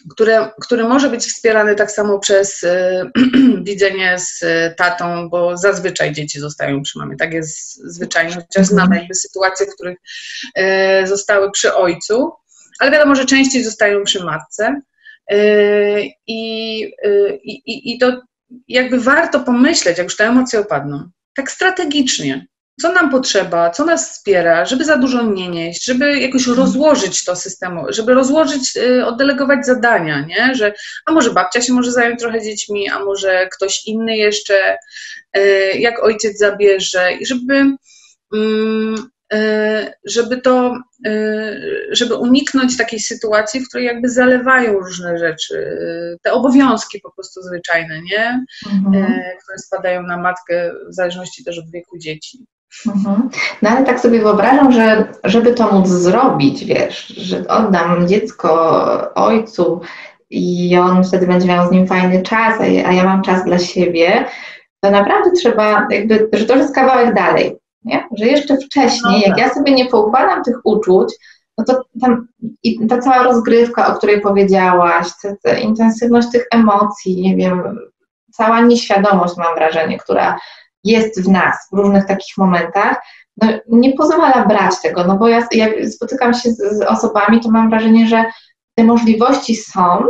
które, 0.10 0.50
który 0.62 0.84
może 0.84 1.10
być 1.10 1.26
wspierany 1.26 1.76
tak 1.76 1.92
samo 1.92 2.20
przez 2.20 2.64
y, 2.64 3.12
widzenie 3.68 4.20
z 4.20 4.44
tatą, 4.78 5.30
bo 5.30 5.58
zazwyczaj 5.58 6.12
dzieci 6.12 6.40
zostają 6.40 6.82
przy 6.82 7.00
mamie. 7.00 7.16
Tak 7.16 7.34
jest 7.34 7.76
zwyczajnie, 7.94 8.34
chociaż 8.36 8.68
znamy 8.68 8.84
mhm. 8.84 9.02
jakby 9.02 9.16
sytuacje, 9.16 9.66
w 9.66 9.74
których 9.74 9.98
y, 11.04 11.08
zostały 11.08 11.52
przy 11.52 11.74
ojcu, 11.74 12.32
ale 12.80 12.92
wiadomo, 12.92 13.16
że 13.16 13.26
częściej 13.26 13.64
zostają 13.64 14.04
przy 14.04 14.24
matce. 14.24 14.82
Y, 15.32 16.10
I, 16.28 16.80
i, 17.44 17.94
I 17.94 18.00
to 18.00 18.22
jakby 18.68 19.00
warto 19.00 19.40
pomyśleć, 19.40 19.98
jak 19.98 20.08
już 20.08 20.16
te 20.18 20.28
emocje 20.28 20.60
opadną, 20.60 21.10
tak 21.36 21.52
strategicznie, 21.52 22.46
co 22.82 22.94
nam 22.94 23.10
potrzeba, 23.10 23.70
co 23.70 23.86
nas 23.86 24.12
wspiera, 24.12 24.66
żeby 24.66 24.86
za 24.86 24.98
dużo 24.98 25.24
nie 25.24 25.50
nieść, 25.50 25.86
żeby 25.86 26.20
jakoś 26.20 26.48
mhm. 26.48 26.58
rozłożyć 26.58 27.24
to 27.24 27.36
systemu, 27.36 27.86
żeby 27.90 28.14
rozłożyć, 28.14 28.78
y, 28.78 29.06
oddelegować 29.06 29.66
zadania, 29.66 30.22
nie? 30.22 30.56
Że 30.56 30.74
a 31.06 31.12
może 31.12 31.32
babcia 31.32 31.62
się 31.62 31.74
może 31.74 31.92
zająć 31.92 32.20
trochę 32.20 32.42
dziećmi, 32.42 32.90
a 32.90 33.00
może 33.00 33.48
ktoś 33.52 33.86
inny 33.86 34.18
jeszcze, 34.18 34.78
y, 35.38 35.72
jak 35.80 36.04
ojciec 36.04 36.38
zabierze 36.38 37.14
i 37.14 37.26
żeby 37.26 37.66
mm, 38.36 39.10
y, 39.34 39.94
żeby 40.06 40.42
to, 40.42 40.78
żeby 41.92 42.16
uniknąć 42.16 42.78
takiej 42.78 43.00
sytuacji, 43.00 43.60
w 43.60 43.68
której 43.68 43.86
jakby 43.88 44.10
zalewają 44.10 44.74
różne 44.74 45.18
rzeczy, 45.18 45.78
te 46.22 46.32
obowiązki 46.32 47.00
po 47.00 47.12
prostu 47.12 47.42
zwyczajne, 47.42 48.02
nie? 48.02 48.46
Mhm. 48.72 49.04
Które 49.44 49.58
spadają 49.58 50.04
na 50.04 50.18
matkę 50.18 50.72
w 50.90 50.94
zależności 50.94 51.44
też 51.44 51.60
od 51.60 51.72
wieku 51.72 51.98
dzieci. 51.98 52.46
Mhm. 52.88 53.30
No 53.62 53.70
ale 53.70 53.86
tak 53.86 54.00
sobie 54.00 54.20
wyobrażam, 54.20 54.72
że 54.72 55.14
żeby 55.24 55.54
to 55.54 55.72
móc 55.72 55.88
zrobić, 55.88 56.66
wiesz, 56.66 57.08
że 57.08 57.48
oddam 57.48 58.08
dziecko 58.08 59.14
ojcu 59.16 59.82
i 60.30 60.78
on 60.78 61.04
wtedy 61.04 61.28
będzie 61.28 61.48
miał 61.48 61.68
z 61.68 61.72
nim 61.72 61.88
fajny 61.88 62.22
czas, 62.22 62.62
a 62.62 62.94
ja 62.94 63.04
mam 63.04 63.22
czas 63.22 63.44
dla 63.44 63.60
siebie, 63.60 64.26
to 64.82 64.92
naprawdę 64.92 65.32
trzeba, 65.32 65.88
jakby, 65.90 66.30
że 66.34 66.46
to 66.46 66.56
jest 66.56 66.76
kawałek 66.76 67.16
dalej, 67.16 67.56
nie? 67.84 68.08
że 68.18 68.26
jeszcze 68.26 68.58
wcześniej, 68.58 69.22
jak 69.22 69.38
ja 69.38 69.54
sobie 69.54 69.74
nie 69.74 69.86
poukładam 69.86 70.44
tych 70.44 70.56
uczuć, 70.64 71.14
no 71.58 71.66
to 71.66 71.84
tam 72.02 72.28
i 72.64 72.88
ta 72.88 72.98
cała 72.98 73.24
rozgrywka, 73.24 73.88
o 73.88 73.98
której 73.98 74.22
powiedziałaś, 74.22 75.08
ta, 75.22 75.30
ta 75.44 75.58
intensywność 75.58 76.28
tych 76.32 76.48
emocji, 76.52 77.22
nie 77.22 77.36
wiem, 77.36 77.80
cała 78.32 78.62
nieświadomość 78.62 79.38
mam 79.38 79.56
wrażenie, 79.56 79.98
która 79.98 80.40
jest 80.84 81.26
w 81.26 81.28
nas 81.28 81.56
w 81.72 81.78
różnych 81.78 82.06
takich 82.06 82.38
momentach, 82.38 83.02
no, 83.42 83.48
nie 83.68 83.94
pozwala 83.94 84.46
brać 84.46 84.82
tego, 84.82 85.04
no 85.04 85.18
bo 85.18 85.28
ja 85.28 85.48
jak 85.52 85.72
spotykam 85.90 86.34
się 86.34 86.52
z, 86.52 86.58
z 86.58 86.82
osobami, 86.82 87.40
to 87.40 87.52
mam 87.52 87.70
wrażenie, 87.70 88.08
że 88.08 88.26
te 88.76 88.84
możliwości 88.84 89.56
są, 89.56 90.04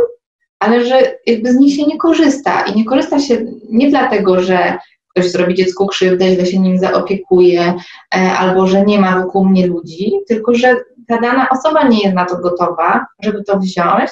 ale 0.58 0.84
że 0.84 1.18
jakby 1.26 1.52
z 1.52 1.56
nich 1.56 1.76
się 1.76 1.86
nie 1.86 1.98
korzysta. 1.98 2.62
I 2.62 2.76
nie 2.76 2.84
korzysta 2.84 3.18
się 3.18 3.44
nie 3.70 3.90
dlatego, 3.90 4.42
że 4.42 4.78
ktoś 5.08 5.30
zrobi 5.30 5.54
dziecku 5.54 5.86
krzywdę, 5.86 6.34
źle 6.34 6.46
się 6.46 6.58
nim 6.58 6.78
zaopiekuje, 6.78 7.74
e, 8.14 8.32
albo 8.32 8.66
że 8.66 8.84
nie 8.84 9.00
ma 9.00 9.22
wokół 9.22 9.44
mnie 9.44 9.66
ludzi, 9.66 10.12
tylko 10.28 10.54
że 10.54 10.76
ta 11.08 11.20
dana 11.20 11.48
osoba 11.50 11.88
nie 11.88 12.02
jest 12.02 12.14
na 12.14 12.24
to 12.24 12.36
gotowa, 12.36 13.06
żeby 13.22 13.44
to 13.44 13.58
wziąć 13.58 14.10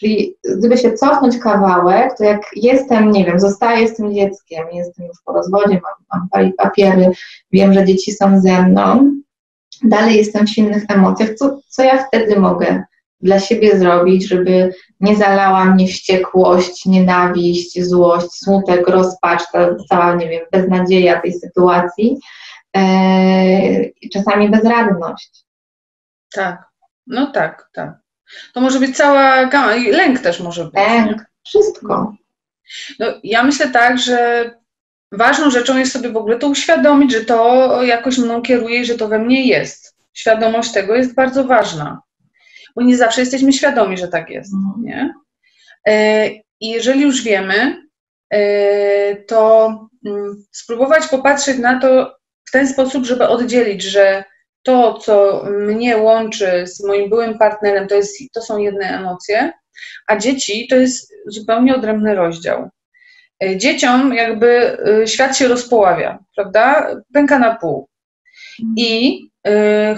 Czyli 0.00 0.36
gdyby 0.58 0.78
się 0.78 0.92
cofnąć 0.92 1.38
kawałek, 1.38 2.16
to 2.18 2.24
jak 2.24 2.42
jestem, 2.56 3.10
nie 3.10 3.24
wiem, 3.24 3.40
zostaję 3.40 3.88
z 3.88 3.96
tym 3.96 4.14
dzieckiem, 4.14 4.66
jestem 4.72 5.06
już 5.06 5.16
po 5.24 5.32
rozwodzie, 5.32 5.80
mam, 6.10 6.28
mam 6.32 6.52
papiery, 6.56 7.10
wiem, 7.52 7.74
że 7.74 7.84
dzieci 7.84 8.12
są 8.12 8.40
ze 8.40 8.62
mną, 8.62 9.12
dalej 9.84 10.16
jestem 10.16 10.46
w 10.46 10.50
silnych 10.50 10.84
emocjach, 10.88 11.34
co, 11.34 11.60
co 11.68 11.82
ja 11.82 12.04
wtedy 12.04 12.40
mogę 12.40 12.82
dla 13.20 13.40
siebie 13.40 13.78
zrobić, 13.78 14.28
żeby 14.28 14.74
nie 15.00 15.16
zalała 15.16 15.64
mnie 15.64 15.86
wściekłość, 15.86 16.86
nienawiść, 16.86 17.82
złość, 17.82 18.26
smutek, 18.32 18.88
rozpacz, 18.88 19.42
ta 19.52 19.76
cała, 19.88 20.14
nie 20.14 20.28
wiem, 20.28 20.46
beznadzieja 20.52 21.20
tej 21.20 21.32
sytuacji, 21.32 22.18
yy, 22.76 24.08
czasami 24.12 24.48
bezradność. 24.48 25.44
Tak, 26.34 26.68
no 27.06 27.32
tak, 27.32 27.70
tak. 27.72 28.00
To 28.52 28.60
może 28.60 28.80
być 28.80 28.96
cała 28.96 29.46
gama, 29.46 29.74
i 29.74 29.90
lęk 29.90 30.20
też 30.20 30.40
może 30.40 30.64
być. 30.64 30.74
Lęk, 30.74 31.24
wszystko. 31.46 32.14
No, 32.98 33.06
ja 33.24 33.42
myślę 33.42 33.68
tak, 33.68 33.98
że 33.98 34.50
ważną 35.12 35.50
rzeczą 35.50 35.78
jest 35.78 35.92
sobie 35.92 36.08
w 36.08 36.16
ogóle 36.16 36.38
to 36.38 36.48
uświadomić, 36.48 37.12
że 37.12 37.24
to 37.24 37.82
jakoś 37.82 38.18
mną 38.18 38.42
kieruje 38.42 38.80
i 38.80 38.84
że 38.84 38.94
to 38.94 39.08
we 39.08 39.18
mnie 39.18 39.46
jest. 39.46 39.96
Świadomość 40.14 40.72
tego 40.72 40.94
jest 40.94 41.14
bardzo 41.14 41.44
ważna, 41.44 42.02
bo 42.76 42.82
nie 42.82 42.96
zawsze 42.96 43.20
jesteśmy 43.20 43.52
świadomi, 43.52 43.98
że 43.98 44.08
tak 44.08 44.30
jest. 44.30 44.52
Mhm. 44.54 44.84
Nie? 44.84 45.14
E, 45.86 46.28
I 46.60 46.70
jeżeli 46.70 47.02
już 47.02 47.22
wiemy, 47.22 47.82
e, 48.30 49.16
to 49.16 49.68
mm, 50.06 50.44
spróbować 50.52 51.06
popatrzeć 51.06 51.58
na 51.58 51.80
to 51.80 52.16
w 52.44 52.50
ten 52.50 52.68
sposób, 52.68 53.04
żeby 53.04 53.28
oddzielić, 53.28 53.82
że 53.82 54.24
to, 54.62 54.98
co 54.98 55.44
mnie 55.50 55.96
łączy 55.96 56.66
z 56.66 56.84
moim 56.84 57.10
byłym 57.10 57.38
partnerem, 57.38 57.88
to, 57.88 57.94
jest, 57.94 58.16
to 58.34 58.40
są 58.40 58.58
jedne 58.58 58.98
emocje, 58.98 59.52
a 60.06 60.16
dzieci 60.16 60.66
to 60.70 60.76
jest 60.76 61.12
zupełnie 61.26 61.76
odrębny 61.76 62.14
rozdział. 62.14 62.68
E, 63.44 63.56
dzieciom 63.56 64.14
jakby 64.14 64.78
świat 65.06 65.36
się 65.36 65.48
rozpoławia, 65.48 66.18
prawda? 66.34 66.94
Pęka 67.12 67.38
na 67.38 67.54
pół. 67.54 67.88
I 68.76 69.20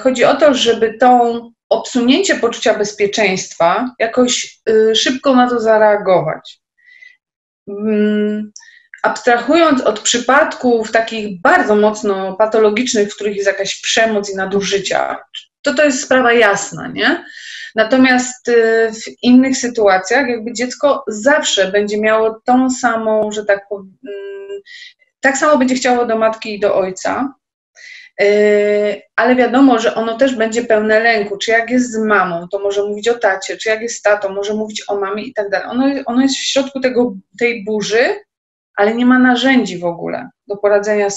chodzi 0.02 0.24
o 0.24 0.34
to, 0.34 0.54
żeby 0.54 0.98
tą 0.98 1.40
obsunięcie 1.72 2.34
poczucia 2.34 2.78
bezpieczeństwa, 2.78 3.94
jakoś 3.98 4.60
y, 4.68 4.94
szybko 4.94 5.34
na 5.34 5.48
to 5.48 5.60
zareagować. 5.60 6.60
Mm, 7.68 8.52
abstrahując 9.02 9.80
od 9.80 10.00
przypadków 10.00 10.92
takich 10.92 11.40
bardzo 11.40 11.76
mocno 11.76 12.36
patologicznych, 12.36 13.12
w 13.12 13.14
których 13.14 13.36
jest 13.36 13.46
jakaś 13.46 13.80
przemoc 13.80 14.30
i 14.32 14.36
nadużycia, 14.36 15.18
to 15.62 15.74
to 15.74 15.84
jest 15.84 16.02
sprawa 16.02 16.32
jasna, 16.32 16.88
nie? 16.88 17.24
Natomiast 17.74 18.48
y, 18.48 18.90
w 18.92 19.22
innych 19.22 19.56
sytuacjach, 19.56 20.28
jakby 20.28 20.52
dziecko 20.52 21.04
zawsze 21.08 21.72
będzie 21.72 22.00
miało 22.00 22.40
tą 22.44 22.70
samą, 22.70 23.32
że 23.32 23.44
tak 23.44 23.68
powiem, 23.68 23.96
mm, 24.08 24.60
tak 25.20 25.38
samo 25.38 25.58
będzie 25.58 25.74
chciało 25.74 26.06
do 26.06 26.18
matki 26.18 26.54
i 26.54 26.60
do 26.60 26.74
ojca, 26.74 27.34
Yy, 28.20 29.02
ale 29.16 29.36
wiadomo, 29.36 29.78
że 29.78 29.94
ono 29.94 30.16
też 30.16 30.34
będzie 30.34 30.64
pełne 30.64 31.00
lęku. 31.00 31.38
Czy 31.38 31.50
jak 31.50 31.70
jest 31.70 31.92
z 31.92 31.98
mamą, 31.98 32.48
to 32.48 32.58
może 32.58 32.84
mówić 32.84 33.08
o 33.08 33.18
tacie, 33.18 33.56
czy 33.56 33.68
jak 33.68 33.82
jest 33.82 33.96
z 33.96 34.02
tatą, 34.02 34.28
może 34.28 34.54
mówić 34.54 34.82
o 34.88 34.96
mamie 34.96 35.22
i 35.24 35.34
tak 35.34 35.50
dalej. 35.50 36.02
Ono 36.06 36.22
jest 36.22 36.36
w 36.36 36.46
środku 36.46 36.80
tego, 36.80 37.14
tej 37.38 37.64
burzy, 37.64 38.14
ale 38.76 38.94
nie 38.94 39.06
ma 39.06 39.18
narzędzi 39.18 39.78
w 39.78 39.84
ogóle 39.84 40.30
do 40.46 40.56
poradzenia 40.56 41.08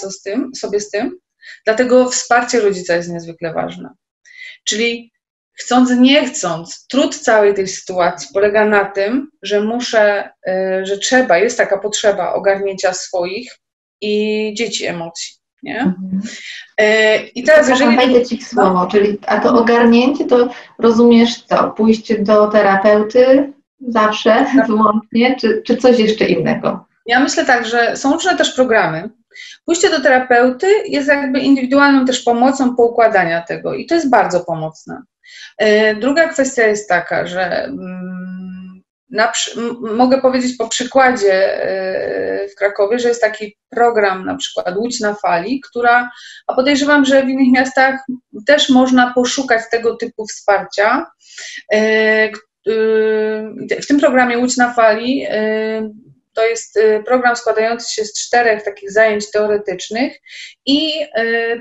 sobie 0.55 0.79
z 0.79 0.89
tym. 0.89 1.17
Dlatego 1.65 2.09
wsparcie 2.09 2.59
rodzica 2.59 2.95
jest 2.95 3.09
niezwykle 3.09 3.53
ważne. 3.53 3.89
Czyli 4.63 5.11
chcąc, 5.53 5.91
nie 5.91 6.25
chcąc, 6.27 6.87
trud 6.87 7.15
całej 7.15 7.53
tej 7.53 7.67
sytuacji 7.67 8.29
polega 8.33 8.65
na 8.65 8.85
tym, 8.85 9.29
że 9.41 9.61
muszę, 9.61 10.29
yy, 10.47 10.85
że 10.85 10.97
trzeba, 10.97 11.37
jest 11.37 11.57
taka 11.57 11.77
potrzeba 11.77 12.33
ogarnięcia 12.33 12.93
swoich 12.93 13.55
i 14.01 14.53
dzieci 14.57 14.85
emocji 14.85 15.35
nie? 15.65 15.79
Mhm. 15.79 16.21
E, 16.77 17.17
I 17.27 17.43
teraz, 17.43 17.69
jeżeli... 17.69 17.95
Wejdę 17.95 18.25
Ci 18.25 18.37
w 18.37 18.47
słowo, 18.47 18.87
czyli, 18.91 19.17
a 19.27 19.39
to 19.39 19.59
ogarnięcie 19.59 20.25
to 20.25 20.49
rozumiesz 20.79 21.43
co? 21.43 21.69
Pójście 21.69 22.19
do 22.19 22.47
terapeuty 22.47 23.53
zawsze, 23.87 24.45
tak. 24.55 24.67
wyłącznie, 24.67 25.35
czy, 25.35 25.61
czy 25.65 25.77
coś 25.77 25.99
jeszcze 25.99 26.25
innego? 26.25 26.85
Ja 27.05 27.19
myślę 27.19 27.45
tak, 27.45 27.65
że 27.65 27.97
są 27.97 28.13
różne 28.13 28.37
też 28.37 28.53
programy. 28.53 29.09
Pójście 29.65 29.89
do 29.89 30.01
terapeuty 30.01 30.67
jest 30.85 31.07
jakby 31.07 31.39
indywidualną 31.39 32.05
też 32.05 32.23
pomocą 32.23 32.75
poukładania 32.75 33.41
tego 33.41 33.73
i 33.73 33.85
to 33.85 33.95
jest 33.95 34.09
bardzo 34.09 34.39
pomocne. 34.39 35.01
E, 35.57 35.95
druga 35.95 36.27
kwestia 36.27 36.63
jest 36.67 36.89
taka, 36.89 37.27
że 37.27 37.63
mm, 37.63 38.25
na, 39.09 39.31
mogę 39.81 40.21
powiedzieć 40.21 40.57
po 40.57 40.69
przykładzie 40.69 41.63
e, 41.63 42.47
w 42.47 42.55
Krakowie, 42.55 42.99
że 42.99 43.07
jest 43.07 43.21
taki 43.21 43.57
program, 43.69 44.25
na 44.25 44.35
przykład 44.35 44.77
Łódź 44.77 44.99
na 44.99 45.13
fali, 45.13 45.61
która, 45.69 46.11
a 46.47 46.53
podejrzewam, 46.53 47.05
że 47.05 47.25
w 47.25 47.29
innych 47.29 47.51
miastach 47.53 47.99
też 48.47 48.69
można 48.69 49.13
poszukać 49.13 49.61
tego 49.71 49.95
typu 49.95 50.27
wsparcia. 50.27 51.05
E, 51.73 51.77
e, 51.77 52.31
w 53.81 53.87
tym 53.87 53.99
programie 53.99 54.37
Łódź 54.37 54.57
na 54.57 54.73
fali 54.73 55.25
to 56.35 56.45
jest 56.45 56.79
program 57.05 57.35
składający 57.35 57.93
się 57.93 58.05
z 58.05 58.13
czterech 58.13 58.63
takich 58.63 58.91
zajęć 58.91 59.31
teoretycznych 59.31 60.17
i 60.65 60.91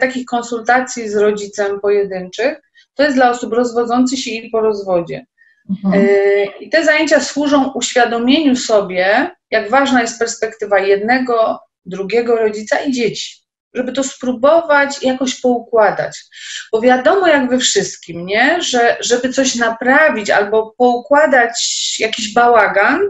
takich 0.00 0.26
konsultacji 0.26 1.08
z 1.08 1.16
rodzicem 1.16 1.80
pojedynczych. 1.80 2.60
To 2.94 3.02
jest 3.02 3.16
dla 3.16 3.30
osób 3.30 3.52
rozwodzących 3.52 4.18
się 4.18 4.30
i 4.30 4.50
po 4.50 4.60
rozwodzie. 4.60 5.26
Mhm. 5.70 6.04
Y, 6.04 6.46
I 6.60 6.70
te 6.70 6.84
zajęcia 6.84 7.20
służą 7.20 7.72
uświadomieniu 7.72 8.56
sobie, 8.56 9.30
jak 9.50 9.70
ważna 9.70 10.00
jest 10.00 10.18
perspektywa 10.18 10.78
jednego, 10.78 11.60
drugiego 11.86 12.36
rodzica 12.36 12.80
i 12.80 12.92
dzieci. 12.92 13.44
Żeby 13.74 13.92
to 13.92 14.04
spróbować 14.04 15.02
jakoś 15.02 15.40
poukładać. 15.40 16.24
Bo 16.72 16.80
wiadomo, 16.80 17.26
jak 17.26 17.50
we 17.50 17.58
wszystkim, 17.58 18.26
nie? 18.26 18.62
że 18.62 18.96
żeby 19.00 19.32
coś 19.32 19.54
naprawić 19.54 20.30
albo 20.30 20.74
poukładać 20.78 21.56
jakiś 21.98 22.34
bałagan, 22.34 23.00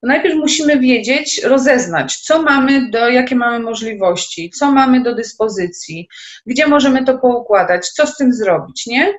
to 0.00 0.06
najpierw 0.06 0.36
musimy 0.36 0.78
wiedzieć, 0.78 1.42
rozeznać, 1.44 2.16
co 2.16 2.42
mamy, 2.42 2.90
do, 2.90 3.08
jakie 3.08 3.36
mamy 3.36 3.60
możliwości, 3.60 4.50
co 4.50 4.72
mamy 4.72 5.02
do 5.02 5.14
dyspozycji, 5.14 6.08
gdzie 6.46 6.66
możemy 6.66 7.04
to 7.04 7.18
poukładać, 7.18 7.88
co 7.88 8.06
z 8.06 8.16
tym 8.16 8.32
zrobić, 8.32 8.86
nie? 8.86 9.14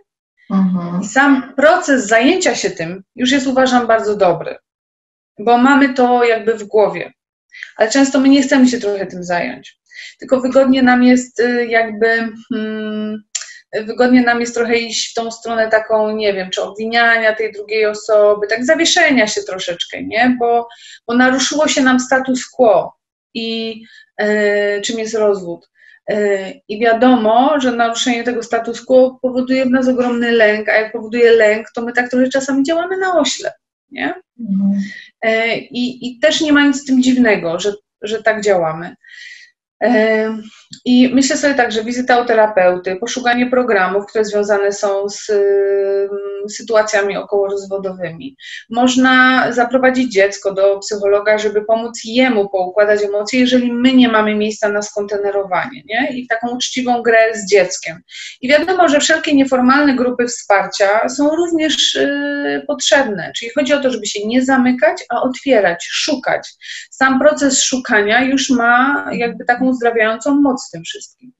Mhm. 0.52 1.02
I 1.02 1.06
sam 1.06 1.54
proces 1.56 2.08
zajęcia 2.08 2.56
się 2.56 2.70
tym 2.70 3.04
już 3.16 3.32
jest, 3.32 3.48
uważam, 3.48 3.88
bardzo 3.88 4.16
dobry, 4.16 4.56
bo 5.40 5.58
mamy 5.58 5.94
to 5.94 6.24
jakby 6.24 6.54
w 6.54 6.64
głowie. 6.64 7.14
Ale 7.78 7.92
często 7.92 8.20
my 8.20 8.30
nie 8.30 8.42
chcemy 8.42 8.68
się 8.68 8.80
trochę 8.80 9.06
tym 9.06 9.24
zająć. 9.24 9.80
Tylko 10.20 10.42
wygodnie 10.42 10.84
nam 10.84 11.04
jest 11.04 11.40
y, 11.40 11.66
jakby. 11.66 12.08
Hmm, 12.54 13.24
wygodnie 13.74 14.22
nam 14.22 14.40
jest 14.40 14.56
trochę 14.56 14.78
iść 14.78 15.12
w 15.12 15.14
tą 15.14 15.32
stronę 15.32 15.70
taką, 15.70 16.16
nie 16.16 16.34
wiem, 16.34 16.50
czy 16.50 16.62
obwiniania 16.62 17.36
tej 17.36 17.52
drugiej 17.52 17.86
osoby, 17.86 18.48
tak 18.48 18.66
zawieszenia 18.66 19.28
się 19.28 19.42
troszeczkę, 19.42 20.04
nie? 20.04 20.36
Bo, 20.40 20.68
bo 21.08 21.14
naruszyło 21.16 21.68
się 21.68 21.82
nam 21.82 22.00
status 22.00 22.50
quo 22.50 22.94
i 23.34 23.82
e, 24.18 24.82
czym 24.82 25.00
jest 25.00 25.16
rozwód. 25.16 25.70
E, 26.10 26.52
I 26.68 26.80
wiadomo, 26.80 27.60
że 27.60 27.72
naruszenie 27.72 28.24
tego 28.24 28.44
status 28.44 28.86
quo 28.86 29.20
powoduje 29.22 29.66
w 29.66 29.70
nas 29.70 29.88
ogromny 29.88 30.32
lęk, 30.32 30.70
a 30.70 30.74
jak 30.74 30.92
powoduje 30.92 31.32
lęk, 31.32 31.68
to 31.76 31.82
my 31.82 31.94
tak 31.94 32.10
trochę 32.10 32.30
czasami 32.30 32.64
działamy 32.64 32.98
na 32.98 33.20
ośle. 33.20 33.52
Nie? 33.92 34.14
Mhm. 34.40 34.82
E, 35.22 35.58
I, 35.58 36.08
I 36.08 36.20
też 36.20 36.42
nie 36.42 36.54
ma 36.54 36.68
nic 36.68 36.82
z 36.82 36.86
tym 36.86 37.04
dziwnego, 37.04 37.60
że, 37.60 37.74
że 38.02 38.24
tak 38.24 38.42
działamy. 38.42 38.96
I 40.86 41.12
myślę 41.14 41.38
sobie 41.38 41.54
tak, 41.54 41.72
że 41.72 41.84
wizyta 41.84 42.22
u 42.22 42.26
terapeuty, 42.26 42.96
poszukanie 42.96 43.50
programów, 43.50 44.06
które 44.06 44.26
związane 44.26 44.72
są 44.72 45.10
z 45.10 45.32
sytuacjami 46.50 47.18
okołorozwodowymi. 47.18 48.36
Można 48.70 49.46
zaprowadzić 49.52 50.14
dziecko 50.14 50.54
do 50.54 50.80
psychologa, 50.80 51.38
żeby 51.38 51.66
pomóc 51.66 52.02
jemu 52.06 52.50
poukładać 52.50 53.04
emocje, 53.04 53.40
jeżeli 53.40 53.74
my 53.74 53.94
nie 53.94 54.10
mamy 54.10 54.36
miejsca 54.36 54.70
na 54.70 54.82
skontenerowanie, 54.82 55.82
nie? 55.86 56.10
I 56.14 56.28
taką 56.28 56.50
uczciwą 56.50 57.02
grę 57.02 57.34
z 57.34 57.50
dzieckiem. 57.50 58.02
I 58.42 58.50
wiadomo, 58.50 58.90
że 58.90 59.00
wszelkie 59.00 59.36
nieformalne 59.36 59.96
grupy 59.96 60.28
wsparcia 60.28 61.10
są 61.10 61.36
również 61.36 61.96
y, 61.96 62.64
potrzebne, 62.68 63.32
czyli 63.36 63.52
chodzi 63.52 63.74
o 63.74 63.82
to, 63.82 63.92
żeby 63.92 64.06
się 64.06 64.28
nie 64.28 64.46
zamykać, 64.46 65.04
a 65.10 65.22
otwierać, 65.22 65.88
szukać. 65.92 66.50
Sam 66.90 67.20
proces 67.20 67.64
szukania 67.64 68.24
już 68.24 68.50
ma 68.50 69.06
jakby 69.12 69.46
taką 69.46 69.68
uzdrawiającą 69.68 70.42
moc 70.42 70.61
w 70.68 70.72
tym 70.72 70.84
wszystkim. 70.84 71.32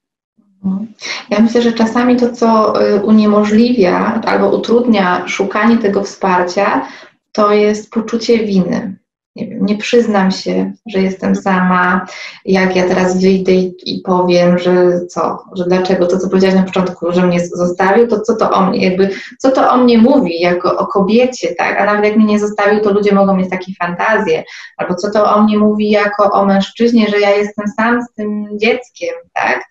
Ja 1.30 1.40
myślę, 1.40 1.62
że 1.62 1.72
czasami 1.72 2.16
to, 2.16 2.32
co 2.32 2.82
y, 2.86 3.02
uniemożliwia 3.02 4.20
albo 4.26 4.56
utrudnia 4.56 5.28
szukanie 5.28 5.78
tego 5.78 6.04
wsparcia, 6.04 6.88
to 7.32 7.52
jest 7.52 7.90
poczucie 7.90 8.46
winy. 8.46 8.96
Nie, 9.36 9.46
wiem, 9.46 9.66
nie 9.66 9.76
przyznam 9.76 10.30
się, 10.30 10.72
że 10.86 10.98
jestem 10.98 11.36
sama, 11.36 12.06
jak 12.44 12.76
ja 12.76 12.88
teraz 12.88 13.20
wyjdę 13.20 13.52
i, 13.52 13.74
i, 13.86 14.00
powiem, 14.00 14.58
że 14.58 15.00
co, 15.08 15.38
że 15.56 15.64
dlaczego. 15.64 16.06
To, 16.06 16.18
co 16.18 16.28
powiedziałaś 16.28 16.56
na 16.56 16.62
początku, 16.62 17.12
że 17.12 17.26
mnie 17.26 17.46
zostawił, 17.46 18.06
to 18.08 18.20
co 18.20 18.36
to 18.36 18.50
o 18.50 18.66
mnie, 18.66 18.84
jakby, 18.84 19.10
co 19.38 19.50
to 19.50 19.70
o 19.70 19.76
mnie 19.76 19.98
mówi, 19.98 20.40
jako 20.40 20.78
o 20.78 20.86
kobiecie, 20.86 21.54
tak, 21.54 21.80
a 21.80 21.84
nawet 21.84 22.04
jak 22.04 22.16
mnie 22.16 22.26
nie 22.26 22.38
zostawił, 22.38 22.80
to 22.80 22.92
ludzie 22.92 23.14
mogą 23.14 23.36
mieć 23.36 23.50
takie 23.50 23.72
fantazje, 23.78 24.44
albo 24.76 24.94
co 24.94 25.10
to 25.10 25.34
o 25.34 25.42
mnie 25.42 25.58
mówi 25.58 25.90
jako 25.90 26.30
o 26.32 26.44
mężczyźnie, 26.44 27.08
że 27.08 27.20
ja 27.20 27.30
jestem 27.30 27.66
sam 27.76 28.02
z 28.02 28.14
tym 28.14 28.48
dzieckiem, 28.58 29.14
tak, 29.32 29.64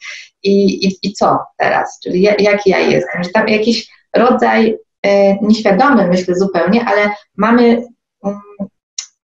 i, 0.43 0.86
i, 0.88 0.97
i 1.04 1.13
co 1.13 1.39
teraz, 1.58 2.00
czyli 2.04 2.21
jaki 2.21 2.69
ja 2.69 2.80
jestem, 2.80 3.24
że 3.24 3.30
tam 3.30 3.47
jakiś 3.47 3.91
rodzaj 4.15 4.78
e, 5.06 5.38
nieświadomy, 5.41 6.08
myślę 6.08 6.36
zupełnie, 6.36 6.86
ale 6.86 7.10
mamy 7.38 7.84
um, 8.24 8.41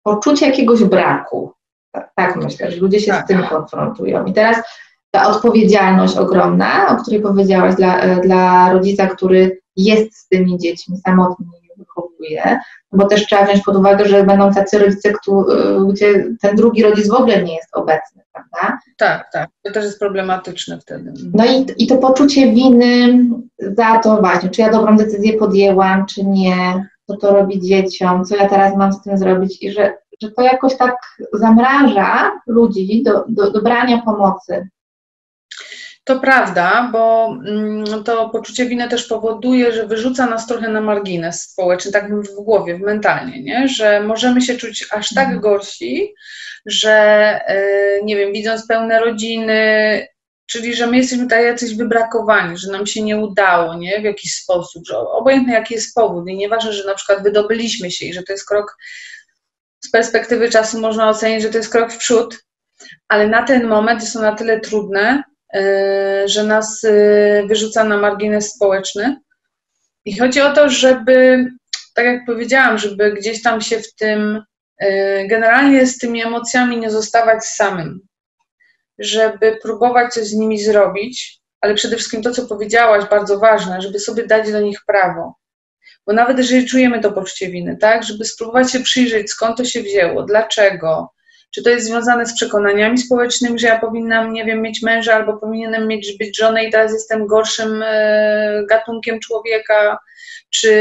poczucie 0.03 0.45
jakiegoś 0.45 0.83
braku. 0.83 1.51
Tak, 1.91 2.11
tak, 2.15 2.35
myślę, 2.35 2.71
że 2.71 2.77
ludzie 2.77 2.99
się 2.99 3.11
tak. 3.11 3.25
z 3.25 3.27
tym 3.27 3.43
konfrontują. 3.43 4.25
I 4.25 4.33
teraz 4.33 4.57
ta 5.11 5.27
odpowiedzialność 5.27 6.17
ogromna, 6.17 6.87
o 6.87 7.01
której 7.01 7.21
powiedziałaś 7.21 7.75
dla, 7.75 7.99
e, 7.99 8.21
dla 8.21 8.73
rodzica, 8.73 9.07
który 9.07 9.59
jest 9.75 10.17
z 10.17 10.27
tymi 10.27 10.57
dziećmi 10.57 10.97
samotnymi 10.97 11.63
wychowuje, 11.77 12.59
bo 12.91 13.07
też 13.07 13.25
trzeba 13.25 13.45
wziąć 13.45 13.63
pod 13.63 13.75
uwagę, 13.75 14.05
że 14.05 14.23
będą 14.23 14.53
tacy 14.53 14.79
rodzice, 14.79 15.13
gdzie 15.89 16.25
ten 16.41 16.55
drugi 16.55 16.83
rodzic 16.83 17.07
w 17.07 17.13
ogóle 17.13 17.43
nie 17.43 17.55
jest 17.55 17.69
obecny, 17.73 18.23
prawda? 18.33 18.79
Tak, 18.97 19.29
tak. 19.33 19.49
To 19.63 19.71
też 19.71 19.83
jest 19.83 19.99
problematyczne 19.99 20.79
wtedy. 20.79 21.13
No 21.33 21.45
i, 21.45 21.65
i 21.77 21.87
to 21.87 21.97
poczucie 21.97 22.51
winy 22.51 23.25
za 23.59 23.99
to 23.99 24.17
właśnie, 24.17 24.49
czy 24.49 24.61
ja 24.61 24.71
dobrą 24.71 24.97
decyzję 24.97 25.33
podjęłam, 25.33 26.05
czy 26.05 26.25
nie, 26.25 26.87
co 27.07 27.17
to 27.17 27.33
robi 27.33 27.61
dzieciom, 27.61 28.25
co 28.25 28.35
ja 28.35 28.49
teraz 28.49 28.77
mam 28.77 28.93
z 28.93 29.01
tym 29.01 29.17
zrobić 29.17 29.63
i 29.63 29.71
że, 29.71 29.97
że 30.21 30.31
to 30.31 30.41
jakoś 30.41 30.77
tak 30.77 30.95
zamraża 31.33 32.31
ludzi 32.47 33.03
do, 33.03 33.25
do, 33.27 33.51
do 33.51 33.61
brania 33.61 34.01
pomocy. 34.01 34.67
To 36.03 36.19
prawda, 36.19 36.89
bo 36.91 37.35
mm, 37.47 38.03
to 38.03 38.29
poczucie 38.29 38.65
winy 38.65 38.89
też 38.89 39.07
powoduje, 39.07 39.71
że 39.71 39.87
wyrzuca 39.87 40.25
nas 40.25 40.47
trochę 40.47 40.69
na 40.69 40.81
margines 40.81 41.41
społeczny, 41.41 41.91
tak 41.91 42.15
w 42.15 42.43
głowie, 42.43 42.79
mentalnie, 42.79 43.43
nie? 43.43 43.67
że 43.67 44.01
możemy 44.01 44.41
się 44.41 44.57
czuć 44.57 44.87
aż 44.91 45.09
tak 45.09 45.25
mhm. 45.25 45.41
gorsi, 45.41 46.13
że 46.65 46.91
e, 47.47 48.03
nie 48.03 48.15
wiem, 48.15 48.33
widząc 48.33 48.67
pełne 48.67 48.99
rodziny, 48.99 50.07
czyli 50.53 50.75
że 50.75 50.87
my 50.87 50.97
jesteśmy 50.97 51.27
tak 51.27 51.43
jacyś 51.43 51.75
wybrakowani, 51.75 52.57
że 52.57 52.71
nam 52.71 52.85
się 52.85 53.01
nie 53.01 53.17
udało, 53.17 53.75
nie? 53.75 54.01
W 54.01 54.03
jakiś 54.03 54.35
sposób, 54.35 54.83
że 54.87 54.97
obojętnie 54.97 55.53
jaki 55.53 55.73
jest 55.73 55.95
powód 55.95 56.29
i 56.29 56.37
nieważne, 56.37 56.73
że 56.73 56.85
na 56.85 56.95
przykład 56.95 57.23
wydobyliśmy 57.23 57.91
się 57.91 58.05
i 58.05 58.13
że 58.13 58.23
to 58.23 58.33
jest 58.33 58.47
krok 58.47 58.77
z 59.85 59.91
perspektywy 59.91 60.49
czasu 60.49 60.79
można 60.79 61.09
ocenić, 61.09 61.41
że 61.41 61.49
to 61.49 61.57
jest 61.57 61.71
krok 61.71 61.91
w 61.91 61.97
przód, 61.97 62.43
ale 63.07 63.27
na 63.27 63.43
ten 63.43 63.67
moment 63.67 64.01
jest 64.01 64.13
to 64.13 64.21
na 64.21 64.35
tyle 64.35 64.59
trudne, 64.59 65.23
E, 65.53 66.27
że 66.27 66.43
nas 66.43 66.83
e, 66.83 67.47
wyrzuca 67.47 67.83
na 67.83 67.97
margines 67.97 68.53
społeczny. 68.53 69.19
I 70.05 70.17
chodzi 70.17 70.41
o 70.41 70.53
to, 70.53 70.69
żeby, 70.69 71.47
tak 71.95 72.05
jak 72.05 72.25
powiedziałam, 72.25 72.77
żeby 72.77 73.13
gdzieś 73.13 73.41
tam 73.41 73.61
się 73.61 73.79
w 73.79 73.95
tym, 73.95 74.43
e, 74.77 75.27
generalnie 75.27 75.85
z 75.85 75.97
tymi 75.97 76.23
emocjami 76.23 76.77
nie 76.77 76.91
zostawać 76.91 77.45
samym, 77.45 77.99
żeby 78.99 79.59
próbować 79.61 80.13
coś 80.13 80.23
z 80.23 80.33
nimi 80.33 80.59
zrobić, 80.63 81.39
ale 81.61 81.73
przede 81.73 81.95
wszystkim 81.95 82.21
to, 82.21 82.31
co 82.31 82.47
powiedziałaś, 82.47 83.05
bardzo 83.09 83.39
ważne, 83.39 83.81
żeby 83.81 83.99
sobie 83.99 84.27
dać 84.27 84.51
do 84.51 84.61
nich 84.61 84.79
prawo. 84.87 85.35
Bo 86.07 86.13
nawet 86.13 86.37
jeżeli 86.37 86.67
czujemy 86.67 86.99
to 86.99 87.11
poczucie 87.11 87.49
winy, 87.49 87.77
tak, 87.77 88.03
żeby 88.03 88.25
spróbować 88.25 88.71
się 88.71 88.79
przyjrzeć, 88.79 89.29
skąd 89.29 89.57
to 89.57 89.65
się 89.65 89.81
wzięło, 89.81 90.23
dlaczego, 90.23 91.09
czy 91.55 91.63
to 91.63 91.69
jest 91.69 91.85
związane 91.85 92.25
z 92.25 92.33
przekonaniami 92.33 92.97
społecznymi, 92.97 93.59
że 93.59 93.67
ja 93.67 93.79
powinnam, 93.79 94.33
nie 94.33 94.45
wiem, 94.45 94.61
mieć 94.61 94.81
męża 94.81 95.15
albo 95.15 95.37
powinienem 95.37 95.87
mieć 95.87 96.17
być 96.17 96.37
żonę 96.37 96.65
i 96.65 96.71
teraz 96.71 96.93
jestem 96.93 97.27
gorszym 97.27 97.83
e, 97.85 98.63
gatunkiem 98.69 99.19
człowieka, 99.19 99.99
czy, 100.49 100.73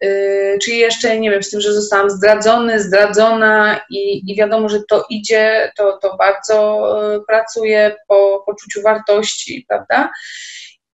e, 0.00 0.58
czy 0.58 0.70
jeszcze, 0.70 1.20
nie 1.20 1.30
wiem, 1.30 1.42
z 1.42 1.50
tym, 1.50 1.60
że 1.60 1.72
zostałam 1.72 2.10
zdradzony, 2.10 2.80
zdradzona 2.80 3.80
i, 3.90 4.32
i 4.32 4.36
wiadomo, 4.36 4.68
że 4.68 4.82
to 4.88 5.04
idzie, 5.10 5.72
to, 5.76 5.98
to 6.02 6.16
bardzo 6.16 6.88
e, 7.14 7.20
pracuje 7.28 7.96
po 8.08 8.42
poczuciu 8.46 8.82
wartości, 8.82 9.64
prawda? 9.68 10.10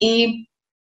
I 0.00 0.44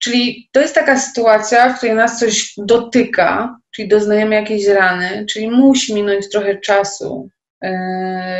Czyli 0.01 0.49
to 0.51 0.61
jest 0.61 0.75
taka 0.75 0.99
sytuacja, 0.99 1.73
w 1.73 1.77
której 1.77 1.95
nas 1.95 2.19
coś 2.19 2.53
dotyka, 2.57 3.57
czyli 3.71 3.87
doznajemy 3.87 4.35
jakiejś 4.35 4.67
rany, 4.67 5.25
czyli 5.29 5.51
musi 5.51 5.93
minąć 5.93 6.29
trochę 6.29 6.59
czasu, 6.59 7.29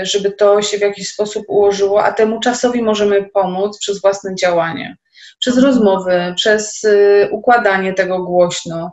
żeby 0.02 0.32
to 0.32 0.62
się 0.62 0.78
w 0.78 0.82
jakiś 0.82 1.10
sposób 1.10 1.46
ułożyło, 1.48 2.04
a 2.04 2.12
temu 2.12 2.40
czasowi 2.40 2.84
możemy 2.84 3.30
pomóc 3.34 3.80
przez 3.80 4.02
własne 4.02 4.36
działanie, 4.36 4.98
przez 5.40 5.58
rozmowy, 5.58 6.34
przez 6.36 6.84
e, 6.84 7.30
układanie 7.30 7.94
tego 7.94 8.24
głośno, 8.24 8.92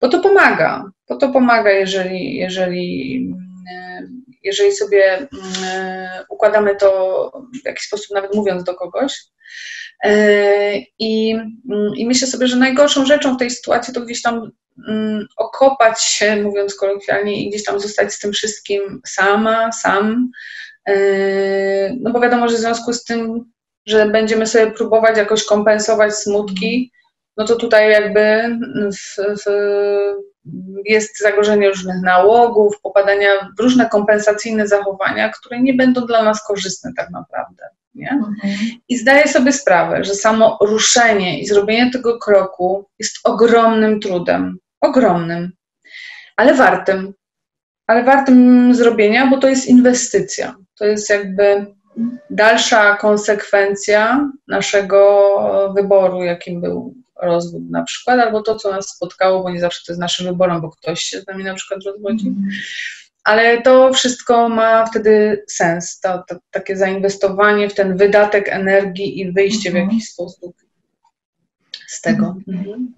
bo 0.00 0.08
to 0.08 0.20
pomaga. 0.20 0.84
Bo 1.08 1.16
to 1.16 1.28
pomaga, 1.28 1.70
jeżeli, 1.70 2.36
jeżeli, 2.36 3.34
e, 3.72 4.02
jeżeli 4.42 4.72
sobie 4.72 5.28
układamy 6.28 6.76
to 6.76 7.32
w 7.62 7.66
jakiś 7.66 7.86
sposób, 7.86 8.14
nawet 8.14 8.34
mówiąc 8.34 8.64
do 8.64 8.74
kogoś. 8.74 9.24
I, 10.98 11.36
I 11.96 12.06
myślę 12.06 12.28
sobie, 12.28 12.46
że 12.46 12.56
najgorszą 12.56 13.06
rzeczą 13.06 13.34
w 13.34 13.38
tej 13.38 13.50
sytuacji 13.50 13.94
to 13.94 14.00
gdzieś 14.00 14.22
tam 14.22 14.50
okopać 15.36 16.02
się, 16.02 16.42
mówiąc 16.42 16.74
kolokwialnie, 16.74 17.42
i 17.42 17.48
gdzieś 17.48 17.64
tam 17.64 17.80
zostać 17.80 18.14
z 18.14 18.18
tym 18.18 18.32
wszystkim 18.32 19.00
sama, 19.06 19.72
sam. 19.72 20.30
E, 20.88 20.94
no 22.00 22.10
bo 22.10 22.20
wiadomo, 22.20 22.48
że 22.48 22.56
w 22.56 22.60
związku 22.60 22.92
z 22.92 23.04
tym, 23.04 23.44
że 23.86 24.08
będziemy 24.08 24.46
sobie 24.46 24.70
próbować 24.70 25.16
jakoś 25.16 25.44
kompensować 25.44 26.14
smutki, 26.14 26.92
no 27.36 27.44
to 27.44 27.56
tutaj 27.56 27.90
jakby 27.90 28.56
w, 28.92 29.16
w, 29.44 29.50
jest 30.84 31.18
zagrożenie 31.18 31.68
różnych 31.68 32.02
nałogów, 32.02 32.80
popadania 32.82 33.28
w 33.58 33.60
różne 33.60 33.88
kompensacyjne 33.88 34.68
zachowania, 34.68 35.28
które 35.28 35.60
nie 35.60 35.74
będą 35.74 36.06
dla 36.06 36.22
nas 36.22 36.46
korzystne 36.46 36.92
tak 36.96 37.10
naprawdę. 37.10 37.62
Nie? 37.94 38.20
I 38.88 38.98
zdaję 38.98 39.28
sobie 39.28 39.52
sprawę, 39.52 40.04
że 40.04 40.14
samo 40.14 40.58
ruszenie 40.60 41.40
i 41.40 41.46
zrobienie 41.46 41.90
tego 41.90 42.18
kroku 42.18 42.84
jest 42.98 43.16
ogromnym 43.24 44.00
trudem 44.00 44.58
ogromnym, 44.80 45.52
ale 46.36 46.54
wartym. 46.54 47.14
Ale 47.86 48.04
wartym 48.04 48.74
zrobienia, 48.74 49.26
bo 49.26 49.38
to 49.38 49.48
jest 49.48 49.66
inwestycja. 49.66 50.54
To 50.78 50.84
jest 50.84 51.10
jakby 51.10 51.66
dalsza 52.30 52.96
konsekwencja 52.96 54.30
naszego 54.48 55.72
wyboru, 55.76 56.22
jakim 56.22 56.60
był 56.60 56.94
rozwód 57.22 57.70
na 57.70 57.82
przykład, 57.82 58.20
albo 58.20 58.42
to, 58.42 58.56
co 58.56 58.70
nas 58.70 58.88
spotkało, 58.88 59.42
bo 59.42 59.50
nie 59.50 59.60
zawsze 59.60 59.80
to 59.86 59.92
jest 59.92 60.00
naszym 60.00 60.26
wyborem, 60.26 60.60
bo 60.60 60.70
ktoś 60.70 61.00
się 61.00 61.20
z 61.20 61.26
nami 61.26 61.44
na 61.44 61.54
przykład 61.54 61.80
rozwodzi. 61.84 62.34
Ale 63.24 63.62
to 63.62 63.92
wszystko 63.92 64.48
ma 64.48 64.86
wtedy 64.86 65.44
sens, 65.48 66.00
to, 66.00 66.22
to 66.28 66.36
takie 66.50 66.76
zainwestowanie 66.76 67.68
w 67.68 67.74
ten 67.74 67.96
wydatek 67.96 68.48
energii 68.48 69.20
i 69.20 69.32
wyjście 69.32 69.70
w 69.70 69.76
mhm. 69.76 69.90
jakiś 69.90 70.08
sposób 70.08 70.56
z 71.86 72.00
tego. 72.00 72.36
Mhm. 72.48 72.94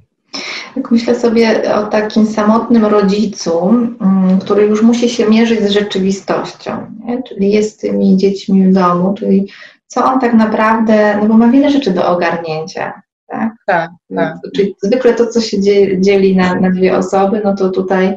Tak 0.74 0.90
myślę 0.90 1.14
sobie 1.14 1.74
o 1.74 1.86
takim 1.86 2.26
samotnym 2.26 2.86
rodzicu, 2.86 3.68
mm, 3.68 4.38
który 4.40 4.66
już 4.66 4.82
musi 4.82 5.08
się 5.08 5.28
mierzyć 5.28 5.60
z 5.60 5.70
rzeczywistością, 5.70 6.86
nie? 7.04 7.22
czyli 7.22 7.52
jest 7.52 7.74
z 7.74 7.76
tymi 7.76 8.16
dziećmi 8.16 8.66
w 8.66 8.72
domu, 8.72 9.14
czyli 9.14 9.48
co 9.86 10.04
on 10.04 10.20
tak 10.20 10.34
naprawdę, 10.34 11.18
no 11.20 11.26
bo 11.26 11.34
ma 11.34 11.48
wiele 11.48 11.70
rzeczy 11.70 11.90
do 11.90 12.08
ogarnięcia. 12.08 13.02
Tak, 13.26 13.52
tak. 13.66 13.90
tak. 14.16 14.36
Czyli 14.56 14.76
zwykle 14.82 15.14
to, 15.14 15.26
co 15.26 15.40
się 15.40 15.56
dzieli 16.00 16.36
na, 16.36 16.54
na 16.54 16.70
dwie 16.70 16.96
osoby, 16.96 17.40
no 17.44 17.54
to 17.54 17.70
tutaj 17.70 18.16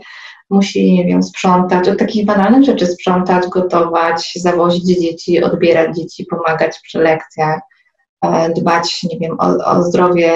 musi, 0.49 0.93
nie 0.93 1.06
wiem, 1.06 1.23
sprzątać, 1.23 1.89
od 1.89 1.99
takich 1.99 2.26
banalnych 2.26 2.63
rzeczy 2.63 2.86
sprzątać, 2.86 3.47
gotować, 3.47 4.34
zawozić 4.36 4.99
dzieci, 5.02 5.43
odbierać 5.43 5.95
dzieci, 5.97 6.26
pomagać 6.26 6.80
przy 6.84 6.99
lekcjach, 6.99 7.60
dbać, 8.56 9.04
nie 9.04 9.20
wiem, 9.20 9.36
o, 9.40 9.66
o, 9.66 9.84
zdrowie, 9.84 10.34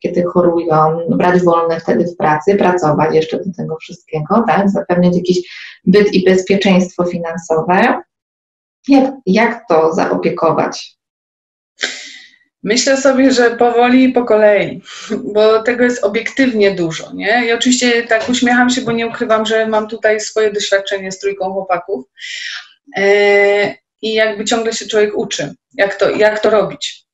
kiedy 0.00 0.22
chorują, 0.22 1.00
brać 1.08 1.42
wolne 1.42 1.80
wtedy 1.80 2.04
w 2.06 2.16
pracy, 2.16 2.54
pracować 2.54 3.14
jeszcze 3.14 3.38
do 3.38 3.52
tego 3.56 3.76
wszystkiego, 3.76 4.44
tak, 4.46 4.70
zapewniać 4.70 5.16
jakiś 5.16 5.38
byt 5.84 6.14
i 6.14 6.24
bezpieczeństwo 6.24 7.04
finansowe. 7.04 8.02
Jak, 8.88 9.14
jak 9.26 9.64
to 9.68 9.94
zaopiekować? 9.94 10.96
Myślę 12.62 12.96
sobie, 12.96 13.32
że 13.32 13.50
powoli 13.50 14.04
i 14.04 14.12
po 14.12 14.24
kolei, 14.24 14.82
bo 15.34 15.62
tego 15.62 15.84
jest 15.84 16.04
obiektywnie 16.04 16.70
dużo, 16.70 17.12
nie? 17.14 17.46
I 17.46 17.52
oczywiście 17.52 18.02
tak 18.02 18.28
uśmiecham 18.28 18.70
się, 18.70 18.80
bo 18.80 18.92
nie 18.92 19.06
ukrywam, 19.06 19.46
że 19.46 19.66
mam 19.66 19.88
tutaj 19.88 20.20
swoje 20.20 20.52
doświadczenie 20.52 21.12
z 21.12 21.18
trójką 21.18 21.52
chłopaków 21.52 22.04
e, 22.96 23.74
i 24.02 24.14
jakby 24.14 24.44
ciągle 24.44 24.72
się 24.72 24.86
człowiek 24.86 25.18
uczy, 25.18 25.54
jak 25.74 25.94
to, 25.94 26.10
jak 26.10 26.40
to 26.40 26.50
robić. 26.50 27.04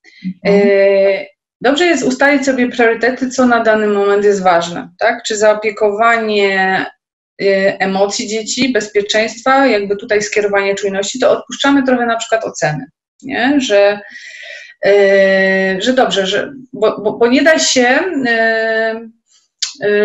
E, 0.46 1.26
dobrze 1.60 1.86
jest 1.86 2.04
ustalić 2.04 2.44
sobie 2.44 2.68
priorytety, 2.68 3.30
co 3.30 3.46
na 3.46 3.62
dany 3.62 3.86
moment 3.86 4.24
jest 4.24 4.42
ważne, 4.42 4.90
tak? 4.98 5.22
Czy 5.22 5.36
zaopiekowanie 5.36 6.86
e, 7.42 7.46
emocji 7.80 8.28
dzieci, 8.28 8.72
bezpieczeństwa, 8.72 9.66
jakby 9.66 9.96
tutaj 9.96 10.22
skierowanie 10.22 10.74
czujności, 10.74 11.18
to 11.18 11.30
odpuszczamy 11.30 11.82
trochę 11.82 12.06
na 12.06 12.16
przykład 12.16 12.44
oceny, 12.44 12.86
nie? 13.22 13.60
Że, 13.60 14.00
e, 14.84 15.80
że 15.80 15.92
dobrze, 15.92 16.26
że, 16.26 16.52
bo, 16.72 17.00
bo, 17.00 17.12
bo 17.12 17.26
nie 17.26 17.42
da 17.42 17.58
się, 17.58 18.00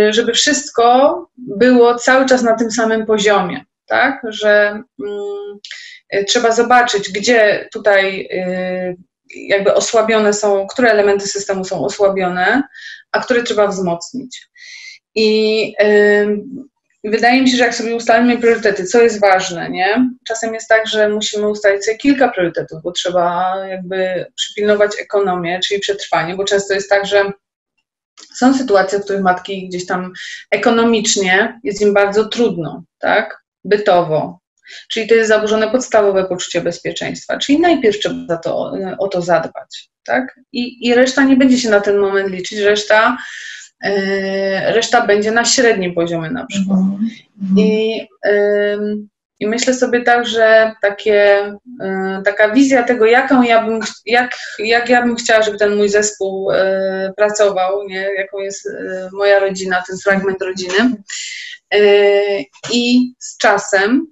żeby 0.09 0.33
wszystko 0.33 1.27
było 1.37 1.95
cały 1.95 2.25
czas 2.25 2.43
na 2.43 2.55
tym 2.55 2.71
samym 2.71 3.05
poziomie, 3.05 3.65
tak? 3.85 4.21
Że 4.29 4.83
mm, 5.03 5.59
trzeba 6.27 6.51
zobaczyć, 6.51 7.11
gdzie 7.11 7.69
tutaj 7.73 8.29
jakby 9.35 9.73
osłabione 9.73 10.33
są, 10.33 10.67
które 10.67 10.91
elementy 10.91 11.27
systemu 11.27 11.65
są 11.65 11.85
osłabione, 11.85 12.63
a 13.11 13.19
które 13.19 13.43
trzeba 13.43 13.67
wzmocnić. 13.67 14.47
I 15.15 15.73
wydaje 17.03 17.41
mi 17.41 17.49
się, 17.49 17.57
że 17.57 17.63
jak 17.63 17.75
sobie 17.75 17.95
ustalimy 17.95 18.37
priorytety, 18.37 18.85
co 18.85 19.01
jest 19.01 19.19
ważne, 19.19 19.69
nie? 19.69 20.09
Czasem 20.27 20.53
jest 20.53 20.67
tak, 20.69 20.87
że 20.87 21.09
musimy 21.09 21.49
ustalić 21.49 21.85
sobie 21.85 21.97
kilka 21.97 22.29
priorytetów, 22.29 22.81
bo 22.83 22.91
trzeba 22.91 23.55
jakby 23.69 24.25
przypilnować 24.35 24.91
ekonomię, 24.99 25.59
czyli 25.59 25.79
przetrwanie, 25.79 26.35
bo 26.35 26.43
często 26.43 26.73
jest 26.73 26.89
tak, 26.89 27.05
że 27.05 27.31
są 28.35 28.53
sytuacje, 28.53 28.99
w 28.99 29.03
których 29.03 29.21
matki 29.21 29.67
gdzieś 29.67 29.85
tam 29.85 30.13
ekonomicznie 30.51 31.59
jest 31.63 31.81
im 31.81 31.93
bardzo 31.93 32.25
trudno, 32.25 32.83
tak? 32.99 33.41
Bytowo. 33.63 34.40
Czyli 34.89 35.07
to 35.07 35.15
jest 35.15 35.29
zaburzone 35.29 35.71
podstawowe 35.71 36.25
poczucie 36.25 36.61
bezpieczeństwa. 36.61 37.37
Czyli 37.37 37.59
najpierw 37.59 37.99
trzeba 37.99 38.37
to, 38.37 38.73
o 38.99 39.07
to 39.07 39.21
zadbać, 39.21 39.89
tak? 40.05 40.39
I, 40.51 40.87
I 40.87 40.95
reszta 40.95 41.23
nie 41.23 41.35
będzie 41.35 41.57
się 41.57 41.69
na 41.69 41.79
ten 41.81 41.97
moment 41.97 42.29
liczyć, 42.29 42.59
reszta, 42.59 43.17
yy, 43.83 43.91
reszta 44.73 45.07
będzie 45.07 45.31
na 45.31 45.45
średnim 45.45 45.93
poziomie 45.93 46.31
na 46.31 46.45
przykład. 46.45 46.79
Mm 46.79 46.99
-hmm. 47.55 47.59
I 47.59 47.97
yy, 48.25 49.11
i 49.41 49.47
myślę 49.47 49.73
sobie 49.73 50.01
tak, 50.01 50.27
że 50.27 50.73
takie, 50.81 51.47
y, 51.81 52.23
taka 52.25 52.49
wizja 52.49 52.83
tego, 52.83 53.05
jaką 53.05 53.43
ja 53.43 53.65
bym, 53.65 53.79
jak, 54.05 54.37
jak 54.59 54.89
ja 54.89 55.01
bym 55.01 55.15
chciała, 55.15 55.41
żeby 55.41 55.57
ten 55.57 55.75
mój 55.75 55.89
zespół 55.89 56.51
y, 56.51 56.55
pracował, 57.17 57.83
nie? 57.87 58.09
jaką 58.17 58.37
jest 58.37 58.69
moja 59.13 59.39
rodzina, 59.39 59.83
ten 59.87 59.97
fragment 59.97 60.41
rodziny. 60.41 60.91
I 62.71 63.13
z 63.19 63.37
czasem 63.37 64.07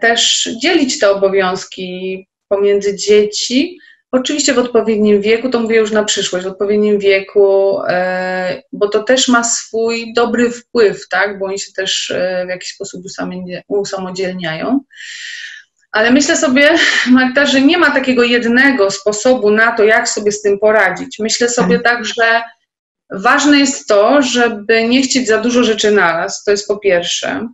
też 0.00 0.48
dzielić 0.62 0.98
te 0.98 1.10
obowiązki 1.10 2.26
pomiędzy 2.48 2.96
dzieci, 2.96 3.78
Oczywiście 4.12 4.54
w 4.54 4.58
odpowiednim 4.58 5.20
wieku, 5.20 5.50
to 5.50 5.60
mówię 5.60 5.76
już 5.76 5.92
na 5.92 6.04
przyszłość, 6.04 6.44
w 6.44 6.48
odpowiednim 6.48 6.98
wieku, 6.98 7.80
e, 7.88 8.62
bo 8.72 8.88
to 8.88 9.02
też 9.02 9.28
ma 9.28 9.44
swój 9.44 10.12
dobry 10.14 10.50
wpływ, 10.50 11.08
tak? 11.08 11.38
bo 11.38 11.46
oni 11.46 11.58
się 11.58 11.72
też 11.72 12.10
e, 12.10 12.44
w 12.46 12.48
jakiś 12.48 12.74
sposób 12.74 13.02
usamodzielniają. 13.68 14.80
Ale 15.92 16.10
myślę 16.10 16.36
sobie, 16.36 16.70
Magda, 17.10 17.46
że 17.46 17.60
nie 17.60 17.78
ma 17.78 17.90
takiego 17.90 18.22
jednego 18.22 18.90
sposobu 18.90 19.50
na 19.50 19.72
to, 19.72 19.84
jak 19.84 20.08
sobie 20.08 20.32
z 20.32 20.42
tym 20.42 20.58
poradzić. 20.58 21.18
Myślę 21.18 21.48
sobie 21.48 21.80
tak, 21.80 21.96
tak 21.96 22.04
że 22.04 22.42
ważne 23.12 23.58
jest 23.58 23.88
to, 23.88 24.22
żeby 24.22 24.88
nie 24.88 25.02
chcieć 25.02 25.28
za 25.28 25.38
dużo 25.38 25.64
rzeczy 25.64 25.90
naraz, 25.90 26.44
to 26.44 26.50
jest 26.50 26.68
po 26.68 26.78
pierwsze 26.78 27.48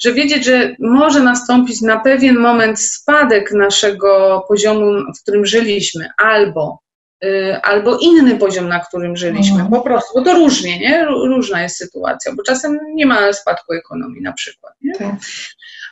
że 0.00 0.12
wiedzieć, 0.12 0.44
że 0.44 0.76
może 0.78 1.20
nastąpić 1.20 1.80
na 1.80 2.00
pewien 2.00 2.36
moment 2.36 2.80
spadek 2.80 3.52
naszego 3.52 4.42
poziomu, 4.48 4.84
w 5.18 5.22
którym 5.22 5.46
żyliśmy, 5.46 6.08
albo 6.16 6.82
y, 7.24 7.60
albo 7.62 7.98
inny 7.98 8.36
poziom, 8.36 8.68
na 8.68 8.80
którym 8.80 9.16
żyliśmy, 9.16 9.60
mhm. 9.60 9.70
po 9.70 9.80
prostu, 9.80 10.18
bo 10.18 10.24
to 10.24 10.34
różnie, 10.34 10.78
nie? 10.78 11.04
Różna 11.04 11.62
jest 11.62 11.76
sytuacja, 11.76 12.32
bo 12.36 12.42
czasem 12.42 12.78
nie 12.94 13.06
ma 13.06 13.32
spadku 13.32 13.72
ekonomii 13.72 14.22
na 14.22 14.32
przykład? 14.32 14.72
Tak. 14.98 15.14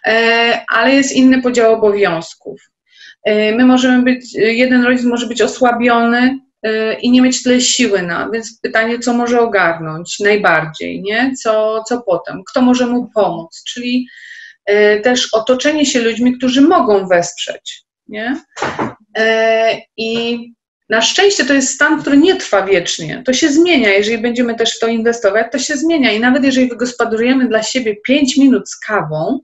E, 0.06 0.64
ale 0.68 0.94
jest 0.94 1.12
inny 1.12 1.42
podział 1.42 1.74
obowiązków. 1.74 2.61
E, 3.24 3.52
my 3.52 3.64
możemy 3.64 4.02
być, 4.02 4.34
jeden 4.34 4.84
rodzic 4.84 5.04
może 5.04 5.26
być 5.26 5.42
osłabiony, 5.42 6.38
i 7.02 7.11
nie 7.11 7.22
mieć 7.22 7.42
tyle 7.42 7.61
siły 7.61 8.02
na, 8.02 8.30
więc 8.30 8.61
pytanie, 8.61 8.98
co 8.98 9.14
może 9.14 9.40
ogarnąć 9.40 10.18
najbardziej, 10.20 11.02
nie? 11.02 11.32
Co, 11.42 11.82
co 11.88 12.02
potem, 12.02 12.42
kto 12.50 12.62
może 12.62 12.86
mu 12.86 13.11
pomóc, 13.14 13.62
czyli 13.66 14.09
y, 14.70 15.00
też 15.00 15.28
otoczenie 15.34 15.86
się 15.86 16.00
ludźmi, 16.00 16.38
którzy 16.38 16.61
mogą 16.61 17.09
wesprzeć, 17.09 17.82
nie? 18.09 18.42
Y, 19.18 19.22
I 19.96 20.38
na 20.88 21.02
szczęście 21.02 21.44
to 21.44 21.54
jest 21.54 21.74
stan, 21.74 22.00
który 22.00 22.16
nie 22.16 22.36
trwa 22.36 22.62
wiecznie. 22.62 23.22
To 23.26 23.32
się 23.32 23.48
zmienia, 23.48 23.90
jeżeli 23.90 24.18
będziemy 24.18 24.54
też 24.54 24.76
w 24.76 24.78
to 24.78 24.86
inwestować, 24.86 25.46
to 25.52 25.59
się 25.59 25.76
zmienia. 25.76 26.12
I 26.12 26.20
nawet 26.20 26.44
jeżeli 26.44 26.68
wygospodarujemy 26.68 27.48
dla 27.48 27.62
siebie 27.62 27.96
5 28.06 28.36
minut 28.36 28.70
z 28.70 28.78
kawą, 28.78 29.40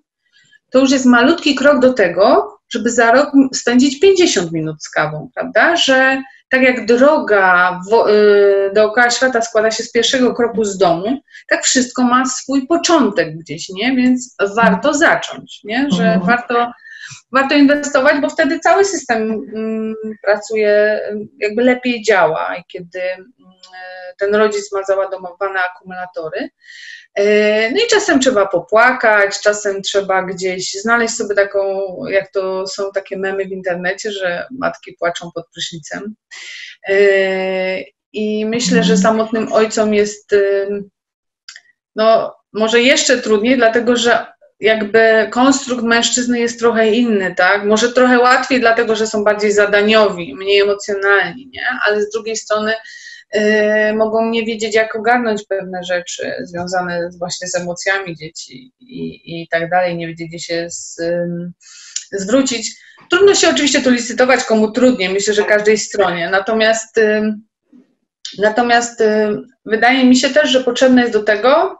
to 0.70 0.78
już 0.78 0.90
jest 0.90 1.06
malutki 1.06 1.54
krok 1.54 1.80
do 1.80 1.92
tego, 1.92 2.54
żeby 2.70 2.90
za 2.90 3.12
rok 3.12 3.30
spędzić 3.54 4.00
50 4.00 4.52
minut 4.52 4.84
z 4.84 4.90
kawą, 4.90 5.30
prawda? 5.34 5.76
Że 5.76 6.22
tak 6.48 6.62
jak 6.62 6.86
droga 6.86 7.80
wo, 7.90 8.10
y, 8.10 8.70
dookoła 8.74 9.10
świata 9.10 9.42
składa 9.42 9.70
się 9.70 9.82
z 9.82 9.92
pierwszego 9.92 10.34
kroku 10.34 10.64
z 10.64 10.78
domu, 10.78 11.20
tak 11.48 11.64
wszystko 11.64 12.02
ma 12.02 12.24
swój 12.26 12.66
początek 12.66 13.38
gdzieś, 13.38 13.68
nie? 13.68 13.96
Więc 13.96 14.36
warto 14.56 14.94
zacząć, 14.94 15.60
nie? 15.64 15.86
Że 15.90 16.04
mhm. 16.04 16.26
warto, 16.26 16.72
warto 17.32 17.54
inwestować, 17.54 18.20
bo 18.20 18.28
wtedy 18.28 18.60
cały 18.60 18.84
system 18.84 19.22
mm, 19.54 19.94
pracuje, 20.22 21.00
jakby 21.38 21.62
lepiej 21.62 22.02
działa 22.02 22.54
kiedy 22.68 23.00
mm, 23.00 23.26
ten 24.18 24.34
rodzic 24.34 24.72
ma 24.72 24.82
załadowane 24.82 25.60
akumulatory. 25.60 26.48
E, 27.14 27.70
no 27.70 27.76
i 27.76 27.88
czasem 27.90 28.20
trzeba 28.20 28.46
popłakać, 28.46 29.40
czasem 29.40 29.82
trzeba 29.82 30.22
gdzieś 30.22 30.72
znaleźć 30.72 31.14
sobie 31.14 31.34
taką, 31.34 31.86
jak 32.06 32.30
to 32.30 32.66
są 32.66 32.92
takie 32.92 33.18
memy 33.18 33.44
w 33.44 33.52
internecie, 33.52 34.12
że 34.12 34.46
matki 34.50 34.96
płaczą 34.98 35.30
pod 35.34 35.44
prysznicem. 35.52 36.14
E, 36.88 36.96
I 38.12 38.46
myślę, 38.46 38.84
że 38.84 38.96
samotnym 38.96 39.52
ojcom 39.52 39.94
jest 39.94 40.32
y, 40.32 40.68
no, 41.96 42.36
może 42.52 42.80
jeszcze 42.80 43.18
trudniej, 43.18 43.56
dlatego 43.56 43.96
że 43.96 44.26
jakby 44.64 45.28
konstrukt 45.30 45.84
mężczyzny 45.84 46.40
jest 46.40 46.58
trochę 46.58 46.90
inny, 46.90 47.34
tak? 47.34 47.64
Może 47.64 47.92
trochę 47.92 48.18
łatwiej, 48.18 48.60
dlatego 48.60 48.96
że 48.96 49.06
są 49.06 49.24
bardziej 49.24 49.52
zadaniowi, 49.52 50.34
mniej 50.34 50.60
emocjonalni, 50.60 51.50
nie? 51.52 51.66
Ale 51.86 52.02
z 52.02 52.10
drugiej 52.10 52.36
strony 52.36 52.72
Y, 53.36 53.94
mogą 53.94 54.30
nie 54.30 54.44
wiedzieć, 54.44 54.74
jak 54.74 54.96
ogarnąć 54.96 55.42
pewne 55.48 55.84
rzeczy 55.84 56.34
związane 56.42 57.10
właśnie 57.18 57.48
z 57.48 57.54
emocjami 57.54 58.16
dzieci 58.16 58.72
i, 58.80 59.20
i 59.42 59.48
tak 59.48 59.70
dalej, 59.70 59.96
nie 59.96 60.06
wiedzieć, 60.06 60.28
gdzie 60.28 60.38
się 60.38 60.66
z, 60.70 61.00
zwrócić. 62.12 62.76
Trudno 63.10 63.34
się 63.34 63.50
oczywiście 63.50 63.80
tu 63.80 63.90
licytować, 63.90 64.44
komu 64.44 64.70
trudniej, 64.70 65.08
myślę, 65.08 65.34
że 65.34 65.44
każdej 65.44 65.78
stronie. 65.78 66.30
Natomiast, 66.30 67.00
natomiast 68.38 69.02
wydaje 69.64 70.04
mi 70.04 70.16
się 70.16 70.30
też, 70.30 70.50
że 70.50 70.64
potrzebne 70.64 71.02
jest 71.02 71.12
do 71.12 71.22
tego 71.22 71.78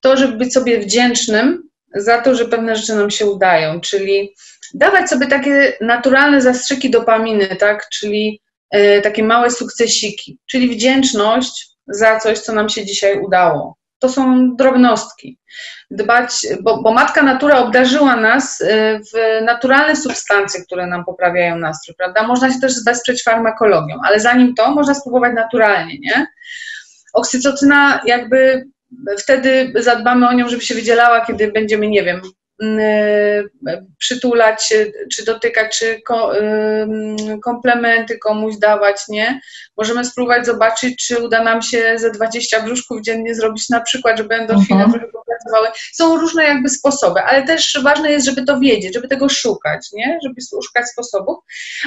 to, 0.00 0.16
żeby 0.16 0.36
być 0.36 0.52
sobie 0.52 0.80
wdzięcznym 0.80 1.69
za 1.94 2.20
to, 2.20 2.34
że 2.34 2.44
pewne 2.44 2.76
rzeczy 2.76 2.94
nam 2.94 3.10
się 3.10 3.26
udają, 3.26 3.80
czyli 3.80 4.34
dawać 4.74 5.10
sobie 5.10 5.26
takie 5.26 5.72
naturalne 5.80 6.40
zastrzyki 6.40 6.90
dopaminy, 6.90 7.56
tak, 7.56 7.88
czyli 7.88 8.40
E, 8.70 9.00
takie 9.00 9.24
małe 9.24 9.50
sukcesiki, 9.50 10.38
czyli 10.50 10.68
wdzięczność 10.68 11.68
za 11.86 12.18
coś, 12.20 12.38
co 12.38 12.52
nam 12.52 12.68
się 12.68 12.84
dzisiaj 12.84 13.20
udało. 13.20 13.76
To 13.98 14.08
są 14.08 14.54
drobnostki. 14.56 15.38
Dbać, 15.90 16.32
bo, 16.62 16.82
bo 16.82 16.92
matka 16.92 17.22
natura 17.22 17.58
obdarzyła 17.58 18.16
nas 18.16 18.60
e, 18.60 18.98
w 18.98 19.44
naturalne 19.44 19.96
substancje, 19.96 20.64
które 20.64 20.86
nam 20.86 21.04
poprawiają 21.04 21.58
nastrój, 21.58 21.96
prawda? 21.98 22.26
Można 22.26 22.52
się 22.52 22.60
też 22.60 22.84
wesprzeć 22.84 23.22
farmakologią, 23.22 23.96
ale 24.04 24.20
zanim 24.20 24.54
to, 24.54 24.70
można 24.70 24.94
spróbować 24.94 25.32
naturalnie, 25.34 25.98
nie? 25.98 26.26
Oksytocyna 27.12 28.00
jakby 28.06 28.66
wtedy 29.18 29.72
zadbamy 29.76 30.28
o 30.28 30.32
nią, 30.32 30.48
żeby 30.48 30.62
się 30.62 30.74
wydzielała, 30.74 31.26
kiedy 31.26 31.52
będziemy, 31.52 31.88
nie 31.88 32.02
wiem, 32.02 32.20
przytulać, 33.98 34.74
czy 35.12 35.24
dotykać, 35.24 35.78
czy 35.78 36.00
komplementy 37.44 38.18
komuś 38.18 38.56
dawać, 38.56 38.96
nie? 39.08 39.40
Możemy 39.76 40.04
spróbować 40.04 40.46
zobaczyć, 40.46 41.06
czy 41.06 41.22
uda 41.22 41.42
nam 41.42 41.62
się 41.62 41.92
ze 41.96 42.10
20 42.10 42.62
brzuszków 42.62 43.02
dziennie 43.02 43.34
zrobić 43.34 43.68
na 43.68 43.80
przykład, 43.80 44.18
żeby 44.18 44.34
endorfiny 44.34 44.84
mhm. 44.84 44.92
trochę 44.92 45.12
popracowały. 45.12 45.68
Są 45.92 46.20
różne 46.20 46.44
jakby 46.44 46.68
sposoby, 46.68 47.20
ale 47.20 47.42
też 47.42 47.80
ważne 47.82 48.10
jest, 48.10 48.26
żeby 48.26 48.44
to 48.44 48.60
wiedzieć, 48.60 48.94
żeby 48.94 49.08
tego 49.08 49.28
szukać, 49.28 49.88
nie? 49.92 50.18
Żeby 50.24 50.34
szukać 50.66 50.88
sposobów. 50.88 51.38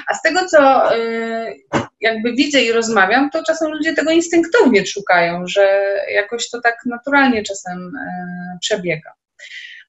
A 0.08 0.14
z 0.14 0.22
tego, 0.22 0.46
co 0.46 0.96
y, 0.98 1.64
jakby 2.02 2.34
widzę 2.34 2.62
i 2.62 2.72
rozmawiam, 2.72 3.30
to 3.30 3.44
czasem 3.44 3.72
ludzie 3.72 3.94
tego 3.94 4.12
instynktownie 4.12 4.86
szukają, 4.86 5.48
że 5.48 5.96
jakoś 6.14 6.50
to 6.50 6.62
tak 6.62 6.76
naturalnie 6.86 7.44
czasem 7.44 7.78
y, 7.96 8.60
przebiega 8.62 9.14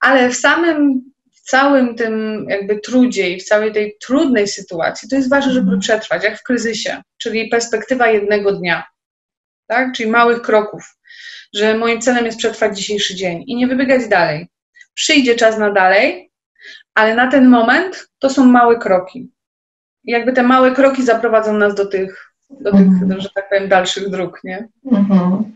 ale 0.04 0.30
w 0.30 0.36
samym 0.36 1.02
w 1.30 1.40
całym 1.40 1.96
tym 1.96 2.46
jakby 2.48 2.80
trudzie 2.80 3.30
i 3.30 3.40
w 3.40 3.44
całej 3.44 3.72
tej 3.72 3.96
trudnej 4.06 4.48
sytuacji 4.48 5.08
to 5.08 5.16
jest 5.16 5.30
ważne, 5.30 5.52
żeby 5.52 5.64
mhm. 5.64 5.80
przetrwać, 5.80 6.24
jak 6.24 6.38
w 6.38 6.42
kryzysie, 6.42 7.02
czyli 7.18 7.48
perspektywa 7.48 8.08
jednego 8.08 8.52
dnia, 8.52 8.86
tak? 9.66 9.92
czyli 9.92 10.10
małych 10.10 10.42
kroków, 10.42 10.96
że 11.54 11.78
moim 11.78 12.00
celem 12.00 12.26
jest 12.26 12.38
przetrwać 12.38 12.76
dzisiejszy 12.76 13.14
dzień 13.14 13.44
i 13.46 13.56
nie 13.56 13.66
wybiegać 13.66 14.08
dalej. 14.08 14.48
Przyjdzie 14.94 15.34
czas 15.34 15.58
na 15.58 15.70
dalej, 15.70 16.30
ale 16.94 17.14
na 17.14 17.30
ten 17.30 17.48
moment 17.48 18.08
to 18.18 18.30
są 18.30 18.44
małe 18.44 18.78
kroki. 18.78 19.30
I 20.04 20.12
jakby 20.12 20.32
te 20.32 20.42
małe 20.42 20.72
kroki 20.72 21.02
zaprowadzą 21.02 21.58
nas 21.58 21.74
do 21.74 21.86
tych, 21.86 22.32
do 22.50 22.70
tych 22.70 22.80
mhm. 22.80 23.20
że 23.20 23.28
tak 23.34 23.48
powiem, 23.48 23.68
dalszych 23.68 24.08
dróg, 24.08 24.40
nie? 24.44 24.68
Mhm. 24.92 25.54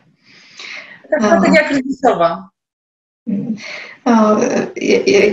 Taka 1.11 1.27
strategia 1.27 1.69
kryzysowa. 1.69 2.49
No, 4.07 4.37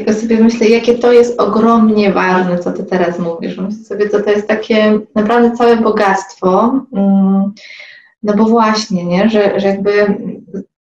ja 0.05 0.13
sobie 0.13 0.37
myślę, 0.37 0.67
jakie 0.67 0.95
to 0.95 1.11
jest 1.11 1.39
ogromnie 1.39 2.11
ważne, 2.11 2.59
co 2.59 2.71
ty 2.71 2.83
teraz 2.83 3.19
mówisz. 3.19 3.57
Myślę 3.57 3.83
sobie, 3.83 4.09
to 4.09 4.21
to 4.21 4.31
jest 4.31 4.47
takie 4.47 4.99
naprawdę 5.15 5.57
całe 5.57 5.77
bogactwo. 5.77 6.79
Mm, 6.93 7.53
no 8.23 8.33
bo 8.33 8.43
właśnie, 8.43 9.05
nie? 9.05 9.29
Że, 9.29 9.59
że 9.59 9.67
jakby 9.67 9.91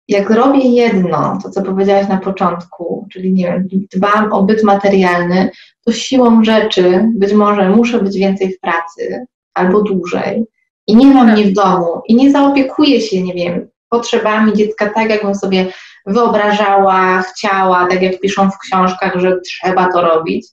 jak 0.08 0.30
robię 0.30 0.60
jedno, 0.60 1.40
to 1.44 1.50
co 1.50 1.62
powiedziałaś 1.62 2.08
na 2.08 2.18
początku, 2.18 3.08
czyli 3.12 3.34
nie 3.34 3.44
wiem, 3.44 3.68
dbam 3.96 4.34
o 4.34 4.44
byt 4.44 4.64
materialny, 4.64 5.50
to 5.86 5.92
siłą 5.92 6.44
rzeczy 6.44 7.10
być 7.16 7.34
może 7.34 7.70
muszę 7.70 8.00
być 8.00 8.18
więcej 8.18 8.54
w 8.54 8.60
pracy 8.60 9.26
albo 9.54 9.82
dłużej, 9.82 10.46
i 10.88 10.96
nie 10.96 11.08
ma 11.08 11.24
mnie 11.24 11.44
w 11.44 11.54
domu 11.54 12.02
i 12.08 12.16
nie 12.16 12.32
zaopiekuję 12.32 13.02
się, 13.02 13.22
nie 13.24 13.34
wiem, 13.34 13.68
potrzebami 13.90 14.54
dziecka 14.54 14.90
tak, 14.90 15.10
jakbym 15.10 15.36
sobie 15.36 15.66
wyobrażała, 16.06 17.22
chciała, 17.22 17.88
tak 17.88 18.02
jak 18.02 18.20
piszą 18.20 18.52
w 18.52 18.58
książkach, 18.58 19.16
że 19.16 19.40
trzeba 19.42 19.92
to 19.92 20.02
robić. 20.02 20.48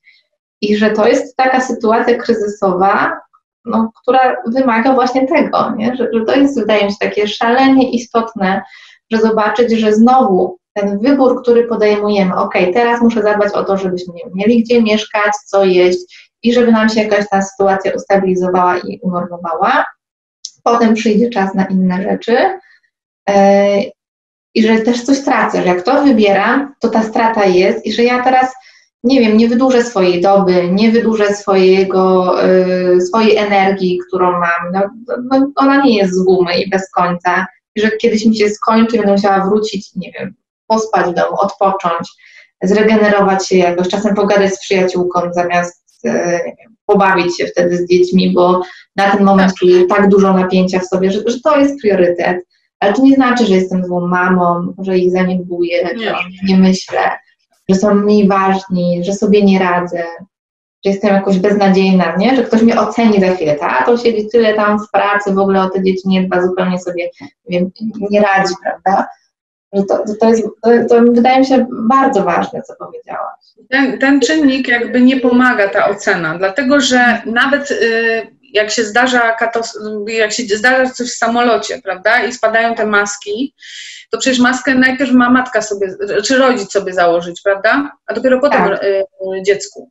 I 0.60 0.76
że 0.76 0.90
to 0.90 1.08
jest 1.08 1.36
taka 1.36 1.60
sytuacja 1.60 2.18
kryzysowa, 2.18 3.20
no, 3.64 3.90
która 4.02 4.36
wymaga 4.46 4.92
właśnie 4.92 5.26
tego, 5.26 5.72
nie? 5.76 5.96
Że, 5.96 6.08
że 6.12 6.24
to 6.24 6.34
jest, 6.34 6.60
wydaje 6.60 6.84
mi 6.84 6.90
się, 6.90 6.96
takie 7.00 7.28
szalenie 7.28 7.90
istotne, 7.90 8.62
że 9.12 9.20
zobaczyć, 9.20 9.72
że 9.72 9.92
znowu 9.92 10.58
ten 10.74 10.98
wybór, 10.98 11.42
który 11.42 11.66
podejmujemy, 11.66 12.36
ok, 12.36 12.54
teraz 12.74 13.02
muszę 13.02 13.22
zadbać 13.22 13.52
o 13.52 13.64
to, 13.64 13.76
żebyśmy 13.76 14.14
mieli 14.34 14.62
gdzie 14.62 14.82
mieszkać, 14.82 15.32
co 15.46 15.64
jeść 15.64 16.32
i 16.42 16.52
żeby 16.52 16.72
nam 16.72 16.88
się 16.88 17.02
jakaś 17.02 17.28
ta 17.28 17.42
sytuacja 17.42 17.92
ustabilizowała 17.96 18.78
i 18.78 19.00
unormowała. 19.02 19.84
Potem 20.62 20.94
przyjdzie 20.94 21.30
czas 21.30 21.54
na 21.54 21.64
inne 21.64 22.02
rzeczy 22.02 22.32
yy, 23.28 23.34
i 24.54 24.62
że 24.62 24.78
też 24.78 25.02
coś 25.02 25.20
tracę, 25.20 25.62
że 25.62 25.68
jak 25.68 25.82
to 25.82 26.04
wybieram, 26.04 26.74
to 26.80 26.88
ta 26.88 27.02
strata 27.02 27.44
jest 27.44 27.86
i 27.86 27.92
że 27.92 28.02
ja 28.02 28.24
teraz 28.24 28.52
nie 29.04 29.20
wiem, 29.20 29.36
nie 29.36 29.48
wydłużę 29.48 29.84
swojej 29.84 30.20
doby, 30.20 30.68
nie 30.72 30.90
wydłużę 30.90 31.34
swojego, 31.34 32.34
y, 32.44 33.00
swojej 33.00 33.36
energii, 33.36 34.00
którą 34.08 34.32
mam. 34.32 34.72
No, 34.72 34.80
no, 35.30 35.52
ona 35.56 35.82
nie 35.82 35.96
jest 35.96 36.14
z 36.14 36.24
gumy 36.24 36.60
i 36.60 36.70
bez 36.70 36.90
końca. 36.90 37.46
I 37.74 37.80
że 37.80 37.90
kiedyś 37.90 38.26
mi 38.26 38.36
się 38.36 38.48
skończy, 38.48 38.96
będę 38.96 39.12
musiała 39.12 39.44
wrócić, 39.44 39.90
nie 39.96 40.12
wiem, 40.12 40.34
pospać 40.66 41.06
w 41.06 41.14
domu, 41.14 41.36
odpocząć, 41.40 42.08
zregenerować 42.62 43.48
się 43.48 43.56
jakoś, 43.56 43.88
czasem 43.88 44.14
pogadać 44.14 44.54
z 44.54 44.60
przyjaciółką 44.60 45.20
zamiast 45.32 46.06
y, 46.06 46.10
wiem, 46.44 46.76
pobawić 46.86 47.36
się 47.36 47.46
wtedy 47.46 47.76
z 47.76 47.88
dziećmi, 47.88 48.32
bo 48.32 48.62
na 48.96 49.10
ten 49.10 49.24
moment 49.24 49.54
czuję 49.54 49.86
tak 49.86 50.08
dużo 50.08 50.32
napięcia 50.32 50.80
w 50.80 50.86
sobie, 50.86 51.10
że, 51.10 51.20
że 51.26 51.40
to 51.40 51.58
jest 51.58 51.80
priorytet. 51.80 52.38
Ale 52.82 52.92
to 52.92 53.02
nie 53.02 53.14
znaczy, 53.14 53.46
że 53.46 53.54
jestem 53.54 53.84
złą 53.84 54.06
mamą, 54.06 54.74
że 54.78 54.98
ich 54.98 55.12
zaniedbuję, 55.12 55.84
nie. 55.96 56.04
że 56.06 56.14
nie 56.48 56.56
myślę 56.56 56.98
że 57.68 57.74
są 57.74 57.94
mniej 57.94 58.28
ważni, 58.28 59.04
że 59.04 59.12
sobie 59.12 59.42
nie 59.44 59.58
radzę, 59.58 60.04
że 60.84 60.90
jestem 60.90 61.14
jakoś 61.14 61.38
beznadziejna, 61.38 62.16
nie? 62.16 62.36
że 62.36 62.44
ktoś 62.44 62.62
mnie 62.62 62.80
oceni 62.80 63.20
za 63.20 63.34
chwilę, 63.34 63.56
a 63.60 63.84
to 63.84 63.96
siedzi 63.96 64.28
tyle 64.28 64.54
tam 64.54 64.78
w 64.78 64.90
pracy, 64.90 65.34
w 65.34 65.38
ogóle 65.38 65.62
o 65.62 65.70
te 65.70 65.82
dzieci 65.82 66.08
nie 66.08 66.22
dba, 66.22 66.42
zupełnie 66.42 66.78
sobie 66.78 67.10
wiem, 67.48 67.70
nie 68.10 68.20
radzi, 68.20 68.54
prawda? 68.62 69.08
Że 69.72 69.82
to, 69.82 70.04
to, 70.20 70.28
jest, 70.28 70.42
to, 70.62 70.70
to, 70.88 71.00
wydaje 71.12 71.38
mi 71.38 71.46
się 71.46 71.66
bardzo 71.70 72.24
ważne, 72.24 72.62
co 72.62 72.74
powiedziałaś. 72.78 73.40
Ten, 73.70 73.98
ten 73.98 74.20
czynnik 74.20 74.68
jakby 74.68 75.00
nie 75.00 75.20
pomaga, 75.20 75.68
ta 75.68 75.88
ocena, 75.88 76.38
dlatego 76.38 76.80
że 76.80 77.22
nawet 77.26 77.70
y, 77.70 78.26
jak 78.52 78.70
się 78.70 78.84
zdarza 78.84 79.32
katos, 79.32 79.78
jak 80.06 80.32
się 80.32 80.42
zdarza 80.42 80.92
coś 80.92 81.08
w 81.08 81.16
samolocie, 81.16 81.80
prawda, 81.84 82.24
i 82.24 82.32
spadają 82.32 82.74
te 82.74 82.86
maski, 82.86 83.54
to 84.10 84.18
przecież 84.18 84.38
maskę 84.38 84.74
najpierw 84.74 85.12
ma 85.12 85.30
matka 85.30 85.62
sobie, 85.62 85.94
czy 86.24 86.38
rodzic 86.38 86.72
sobie 86.72 86.92
założyć, 86.92 87.40
prawda? 87.44 87.92
A 88.06 88.14
dopiero 88.14 88.40
potem 88.40 88.62
tak. 88.62 88.82
Y, 88.82 89.04
dziecku. 89.46 89.90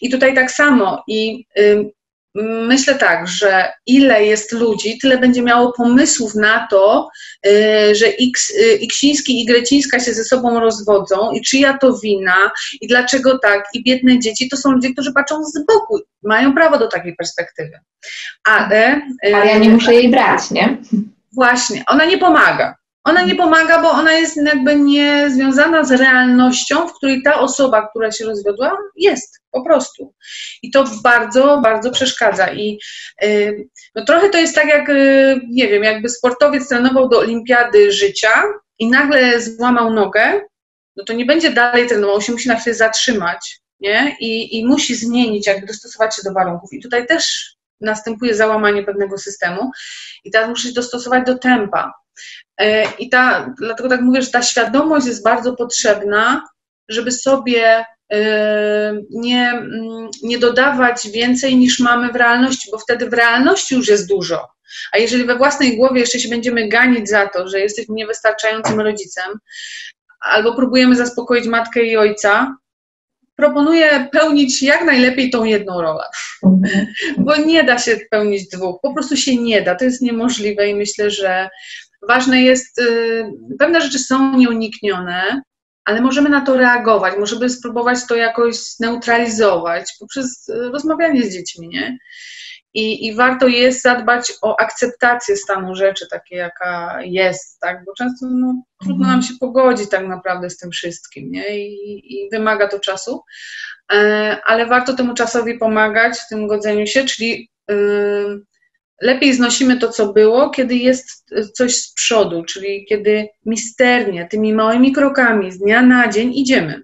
I 0.00 0.10
tutaj 0.10 0.34
tak 0.34 0.50
samo. 0.50 1.04
I 1.08 1.46
y, 1.58 1.92
myślę 2.34 2.94
tak, 2.94 3.28
że 3.28 3.72
ile 3.86 4.24
jest 4.24 4.52
ludzi, 4.52 4.98
tyle 4.98 5.18
będzie 5.18 5.42
miało 5.42 5.72
pomysłów 5.72 6.34
na 6.34 6.66
to, 6.70 7.08
y, 7.46 7.94
że 7.94 8.06
X, 8.06 8.50
y, 8.50 8.74
Iksiński 8.74 9.42
i 9.42 9.44
Grecińska 9.44 10.00
się 10.00 10.14
ze 10.14 10.24
sobą 10.24 10.60
rozwodzą 10.60 11.30
i 11.32 11.42
czyja 11.42 11.78
to 11.78 11.98
wina 11.98 12.50
i 12.80 12.86
dlaczego 12.86 13.38
tak. 13.38 13.64
I 13.74 13.84
biedne 13.84 14.18
dzieci 14.18 14.48
to 14.48 14.56
są 14.56 14.72
ludzie, 14.72 14.92
którzy 14.92 15.12
patrzą 15.12 15.44
z 15.44 15.66
boku. 15.66 15.98
Mają 16.22 16.54
prawo 16.54 16.78
do 16.78 16.88
takiej 16.88 17.16
perspektywy. 17.16 17.80
Ale... 18.44 19.00
Ale 19.24 19.46
ja 19.46 19.58
nie 19.58 19.70
muszę 19.70 19.94
jej 19.94 20.08
brać, 20.10 20.50
nie? 20.50 20.78
Właśnie. 21.32 21.84
Ona 21.86 22.04
nie 22.04 22.18
pomaga. 22.18 22.74
Ona 23.04 23.22
nie 23.22 23.34
pomaga, 23.34 23.82
bo 23.82 23.90
ona 23.90 24.12
jest 24.12 24.36
jakby 24.36 24.76
nie 24.76 25.30
związana 25.30 25.84
z 25.84 25.92
realnością, 25.92 26.88
w 26.88 26.94
której 26.94 27.22
ta 27.22 27.40
osoba, 27.40 27.88
która 27.88 28.12
się 28.12 28.24
rozwiodła, 28.24 28.78
jest 28.96 29.41
po 29.52 29.64
prostu. 29.64 30.14
I 30.62 30.70
to 30.70 30.84
bardzo, 31.02 31.60
bardzo 31.62 31.90
przeszkadza. 31.90 32.52
I 32.52 32.78
yy, 33.22 33.68
no 33.94 34.04
trochę 34.04 34.28
to 34.30 34.38
jest 34.38 34.54
tak, 34.54 34.66
jak 34.66 34.88
yy, 34.88 35.40
nie 35.48 35.68
wiem, 35.68 35.82
jakby 35.82 36.08
sportowiec 36.08 36.68
trenował 36.68 37.08
do 37.08 37.18
olimpiady 37.18 37.92
życia 37.92 38.42
i 38.78 38.86
nagle 38.86 39.40
złamał 39.40 39.92
nogę, 39.92 40.40
no 40.96 41.04
to 41.04 41.12
nie 41.12 41.24
będzie 41.24 41.50
dalej 41.50 41.86
trenował, 41.86 42.20
się 42.20 42.32
musi 42.32 42.48
na 42.48 42.56
chwilę 42.56 42.74
zatrzymać, 42.74 43.60
nie? 43.80 44.16
I, 44.20 44.58
i 44.58 44.66
musi 44.66 44.94
zmienić, 44.94 45.46
jakby 45.46 45.66
dostosować 45.66 46.16
się 46.16 46.22
do 46.24 46.32
warunków. 46.32 46.72
I 46.72 46.82
tutaj 46.82 47.06
też 47.06 47.54
następuje 47.80 48.34
załamanie 48.34 48.82
pewnego 48.82 49.18
systemu 49.18 49.70
i 50.24 50.30
teraz 50.30 50.48
muszę 50.48 50.68
się 50.68 50.74
dostosować 50.74 51.26
do 51.26 51.38
tempa. 51.38 51.92
E, 52.60 52.84
I 52.98 53.08
ta, 53.08 53.54
dlatego 53.58 53.88
tak 53.88 54.00
mówię, 54.00 54.22
że 54.22 54.30
ta 54.30 54.42
świadomość 54.42 55.06
jest 55.06 55.24
bardzo 55.24 55.56
potrzebna, 55.56 56.44
żeby 56.88 57.12
sobie 57.12 57.84
nie, 59.10 59.50
mm, 59.50 60.08
nie 60.22 60.38
dodawać 60.38 61.08
więcej 61.10 61.56
niż 61.56 61.80
mamy 61.80 62.12
w 62.12 62.16
realności, 62.16 62.70
bo 62.72 62.78
wtedy 62.78 63.10
w 63.10 63.12
realności 63.12 63.74
już 63.74 63.88
jest 63.88 64.08
dużo. 64.08 64.48
A 64.92 64.98
jeżeli 64.98 65.24
we 65.24 65.36
własnej 65.36 65.76
głowie 65.76 66.00
jeszcze 66.00 66.18
się 66.18 66.28
będziemy 66.28 66.68
ganić 66.68 67.08
za 67.08 67.28
to, 67.28 67.48
że 67.48 67.60
jesteśmy 67.60 67.94
niewystarczającym 67.94 68.80
rodzicem, 68.80 69.38
albo 70.20 70.56
próbujemy 70.56 70.96
zaspokoić 70.96 71.46
matkę 71.46 71.82
i 71.82 71.96
ojca, 71.96 72.56
proponuję 73.36 74.08
pełnić 74.12 74.62
jak 74.62 74.84
najlepiej 74.84 75.30
tą 75.30 75.44
jedną 75.44 75.80
rolę, 75.80 76.04
mhm. 76.44 76.86
bo 77.18 77.36
nie 77.36 77.64
da 77.64 77.78
się 77.78 77.98
pełnić 78.10 78.48
dwóch, 78.48 78.80
po 78.82 78.94
prostu 78.94 79.16
się 79.16 79.36
nie 79.36 79.62
da, 79.62 79.74
to 79.74 79.84
jest 79.84 80.02
niemożliwe 80.02 80.68
i 80.68 80.74
myślę, 80.74 81.10
że 81.10 81.48
ważne 82.08 82.42
jest, 82.42 82.78
y, 82.78 83.24
pewne 83.58 83.80
rzeczy 83.80 83.98
są 83.98 84.38
nieuniknione, 84.38 85.42
ale 85.84 86.00
możemy 86.00 86.28
na 86.28 86.40
to 86.40 86.56
reagować, 86.56 87.14
możemy 87.18 87.50
spróbować 87.50 88.06
to 88.08 88.16
jakoś 88.16 88.56
zneutralizować 88.56 89.92
poprzez 90.00 90.48
y, 90.48 90.70
rozmawianie 90.72 91.22
z 91.22 91.32
dziećmi, 91.32 91.68
nie? 91.68 91.98
I, 92.74 93.06
I 93.06 93.14
warto 93.14 93.48
jest 93.48 93.82
zadbać 93.82 94.32
o 94.42 94.60
akceptację 94.60 95.36
stanu 95.36 95.74
rzeczy, 95.74 96.06
takiej 96.10 96.38
jaka 96.38 96.98
jest, 97.02 97.60
tak? 97.60 97.84
Bo 97.84 97.92
często 97.94 98.26
no, 98.30 98.62
trudno 98.82 99.06
nam 99.06 99.22
się 99.22 99.34
pogodzić 99.40 99.90
tak 99.90 100.06
naprawdę 100.06 100.50
z 100.50 100.56
tym 100.56 100.70
wszystkim, 100.70 101.30
nie? 101.30 101.58
I, 101.58 102.02
i 102.14 102.30
wymaga 102.30 102.68
to 102.68 102.80
czasu, 102.80 103.22
e, 103.92 104.40
ale 104.44 104.66
warto 104.66 104.94
temu 104.94 105.14
czasowi 105.14 105.58
pomagać 105.58 106.18
w 106.18 106.28
tym 106.28 106.46
godzeniu 106.46 106.86
się, 106.86 107.04
czyli 107.04 107.50
y, 107.70 107.74
lepiej 109.02 109.34
znosimy 109.34 109.78
to, 109.78 109.88
co 109.88 110.12
było, 110.12 110.50
kiedy 110.50 110.74
jest 110.74 111.30
coś 111.52 111.76
z 111.76 111.94
przodu, 111.94 112.44
czyli 112.44 112.86
kiedy 112.88 113.28
misternie, 113.46 114.28
tymi 114.30 114.54
małymi 114.54 114.92
krokami 114.92 115.52
z 115.52 115.58
dnia 115.58 115.82
na 115.82 116.08
dzień 116.08 116.34
idziemy. 116.34 116.82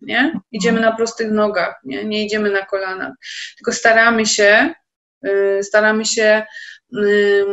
Nie? 0.00 0.40
Idziemy 0.52 0.80
na 0.80 0.96
prostych 0.96 1.30
nogach, 1.30 1.80
nie, 1.84 2.04
nie 2.04 2.24
idziemy 2.24 2.50
na 2.50 2.66
kolanach, 2.66 3.12
tylko 3.56 3.72
staramy 3.72 4.26
się, 4.26 4.74
yy, 5.22 5.62
staramy 5.62 6.04
się 6.04 6.42
yy, 6.92 7.46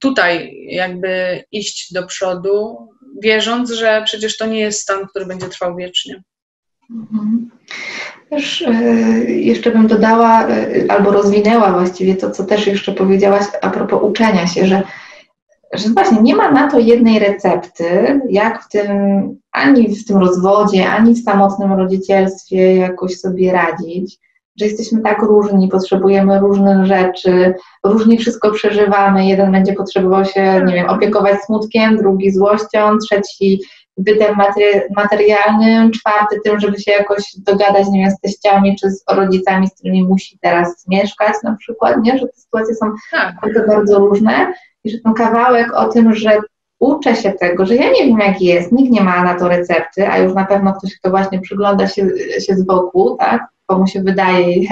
tutaj 0.00 0.52
jakby 0.68 1.44
iść 1.52 1.92
do 1.92 2.06
przodu, 2.06 2.88
wierząc, 3.22 3.70
że 3.70 4.02
przecież 4.04 4.36
to 4.36 4.46
nie 4.46 4.60
jest 4.60 4.80
stan, 4.80 5.06
który 5.06 5.26
będzie 5.26 5.48
trwał 5.48 5.76
wiecznie. 5.76 6.22
Mhm. 6.90 7.50
Też 8.30 8.62
e, 8.62 8.72
jeszcze 9.30 9.70
bym 9.70 9.86
dodała 9.86 10.48
e, 10.48 10.68
albo 10.88 11.10
rozwinęła 11.10 11.72
właściwie 11.72 12.16
to, 12.16 12.30
co 12.30 12.44
też 12.44 12.66
jeszcze 12.66 12.92
powiedziałaś 12.92 13.44
a 13.62 13.70
propos 13.70 14.02
uczenia 14.02 14.46
się, 14.46 14.66
że, 14.66 14.82
że 15.72 15.88
właśnie 15.88 16.22
nie 16.22 16.36
ma 16.36 16.50
na 16.50 16.70
to 16.70 16.78
jednej 16.78 17.18
recepty, 17.18 18.20
jak 18.28 18.62
w 18.62 18.68
tym, 18.68 18.88
ani 19.52 19.96
w 19.96 20.06
tym 20.06 20.18
rozwodzie, 20.18 20.88
ani 20.88 21.14
w 21.14 21.24
samotnym 21.24 21.72
rodzicielstwie 21.72 22.76
jakoś 22.76 23.20
sobie 23.20 23.52
radzić, 23.52 24.18
że 24.60 24.66
jesteśmy 24.66 25.00
tak 25.00 25.22
różni, 25.22 25.68
potrzebujemy 25.68 26.40
różnych 26.40 26.86
rzeczy, 26.86 27.54
różnie 27.84 28.18
wszystko 28.18 28.50
przeżywamy. 28.50 29.26
Jeden 29.26 29.52
będzie 29.52 29.72
potrzebował 29.72 30.24
się, 30.24 30.62
nie 30.66 30.74
wiem, 30.74 30.88
opiekować 30.88 31.40
smutkiem, 31.40 31.96
drugi 31.96 32.30
złością, 32.30 32.98
trzeci 32.98 33.60
bytem 33.98 34.36
materialnym, 34.96 35.90
czwarty 35.90 36.40
tym, 36.44 36.60
żeby 36.60 36.80
się 36.80 36.92
jakoś 36.92 37.36
dogadać, 37.38 37.88
nie 37.88 38.00
wiem, 38.00 38.10
z 38.10 38.20
teściami 38.20 38.76
czy 38.80 38.90
z 38.90 39.04
rodzicami, 39.10 39.68
z 39.68 39.74
którymi 39.74 40.04
musi 40.04 40.38
teraz 40.38 40.88
mieszkać 40.88 41.34
na 41.44 41.56
przykład, 41.56 41.96
nie? 42.02 42.18
Że 42.18 42.26
te 42.26 42.40
sytuacje 42.40 42.74
są 42.74 42.92
tak. 43.10 43.34
bardzo, 43.42 43.66
bardzo 43.66 43.98
różne 43.98 44.54
i 44.84 44.90
że 44.90 44.98
ten 44.98 45.14
kawałek 45.14 45.72
o 45.74 45.88
tym, 45.88 46.14
że 46.14 46.38
uczę 46.78 47.16
się 47.16 47.32
tego, 47.32 47.66
że 47.66 47.74
ja 47.74 47.92
nie 47.92 48.06
wiem 48.06 48.18
jak 48.18 48.42
jest, 48.42 48.72
nikt 48.72 48.92
nie 48.92 49.00
ma 49.00 49.24
na 49.24 49.34
to 49.34 49.48
recepty, 49.48 50.08
a 50.08 50.18
już 50.18 50.34
na 50.34 50.44
pewno 50.44 50.72
ktoś, 50.72 50.96
kto 50.98 51.10
właśnie 51.10 51.40
przygląda 51.40 51.88
się, 51.88 52.08
się 52.46 52.54
z 52.54 52.62
boku, 52.62 53.16
tak, 53.20 53.46
komu 53.66 53.86
się 53.86 54.00
wydaje, 54.00 54.68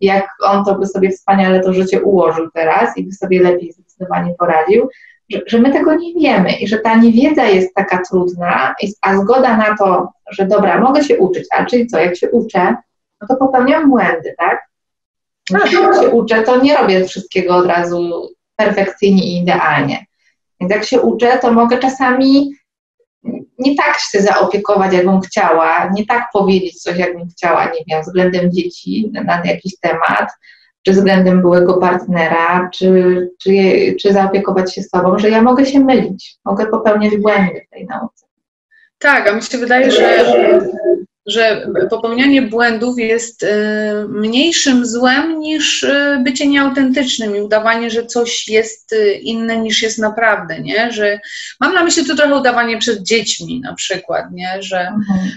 jak 0.00 0.28
on 0.42 0.64
to 0.64 0.74
by 0.78 0.86
sobie 0.86 1.10
wspaniale 1.10 1.60
to 1.60 1.72
życie 1.72 2.02
ułożył 2.02 2.50
teraz 2.50 2.96
i 2.96 3.04
by 3.04 3.12
sobie 3.12 3.42
lepiej 3.42 3.72
zdecydowanie 3.72 4.34
poradził, 4.38 4.88
że, 5.30 5.40
że 5.46 5.58
my 5.58 5.72
tego 5.72 5.94
nie 5.94 6.14
wiemy 6.14 6.52
i 6.52 6.68
że 6.68 6.78
ta 6.78 6.96
niewiedza 6.96 7.44
jest 7.44 7.74
taka 7.74 8.02
trudna, 8.10 8.74
a 9.00 9.16
zgoda 9.16 9.56
na 9.56 9.76
to, 9.76 10.08
że 10.30 10.46
dobra, 10.46 10.80
mogę 10.80 11.04
się 11.04 11.18
uczyć, 11.18 11.46
a 11.50 11.64
czyli 11.64 11.86
co, 11.86 11.98
jak 11.98 12.16
się 12.16 12.30
uczę, 12.30 12.76
no 13.20 13.28
to 13.28 13.36
popełniam 13.36 13.90
błędy, 13.90 14.34
tak? 14.38 14.68
No, 15.50 15.58
jak 15.58 15.70
się 15.70 16.08
uczę, 16.08 16.42
to 16.42 16.62
nie 16.62 16.76
robię 16.76 17.04
wszystkiego 17.04 17.56
od 17.56 17.66
razu 17.66 18.28
perfekcyjnie 18.56 19.24
i 19.24 19.36
idealnie. 19.36 20.06
Więc 20.60 20.72
jak 20.72 20.84
się 20.84 21.00
uczę, 21.00 21.38
to 21.38 21.52
mogę 21.52 21.78
czasami 21.78 22.52
nie 23.58 23.76
tak 23.76 23.98
się 23.98 24.20
zaopiekować, 24.20 24.92
jakbym 24.92 25.20
chciała, 25.20 25.90
nie 25.94 26.06
tak 26.06 26.28
powiedzieć 26.32 26.82
coś, 26.82 26.98
jakbym 26.98 27.28
chciała, 27.28 27.64
nie 27.64 27.84
wiem, 27.88 28.02
względem 28.02 28.52
dzieci 28.52 29.10
na 29.24 29.42
jakiś 29.44 29.72
temat, 29.80 30.30
czy 30.86 30.92
względem 30.92 31.40
byłego 31.40 31.74
partnera, 31.74 32.70
czy, 32.74 33.30
czy, 33.42 33.52
czy 34.00 34.12
zaopiekować 34.12 34.74
się 34.74 34.82
sobą, 34.82 35.18
że 35.18 35.30
ja 35.30 35.42
mogę 35.42 35.66
się 35.66 35.80
mylić, 35.80 36.36
mogę 36.44 36.66
popełniać 36.66 37.16
błędy 37.16 37.60
w 37.66 37.70
tej 37.70 37.86
nauce. 37.86 38.26
Tak, 38.98 39.28
a 39.28 39.32
mi 39.32 39.42
się 39.42 39.58
wydaje, 39.58 39.90
że 39.90 40.60
że 41.26 41.68
popełnianie 41.90 42.42
błędów 42.42 42.98
jest 42.98 43.42
y, 43.42 43.48
mniejszym 44.08 44.86
złem 44.86 45.38
niż 45.38 45.82
y, 45.82 46.20
bycie 46.24 46.46
nieautentycznym 46.46 47.36
i 47.36 47.40
udawanie, 47.40 47.90
że 47.90 48.06
coś 48.06 48.48
jest 48.48 48.92
y, 48.92 49.12
inne 49.12 49.58
niż 49.58 49.82
jest 49.82 49.98
naprawdę, 49.98 50.60
nie? 50.60 50.92
Że 50.92 51.20
mam 51.60 51.74
na 51.74 51.84
myśli 51.84 52.04
tu 52.04 52.16
trochę 52.16 52.34
udawanie 52.34 52.78
przed 52.78 53.02
dziećmi 53.02 53.60
na 53.60 53.74
przykład, 53.74 54.24
nie? 54.32 54.62
Że, 54.62 54.80
mhm. 54.80 55.28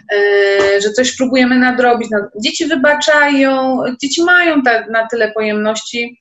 że 0.82 0.92
coś 0.92 1.16
próbujemy 1.16 1.60
nadrobić. 1.60 2.10
Dzieci 2.44 2.66
wybaczają, 2.66 3.84
dzieci 4.02 4.24
mają 4.24 4.62
ta, 4.62 4.86
na 4.88 5.08
tyle 5.08 5.32
pojemności, 5.32 6.20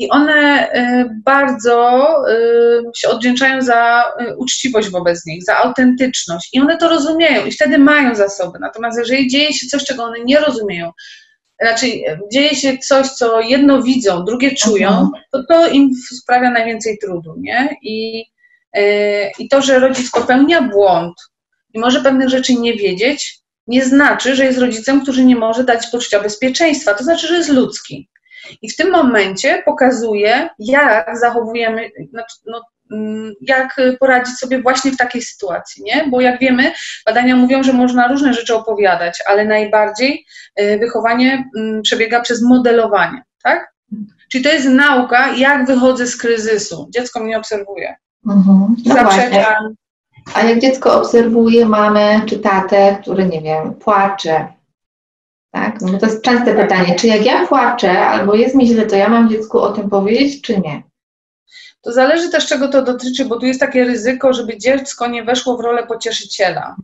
i 0.00 0.10
one 0.10 0.68
y, 0.74 1.10
bardzo 1.24 2.06
y, 2.30 2.82
się 2.96 3.08
odwdzięczają 3.08 3.62
za 3.62 4.04
y, 4.20 4.36
uczciwość 4.36 4.88
wobec 4.88 5.26
nich, 5.26 5.44
za 5.44 5.56
autentyczność 5.56 6.48
i 6.52 6.60
one 6.60 6.76
to 6.76 6.88
rozumieją 6.88 7.46
i 7.46 7.52
wtedy 7.52 7.78
mają 7.78 8.14
zasoby. 8.14 8.58
Natomiast 8.58 8.98
jeżeli 8.98 9.28
dzieje 9.28 9.52
się 9.52 9.66
coś, 9.66 9.84
czego 9.84 10.04
one 10.04 10.20
nie 10.24 10.40
rozumieją, 10.40 10.90
znaczy 11.62 11.86
dzieje 12.32 12.56
się 12.56 12.78
coś, 12.78 13.08
co 13.08 13.40
jedno 13.40 13.82
widzą, 13.82 14.24
drugie 14.24 14.54
czują, 14.54 14.88
mhm. 14.88 15.10
to 15.32 15.44
to 15.48 15.68
im 15.68 15.90
sprawia 16.22 16.50
najwięcej 16.50 16.98
trudu, 16.98 17.34
nie? 17.38 17.76
I, 17.82 18.24
i 19.38 19.48
to, 19.48 19.62
że 19.62 19.78
rodzic 19.78 20.10
popełnia 20.10 20.62
błąd 20.62 21.14
i 21.74 21.80
może 21.80 22.00
pewnych 22.00 22.28
rzeczy 22.28 22.54
nie 22.54 22.74
wiedzieć, 22.74 23.40
nie 23.66 23.84
znaczy, 23.84 24.36
że 24.36 24.44
jest 24.44 24.58
rodzicem, 24.58 25.00
który 25.02 25.24
nie 25.24 25.36
może 25.36 25.64
dać 25.64 25.86
poczucia 25.86 26.20
bezpieczeństwa. 26.20 26.94
To 26.94 27.04
znaczy, 27.04 27.26
że 27.26 27.36
jest 27.36 27.50
ludzki. 27.50 28.09
I 28.62 28.70
w 28.70 28.76
tym 28.76 28.90
momencie 28.90 29.62
pokazuje, 29.66 30.48
jak 30.58 31.18
zachowujemy, 31.18 31.90
znaczy, 32.10 32.36
no, 32.46 32.62
mm, 32.92 33.34
jak 33.40 33.76
poradzić 34.00 34.38
sobie 34.38 34.62
właśnie 34.62 34.92
w 34.92 34.96
takiej 34.96 35.22
sytuacji, 35.22 35.82
nie? 35.82 36.04
Bo 36.10 36.20
jak 36.20 36.40
wiemy, 36.40 36.72
badania 37.06 37.36
mówią, 37.36 37.62
że 37.62 37.72
można 37.72 38.08
różne 38.08 38.34
rzeczy 38.34 38.54
opowiadać, 38.54 39.18
ale 39.26 39.44
najbardziej 39.44 40.26
y, 40.60 40.78
wychowanie 40.78 41.44
mm, 41.58 41.82
przebiega 41.82 42.20
przez 42.20 42.42
modelowanie, 42.42 43.22
tak? 43.42 43.72
Czyli 44.32 44.44
to 44.44 44.50
jest 44.50 44.66
nauka, 44.66 45.36
jak 45.36 45.66
wychodzę 45.66 46.06
z 46.06 46.16
kryzysu. 46.16 46.88
Dziecko 46.94 47.20
mnie 47.20 47.38
obserwuje. 47.38 47.96
Mhm. 48.26 48.76
No 48.86 48.94
A 50.34 50.42
jak 50.42 50.60
dziecko 50.60 51.00
obserwuje 51.00 51.66
mamę 51.66 52.20
czy 52.26 52.38
tatę, 52.38 52.98
który, 53.02 53.26
nie 53.26 53.42
wiem, 53.42 53.74
płacze, 53.74 54.48
tak? 55.50 55.80
No 55.80 55.98
to 55.98 56.06
jest 56.06 56.22
częste 56.22 56.54
pytanie, 56.54 56.94
czy 56.94 57.06
jak 57.06 57.24
ja 57.24 57.46
płaczę 57.46 58.00
albo 58.00 58.34
jest 58.34 58.54
mi 58.54 58.66
źle, 58.66 58.86
to 58.86 58.96
ja 58.96 59.08
mam 59.08 59.28
dziecku 59.30 59.60
o 59.60 59.72
tym 59.72 59.90
powiedzieć, 59.90 60.42
czy 60.42 60.60
nie? 60.60 60.82
To 61.82 61.92
zależy 61.92 62.30
też, 62.30 62.46
czego 62.46 62.68
to 62.68 62.82
dotyczy, 62.82 63.24
bo 63.24 63.38
tu 63.38 63.46
jest 63.46 63.60
takie 63.60 63.84
ryzyko, 63.84 64.32
żeby 64.32 64.58
dziecko 64.58 65.06
nie 65.06 65.24
weszło 65.24 65.56
w 65.56 65.60
rolę 65.60 65.86
pocieszyciela, 65.86 66.76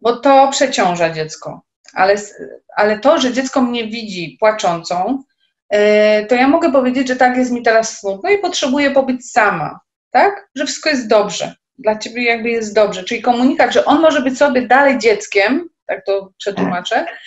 bo 0.00 0.16
to 0.16 0.48
przeciąża 0.48 1.10
dziecko. 1.10 1.62
Ale, 1.94 2.16
ale 2.76 2.98
to, 2.98 3.20
że 3.20 3.32
dziecko 3.32 3.62
mnie 3.62 3.86
widzi 3.86 4.36
płaczącą, 4.40 5.22
yy, 5.72 5.78
to 6.28 6.34
ja 6.34 6.48
mogę 6.48 6.72
powiedzieć, 6.72 7.08
że 7.08 7.16
tak 7.16 7.36
jest 7.36 7.50
mi 7.50 7.62
teraz 7.62 7.98
smutno 7.98 8.30
i 8.30 8.38
potrzebuję 8.38 8.90
pobyć 8.90 9.30
sama, 9.30 9.80
tak? 10.10 10.48
Że 10.54 10.66
wszystko 10.66 10.90
jest 10.90 11.08
dobrze. 11.08 11.54
Dla 11.78 11.98
ciebie 11.98 12.24
jakby 12.24 12.50
jest 12.50 12.74
dobrze. 12.74 13.04
Czyli 13.04 13.22
komunikat, 13.22 13.72
że 13.72 13.84
on 13.84 14.00
może 14.00 14.22
być 14.22 14.38
sobie 14.38 14.66
dalej 14.66 14.98
dzieckiem, 14.98 15.68
tak 15.86 16.04
to 16.06 16.32
przetłumaczę, 16.38 16.94
tak 16.94 17.18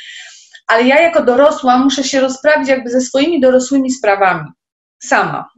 ale 0.68 0.84
ja 0.84 1.02
jako 1.02 1.26
dorosła 1.26 1.78
muszę 1.78 2.04
się 2.04 2.22
rozprawić 2.22 2.70
jakby 2.70 2.90
ze 2.90 3.02
swoimi 3.02 3.42
dorosłymi 3.42 3.92
sprawami. 3.92 4.48
Sama. 5.00 5.50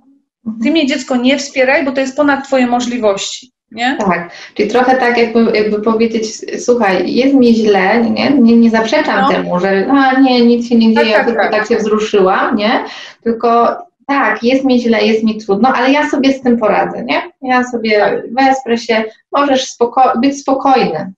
Ty 0.64 0.72
mnie 0.72 0.88
dziecko 0.88 1.16
nie 1.16 1.38
wspieraj, 1.38 1.86
bo 1.86 1.92
to 1.92 2.02
jest 2.02 2.18
ponad 2.18 2.48
twoje 2.48 2.68
możliwości. 2.68 3.52
Nie? 3.72 3.98
Tak, 4.00 4.32
czyli 4.54 4.70
trochę 4.70 4.98
tak 4.98 5.18
jakby, 5.18 5.58
jakby 5.58 5.82
powiedzieć, 5.82 6.26
słuchaj, 6.66 7.14
jest 7.14 7.36
mi 7.36 7.56
źle, 7.56 8.04
nie, 8.04 8.32
nie, 8.32 8.58
nie 8.58 8.70
zaprzeczam 8.70 9.22
no. 9.22 9.30
temu, 9.30 9.60
że 9.60 9.88
a 9.92 10.20
nie, 10.20 10.46
nic 10.46 10.70
się 10.70 10.76
nie 10.76 10.94
dzieje, 10.94 11.14
tak, 11.14 11.18
tak, 11.18 11.26
tylko 11.26 11.42
tak. 11.42 11.52
tak 11.52 11.68
się 11.68 11.78
wzruszyłam, 11.78 12.56
nie? 12.56 12.84
Tylko 13.24 13.78
tak, 14.08 14.44
jest 14.44 14.66
mi 14.66 14.82
źle, 14.82 15.06
jest 15.06 15.24
mi 15.24 15.38
trudno, 15.38 15.74
ale 15.76 15.92
ja 15.92 16.10
sobie 16.10 16.34
z 16.34 16.42
tym 16.42 16.58
poradzę, 16.58 17.04
nie? 17.04 17.22
Ja 17.42 17.64
sobie 17.64 18.00
tak. 18.00 18.34
wesprę 18.34 18.78
się, 18.78 19.04
możesz 19.32 19.72
spoko 19.72 20.14
być 20.22 20.42
spokojny, 20.42 21.14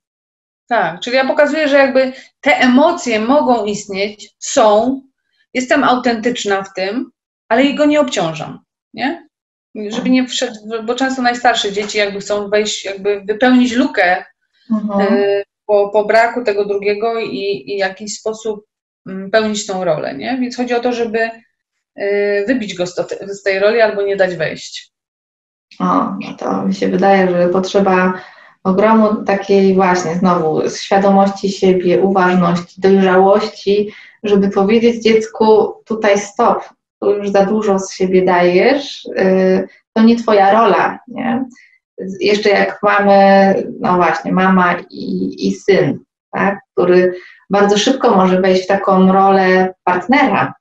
tak, 0.71 0.99
czyli 0.99 1.15
ja 1.15 1.25
pokazuję, 1.25 1.67
że 1.67 1.77
jakby 1.77 2.13
te 2.41 2.57
emocje 2.57 3.19
mogą 3.19 3.65
istnieć, 3.65 4.35
są, 4.39 5.01
jestem 5.53 5.83
autentyczna 5.83 6.63
w 6.63 6.73
tym, 6.73 7.11
ale 7.49 7.63
jego 7.63 7.85
nie 7.85 7.99
obciążam, 7.99 8.59
nie? 8.93 9.27
Żeby 9.75 10.09
nie 10.09 10.27
wszedł, 10.27 10.53
bo 10.83 10.95
często 10.95 11.21
najstarsze 11.21 11.71
dzieci 11.71 11.97
jakby 11.97 12.19
chcą 12.19 12.49
wejść, 12.49 12.85
jakby 12.85 13.21
wypełnić 13.21 13.71
lukę 13.71 14.25
mhm. 14.71 15.13
y, 15.13 15.43
po, 15.65 15.89
po 15.89 16.05
braku 16.05 16.43
tego 16.43 16.65
drugiego 16.65 17.19
i, 17.19 17.63
i 17.67 17.75
w 17.75 17.79
jakiś 17.79 18.19
sposób 18.19 18.65
y, 19.09 19.29
pełnić 19.31 19.65
tą 19.65 19.83
rolę, 19.83 20.15
nie? 20.15 20.37
Więc 20.41 20.57
chodzi 20.57 20.73
o 20.73 20.79
to, 20.79 20.93
żeby 20.93 21.29
y, 21.99 22.43
wybić 22.47 22.73
go 22.73 22.87
z, 22.87 22.95
to, 22.95 23.05
z 23.27 23.43
tej 23.43 23.59
roli 23.59 23.81
albo 23.81 24.01
nie 24.01 24.15
dać 24.15 24.35
wejść. 24.35 24.91
O, 25.79 25.85
no 26.19 26.33
to 26.37 26.63
mi 26.63 26.75
się 26.75 26.87
wydaje, 26.87 27.31
że 27.31 27.49
potrzeba 27.49 28.13
ogromu 28.63 29.23
takiej 29.23 29.75
właśnie 29.75 30.15
znowu 30.15 30.69
świadomości 30.69 31.49
siebie, 31.49 32.01
uważności, 32.01 32.81
dojrzałości, 32.81 33.93
żeby 34.23 34.49
powiedzieć 34.49 35.03
dziecku 35.03 35.73
tutaj 35.85 36.19
stop, 36.19 36.63
tu 36.99 37.11
już 37.11 37.29
za 37.29 37.45
dużo 37.45 37.79
z 37.79 37.93
siebie 37.93 38.25
dajesz, 38.25 39.05
y, 39.05 39.67
to 39.93 40.03
nie 40.03 40.15
twoja 40.15 40.51
rola, 40.51 40.99
nie? 41.07 41.45
Jeszcze 42.19 42.49
jak 42.49 42.79
mamy, 42.83 43.53
no 43.79 43.95
właśnie, 43.95 44.31
mama 44.31 44.75
i, 44.89 45.35
i 45.47 45.55
syn, 45.55 45.99
tak, 46.31 46.59
który 46.73 47.13
bardzo 47.49 47.77
szybko 47.77 48.15
może 48.15 48.41
wejść 48.41 48.63
w 48.63 48.67
taką 48.67 49.11
rolę 49.11 49.73
partnera, 49.83 50.53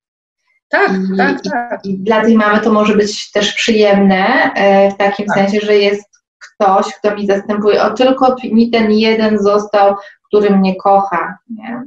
tak, 0.70 0.90
I, 1.14 1.16
tak, 1.16 1.40
tak. 1.42 1.84
I, 1.84 1.90
I, 1.90 1.98
dla 1.98 2.22
tej 2.24 2.36
mamy 2.36 2.60
to 2.60 2.72
może 2.72 2.96
być 2.96 3.30
też 3.30 3.52
przyjemne, 3.52 4.52
e, 4.54 4.90
w 4.90 4.96
takim 4.96 5.26
tak. 5.26 5.36
sensie, 5.36 5.66
że 5.66 5.76
jest 5.76 6.09
ktoś, 6.40 6.86
kto 6.94 7.14
mi 7.14 7.26
zastępuje, 7.26 7.82
o 7.82 7.90
tylko 7.90 8.36
mi 8.44 8.70
ten 8.70 8.92
jeden 8.92 9.38
został, 9.38 9.94
który 10.28 10.50
mnie 10.50 10.76
kocha, 10.76 11.38
nie? 11.50 11.82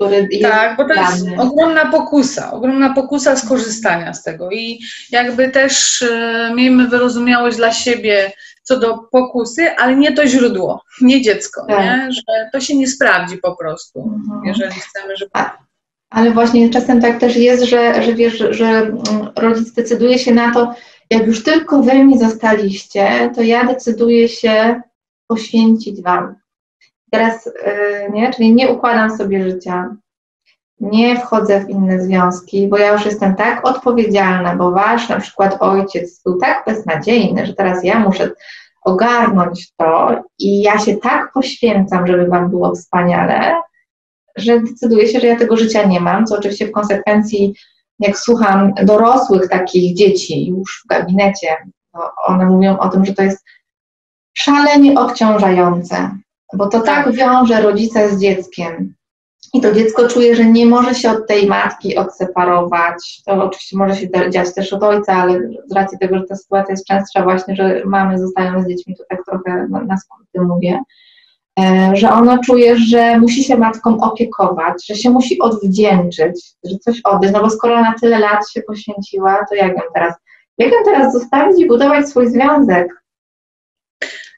który 0.00 0.28
jest 0.30 0.42
Tak, 0.42 0.76
bo 0.76 0.84
to 0.84 0.94
jest 0.94 1.26
ogromna 1.38 1.86
pokusa, 1.86 2.52
ogromna 2.52 2.94
pokusa 2.94 3.36
skorzystania 3.36 4.14
z 4.14 4.22
tego 4.22 4.50
i 4.50 4.80
jakby 5.10 5.48
też 5.48 6.02
y, 6.02 6.52
miejmy 6.54 6.88
wyrozumiałość 6.88 7.56
dla 7.56 7.72
siebie 7.72 8.32
co 8.62 8.78
do 8.78 8.98
pokusy, 8.98 9.70
ale 9.70 9.96
nie 9.96 10.12
to 10.12 10.26
źródło, 10.26 10.84
nie 11.00 11.22
dziecko, 11.22 11.66
tak. 11.68 11.78
nie? 11.78 12.12
że 12.12 12.50
to 12.52 12.60
się 12.60 12.76
nie 12.76 12.88
sprawdzi 12.88 13.38
po 13.38 13.56
prostu, 13.56 14.00
mhm. 14.00 14.44
jeżeli 14.44 14.80
chcemy, 14.80 15.16
żeby... 15.16 15.30
Ale 16.10 16.30
właśnie 16.30 16.70
czasem 16.70 17.00
tak 17.00 17.20
też 17.20 17.36
jest, 17.36 17.64
że, 17.64 18.02
że 18.02 18.14
wiesz, 18.14 18.38
że, 18.38 18.54
że 18.54 18.92
rodzic 19.36 19.72
decyduje 19.72 20.18
się 20.18 20.34
na 20.34 20.54
to, 20.54 20.74
jak 21.10 21.26
już 21.26 21.42
tylko 21.44 21.82
we 21.82 21.94
mnie 21.94 22.18
zostaliście, 22.18 23.30
to 23.34 23.42
ja 23.42 23.64
decyduję 23.64 24.28
się 24.28 24.80
poświęcić 25.26 26.02
Wam. 26.02 26.34
Teraz, 27.10 27.46
yy, 27.46 28.10
nie? 28.12 28.32
Czyli 28.32 28.54
nie 28.54 28.68
układam 28.68 29.18
sobie 29.18 29.50
życia, 29.50 29.96
nie 30.80 31.20
wchodzę 31.20 31.60
w 31.60 31.70
inne 31.70 32.00
związki, 32.00 32.68
bo 32.68 32.78
ja 32.78 32.92
już 32.92 33.04
jestem 33.04 33.34
tak 33.34 33.68
odpowiedzialna, 33.68 34.56
bo 34.56 34.70
Wasz 34.70 35.08
na 35.08 35.20
przykład 35.20 35.56
ojciec 35.60 36.22
był 36.22 36.38
tak 36.38 36.64
beznadziejny, 36.66 37.46
że 37.46 37.54
teraz 37.54 37.84
ja 37.84 37.98
muszę 37.98 38.30
ogarnąć 38.82 39.72
to 39.76 40.22
i 40.38 40.62
ja 40.62 40.78
się 40.78 40.96
tak 40.96 41.32
poświęcam, 41.32 42.06
żeby 42.06 42.26
Wam 42.26 42.50
było 42.50 42.74
wspaniale, 42.74 43.54
że 44.36 44.60
decyduję 44.60 45.08
się, 45.08 45.20
że 45.20 45.26
ja 45.26 45.38
tego 45.38 45.56
życia 45.56 45.86
nie 45.86 46.00
mam, 46.00 46.26
co 46.26 46.38
oczywiście 46.38 46.66
w 46.66 46.72
konsekwencji 46.72 47.54
jak 48.00 48.18
słucham 48.18 48.72
dorosłych 48.84 49.48
takich 49.48 49.96
dzieci 49.96 50.48
już 50.48 50.82
w 50.84 50.88
gabinecie, 50.88 51.56
to 51.92 52.10
one 52.26 52.46
mówią 52.46 52.78
o 52.78 52.88
tym, 52.88 53.04
że 53.04 53.14
to 53.14 53.22
jest 53.22 53.44
szalenie 54.34 55.00
obciążające, 55.00 56.10
bo 56.54 56.66
to 56.66 56.80
tak, 56.80 57.04
tak 57.04 57.14
wiąże 57.14 57.62
rodzica 57.62 58.08
z 58.08 58.20
dzieckiem. 58.20 58.94
I 59.54 59.60
to 59.60 59.72
dziecko 59.72 60.08
czuje, 60.08 60.36
że 60.36 60.44
nie 60.44 60.66
może 60.66 60.94
się 60.94 61.10
od 61.10 61.26
tej 61.26 61.46
matki 61.46 61.96
odseparować. 61.96 63.22
To 63.26 63.32
oczywiście 63.32 63.76
może 63.76 63.96
się 63.96 64.08
dziać 64.30 64.54
też 64.54 64.72
od 64.72 64.82
ojca, 64.82 65.12
ale 65.12 65.40
z 65.66 65.72
racji 65.72 65.98
tego, 65.98 66.18
że 66.18 66.24
ta 66.24 66.36
sytuacja 66.36 66.72
jest 66.72 66.86
częstsza 66.86 67.22
właśnie, 67.22 67.56
że 67.56 67.82
mamy 67.84 68.18
zostają 68.18 68.62
z 68.62 68.68
dziećmi, 68.68 68.96
to 68.96 69.04
tak 69.08 69.24
trochę 69.24 69.66
na, 69.70 69.80
na 69.80 69.96
skróty 69.96 70.40
mówię. 70.40 70.80
E, 71.60 71.96
że 71.96 72.10
ono 72.10 72.38
czuje, 72.38 72.76
że 72.76 73.18
musi 73.18 73.44
się 73.44 73.56
matką 73.56 74.00
opiekować, 74.00 74.86
że 74.86 74.94
się 74.94 75.10
musi 75.10 75.38
odwdzięczyć, 75.38 76.52
że 76.64 76.78
coś 76.78 77.00
oddać, 77.04 77.32
no 77.32 77.40
bo 77.40 77.50
skoro 77.50 77.82
na 77.82 77.94
tyle 78.00 78.18
lat 78.18 78.50
się 78.50 78.62
poświęciła, 78.62 79.44
to 79.48 79.54
jak 79.54 79.76
ją 79.76 79.82
teraz 79.94 80.14
Jak 80.58 80.72
ją 80.72 80.78
teraz 80.84 81.12
zostawić 81.12 81.60
i 81.60 81.66
budować 81.66 82.08
swój 82.08 82.28
związek? 82.28 82.88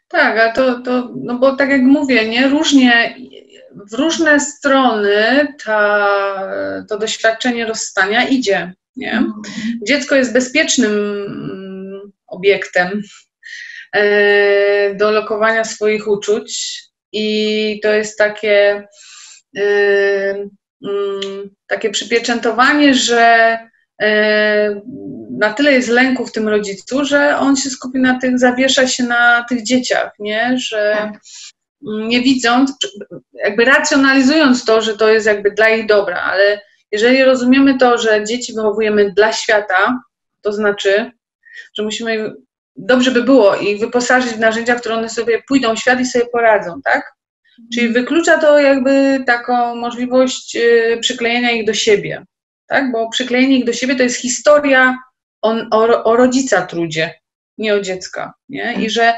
Tak, 0.09 0.39
a 0.39 0.53
to, 0.53 0.81
to, 0.81 1.11
no 1.17 1.39
bo 1.39 1.57
tak 1.57 1.71
jak 1.71 1.83
mówię, 1.83 2.29
nie, 2.29 2.49
różnie, 2.49 3.17
w 3.91 3.95
różne 3.95 4.41
strony 4.41 5.47
ta, 5.65 6.09
to 6.89 6.99
doświadczenie 6.99 7.67
rozstania 7.67 8.29
idzie, 8.29 8.73
nie? 8.97 9.13
Mhm. 9.13 9.43
Dziecko 9.87 10.15
jest 10.15 10.33
bezpiecznym 10.33 10.93
mm, 10.93 12.13
obiektem 12.27 13.03
e, 13.93 14.95
do 14.95 15.11
lokowania 15.11 15.65
swoich 15.65 16.09
uczuć 16.09 16.82
i 17.13 17.81
to 17.83 17.93
jest 17.93 18.19
takie 18.19 18.89
e, 19.57 19.63
mm, 20.89 21.51
takie 21.67 21.91
przypieczętowanie, 21.91 22.95
że 22.95 23.59
e, 24.03 24.81
na 25.39 25.53
tyle 25.53 25.73
jest 25.73 25.89
lęku 25.89 26.27
w 26.27 26.33
tym 26.33 26.49
rodzicu, 26.49 27.05
że 27.05 27.39
on 27.39 27.57
się 27.57 27.71
skupi 27.71 27.99
na 27.99 28.19
tych, 28.19 28.39
zawiesza 28.39 28.89
się 28.89 29.05
na 29.05 29.45
tych 29.49 29.63
dzieciach, 29.63 30.13
nie? 30.19 30.55
Że 30.59 30.97
tak. 30.99 31.21
nie 31.83 32.23
widząc, 32.23 32.73
jakby 33.33 33.65
racjonalizując 33.65 34.65
to, 34.65 34.83
że 34.83 34.97
to 34.97 35.09
jest 35.09 35.27
jakby 35.27 35.51
dla 35.51 35.69
ich 35.69 35.87
dobra, 35.87 36.21
ale 36.21 36.61
jeżeli 36.93 37.25
rozumiemy 37.25 37.79
to, 37.79 37.99
że 37.99 38.25
dzieci 38.25 38.53
wychowujemy 38.55 39.13
dla 39.13 39.33
świata, 39.33 40.01
to 40.43 40.53
znaczy, 40.53 41.11
że 41.75 41.83
musimy, 41.83 42.35
dobrze 42.77 43.11
by 43.11 43.23
było 43.23 43.57
ich 43.57 43.81
wyposażyć 43.81 44.33
w 44.33 44.39
narzędzia, 44.39 44.75
które 44.75 44.95
one 44.95 45.09
sobie 45.09 45.43
pójdą 45.49 45.75
w 45.75 45.79
świat 45.79 46.01
i 46.01 46.07
sobie 46.07 46.27
poradzą, 46.27 46.83
tak? 46.85 47.13
Czyli 47.75 47.87
mhm. 47.87 48.05
wyklucza 48.05 48.39
to 48.39 48.61
jakby 48.61 49.25
taką 49.27 49.75
możliwość 49.75 50.57
y, 50.57 50.99
przyklejenia 51.01 51.51
ich 51.51 51.67
do 51.67 51.75
siebie, 51.75 52.25
tak? 52.67 52.93
Bo 52.93 53.11
przyklejenie 53.11 53.59
ich 53.59 53.65
do 53.65 53.73
siebie 53.73 53.97
to 53.97 54.03
jest 54.03 54.21
historia 54.21 54.99
on, 55.43 55.69
o, 55.71 56.05
o 56.05 56.17
rodzica 56.17 56.67
trudzie, 56.67 57.15
nie 57.59 57.75
o 57.75 57.81
dziecka, 57.81 58.35
nie? 58.49 58.75
I 58.75 58.91
że 58.91 59.15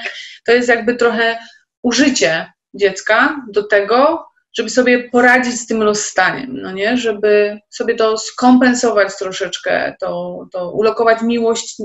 to 0.46 0.52
jest 0.52 0.68
jakby 0.68 0.96
trochę 0.96 1.38
użycie 1.82 2.52
dziecka 2.74 3.44
do 3.52 3.62
tego, 3.62 4.26
żeby 4.56 4.70
sobie 4.70 5.10
poradzić 5.10 5.60
z 5.60 5.66
tym 5.66 5.82
rozstaniem, 5.82 6.60
no 6.62 6.72
nie? 6.72 6.96
Żeby 6.96 7.60
sobie 7.70 7.94
to 7.94 8.18
skompensować 8.18 9.18
troszeczkę, 9.18 9.94
to, 10.00 10.38
to 10.52 10.72
ulokować 10.72 11.22
miłość, 11.22 11.76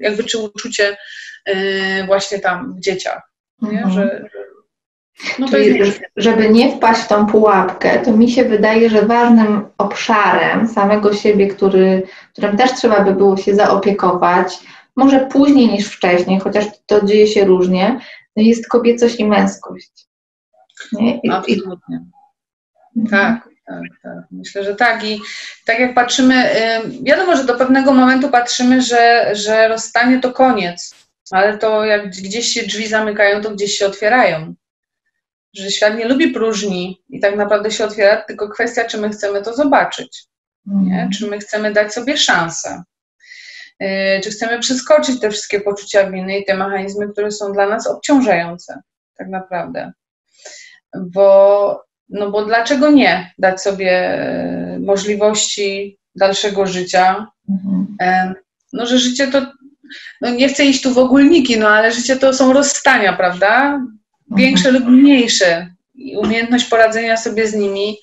jakby 0.00 0.24
czy 0.24 0.38
uczucie 0.38 0.96
yy, 1.46 1.54
właśnie 2.06 2.38
tam 2.38 2.74
w 2.74 2.80
dzieciach, 2.80 3.22
nie? 3.62 3.82
Mhm. 3.82 3.90
Że, 3.94 4.28
no 5.38 5.48
Czyli, 5.48 5.78
jest... 5.78 6.00
żeby 6.16 6.48
nie 6.48 6.76
wpaść 6.76 7.00
w 7.00 7.08
tą 7.08 7.26
pułapkę, 7.26 7.98
to 7.98 8.12
mi 8.12 8.30
się 8.30 8.44
wydaje, 8.44 8.90
że 8.90 9.02
ważnym 9.02 9.64
obszarem 9.78 10.68
samego 10.68 11.14
siebie, 11.14 11.46
który, 11.46 12.02
którym 12.32 12.56
też 12.56 12.72
trzeba 12.72 13.00
by 13.00 13.14
było 13.14 13.36
się 13.36 13.54
zaopiekować, 13.54 14.58
może 14.96 15.20
później 15.20 15.68
niż 15.68 15.88
wcześniej, 15.88 16.40
chociaż 16.40 16.64
to 16.86 17.04
dzieje 17.06 17.26
się 17.26 17.44
różnie, 17.44 18.00
jest 18.36 18.68
kobiecość 18.68 19.20
i 19.20 19.24
męskość. 19.24 20.06
Nie? 20.92 21.20
I, 21.20 21.30
Absolutnie. 21.30 22.04
I... 22.96 23.08
Tak, 23.08 23.48
tak, 23.66 23.82
tak. 24.02 24.24
Myślę, 24.30 24.64
że 24.64 24.74
tak. 24.74 25.04
I 25.04 25.20
tak 25.64 25.78
jak 25.78 25.94
patrzymy, 25.94 26.50
wiadomo, 27.02 27.36
że 27.36 27.44
do 27.44 27.54
pewnego 27.54 27.92
momentu 27.92 28.28
patrzymy, 28.28 28.82
że, 28.82 29.30
że 29.32 29.68
rozstanie 29.68 30.20
to 30.20 30.32
koniec, 30.32 30.94
ale 31.30 31.58
to 31.58 31.84
jak 31.84 32.10
gdzieś 32.10 32.46
się 32.46 32.62
drzwi 32.62 32.88
zamykają, 32.88 33.40
to 33.40 33.50
gdzieś 33.50 33.78
się 33.78 33.86
otwierają 33.86 34.54
że 35.54 35.70
świat 35.70 35.98
nie 35.98 36.08
lubi 36.08 36.28
próżni 36.28 37.02
i 37.08 37.20
tak 37.20 37.36
naprawdę 37.36 37.70
się 37.70 37.84
otwiera, 37.84 38.22
tylko 38.22 38.48
kwestia, 38.48 38.84
czy 38.84 38.98
my 38.98 39.10
chcemy 39.10 39.42
to 39.42 39.54
zobaczyć, 39.54 40.24
nie? 40.66 40.92
Mhm. 40.92 41.10
czy 41.10 41.26
my 41.26 41.38
chcemy 41.38 41.72
dać 41.72 41.94
sobie 41.94 42.16
szansę, 42.16 42.82
yy, 43.80 44.20
czy 44.24 44.30
chcemy 44.30 44.58
przeskoczyć 44.58 45.20
te 45.20 45.30
wszystkie 45.30 45.60
poczucia 45.60 46.10
winy 46.10 46.38
i 46.38 46.44
te 46.44 46.56
mechanizmy, 46.56 47.08
które 47.08 47.30
są 47.30 47.52
dla 47.52 47.68
nas 47.68 47.86
obciążające, 47.86 48.80
tak 49.16 49.28
naprawdę. 49.28 49.92
Bo, 51.00 51.83
no 52.08 52.30
bo 52.30 52.44
dlaczego 52.44 52.90
nie 52.90 53.32
dać 53.38 53.62
sobie 53.62 54.18
yy, 54.72 54.80
możliwości 54.80 55.98
dalszego 56.14 56.66
życia? 56.66 57.26
Mhm. 57.50 58.34
No, 58.72 58.86
że 58.86 58.98
życie 58.98 59.26
to, 59.26 59.52
no 60.20 60.30
nie 60.30 60.48
chcę 60.48 60.64
iść 60.64 60.82
tu 60.82 60.94
w 60.94 60.98
ogólniki, 60.98 61.58
no 61.58 61.68
ale 61.68 61.92
życie 61.92 62.16
to 62.16 62.32
są 62.32 62.52
rozstania, 62.52 63.12
prawda? 63.12 63.80
większe 64.30 64.70
lub 64.70 64.84
mniejsze. 64.84 65.74
I 65.94 66.16
umiejętność 66.16 66.64
poradzenia 66.64 67.16
sobie 67.16 67.46
z 67.46 67.54
nimi 67.54 67.98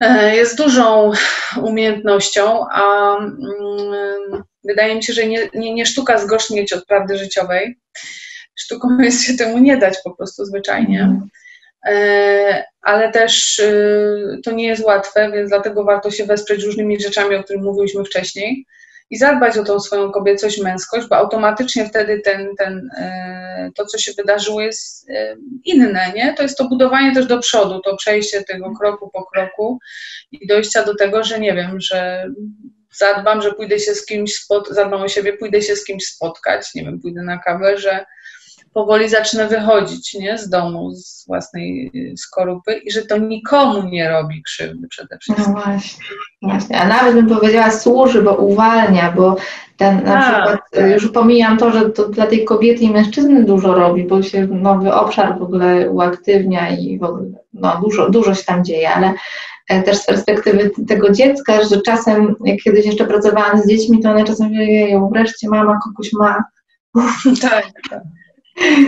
e, 0.00 0.36
jest 0.36 0.56
dużą 0.56 1.12
umiejętnością, 1.62 2.68
a 2.72 3.16
mm, 3.16 4.42
wydaje 4.64 4.94
mi 4.94 5.04
się, 5.04 5.12
że 5.12 5.26
nie, 5.26 5.48
nie, 5.54 5.74
nie 5.74 5.86
sztuka 5.86 6.18
zgorznieć 6.18 6.72
od 6.72 6.86
prawdy 6.86 7.18
życiowej. 7.18 7.78
Sztuką 8.58 8.98
jest 8.98 9.24
się 9.24 9.34
temu 9.34 9.58
nie 9.58 9.76
dać 9.76 9.98
po 10.04 10.16
prostu 10.16 10.44
zwyczajnie. 10.44 11.00
Mhm. 11.00 11.28
E, 11.86 12.64
ale 12.82 13.12
też 13.12 13.58
y, 13.58 14.40
to 14.44 14.52
nie 14.52 14.66
jest 14.66 14.84
łatwe, 14.84 15.30
więc 15.32 15.48
dlatego 15.48 15.84
warto 15.84 16.10
się 16.10 16.24
wesprzeć 16.26 16.64
różnymi 16.64 17.00
rzeczami, 17.00 17.36
o 17.36 17.42
których 17.42 17.62
mówiliśmy 17.62 18.04
wcześniej 18.04 18.66
i 19.10 19.18
zadbać 19.18 19.58
o 19.58 19.64
tą 19.64 19.80
swoją 19.80 20.12
kobiecość, 20.12 20.60
męskość, 20.60 21.08
bo 21.08 21.16
automatycznie 21.16 21.88
wtedy 21.88 22.20
ten, 22.24 22.48
ten, 22.58 22.90
e, 22.96 23.70
to, 23.74 23.86
co 23.86 23.98
się 23.98 24.12
wydarzyło, 24.12 24.60
jest 24.60 25.10
e, 25.10 25.36
inne, 25.64 26.12
nie? 26.16 26.34
To 26.34 26.42
jest 26.42 26.58
to 26.58 26.68
budowanie 26.68 27.14
też 27.14 27.26
do 27.26 27.38
przodu, 27.38 27.80
to 27.80 27.96
przejście 27.96 28.44
tego 28.44 28.72
kroku 28.80 29.10
po 29.12 29.24
kroku 29.24 29.78
i 30.32 30.46
dojścia 30.46 30.84
do 30.84 30.94
tego, 30.94 31.24
że 31.24 31.40
nie 31.40 31.54
wiem, 31.54 31.80
że 31.80 32.26
zadbam, 32.92 33.42
że 33.42 33.52
pójdę 33.52 33.78
się 33.78 33.94
z 33.94 34.06
kimś, 34.06 34.34
spot, 34.34 34.68
zadbam 34.68 35.02
o 35.02 35.08
siebie, 35.08 35.32
pójdę 35.32 35.62
się 35.62 35.76
z 35.76 35.84
kimś 35.84 36.04
spotkać, 36.04 36.74
nie 36.74 36.84
wiem, 36.84 37.00
pójdę 37.00 37.22
na 37.22 37.38
kawę, 37.38 37.78
że 37.78 38.04
powoli 38.74 39.08
zacznę 39.08 39.48
wychodzić 39.48 40.14
nie, 40.14 40.38
z 40.38 40.48
domu, 40.48 40.92
z 40.94 41.26
własnej 41.26 41.90
y, 41.94 42.16
skorupy 42.16 42.74
i 42.74 42.92
że 42.92 43.02
to 43.02 43.18
nikomu 43.18 43.88
nie 43.88 44.08
robi 44.08 44.42
krzywdy 44.42 44.88
przede 44.88 45.18
wszystkim. 45.18 45.54
No 45.54 45.60
właśnie, 45.60 46.04
właśnie. 46.42 46.78
a 46.78 46.88
nawet 46.88 47.14
bym 47.14 47.28
powiedziała 47.28 47.70
służy, 47.70 48.22
bo 48.22 48.34
uwalnia, 48.34 49.12
bo 49.12 49.36
ten 49.76 49.96
na 49.96 50.02
tak, 50.02 50.32
przykład, 50.34 50.60
y, 50.76 50.80
tak. 50.80 50.90
już 50.90 51.12
pomijam 51.12 51.58
to, 51.58 51.72
że 51.72 51.90
to 51.90 52.08
dla 52.08 52.26
tej 52.26 52.44
kobiety 52.44 52.84
i 52.84 52.90
mężczyzny 52.90 53.44
dużo 53.44 53.74
robi, 53.74 54.04
bo 54.04 54.22
się 54.22 54.46
nowy 54.46 54.94
obszar 54.94 55.38
w 55.38 55.42
ogóle 55.42 55.90
uaktywnia 55.90 56.70
i 56.70 56.98
w 56.98 57.02
ogóle 57.02 57.30
no, 57.52 57.80
dużo, 57.84 58.10
dużo 58.10 58.34
się 58.34 58.44
tam 58.44 58.64
dzieje, 58.64 58.90
ale 58.90 59.14
e, 59.68 59.82
też 59.82 59.96
z 59.96 60.06
perspektywy 60.06 60.70
tego 60.88 61.12
dziecka, 61.12 61.64
że 61.64 61.82
czasem, 61.82 62.34
jak 62.44 62.58
kiedyś 62.58 62.86
jeszcze 62.86 63.04
pracowałam 63.04 63.62
z 63.62 63.68
dziećmi, 63.68 64.02
to 64.02 64.10
one 64.10 64.24
czasem 64.24 64.46
mówią, 64.48 65.10
wreszcie 65.12 65.48
mama 65.48 65.78
kogoś 65.84 66.12
ma. 66.12 66.44
tak, 67.42 67.66
tak 67.90 68.00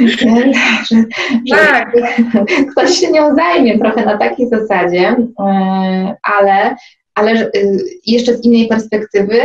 że, 0.07 0.53
że 0.91 1.05
tak. 1.51 1.93
ktoś 2.73 2.91
się 2.91 3.11
nią 3.11 3.35
zajmie 3.35 3.79
trochę 3.79 4.05
na 4.05 4.19
takiej 4.19 4.49
zasadzie, 4.49 5.17
e, 5.41 6.17
ale, 6.23 6.77
ale 7.15 7.33
e, 7.33 7.51
jeszcze 8.07 8.37
z 8.37 8.45
innej 8.45 8.69
perspektywy, 8.69 9.41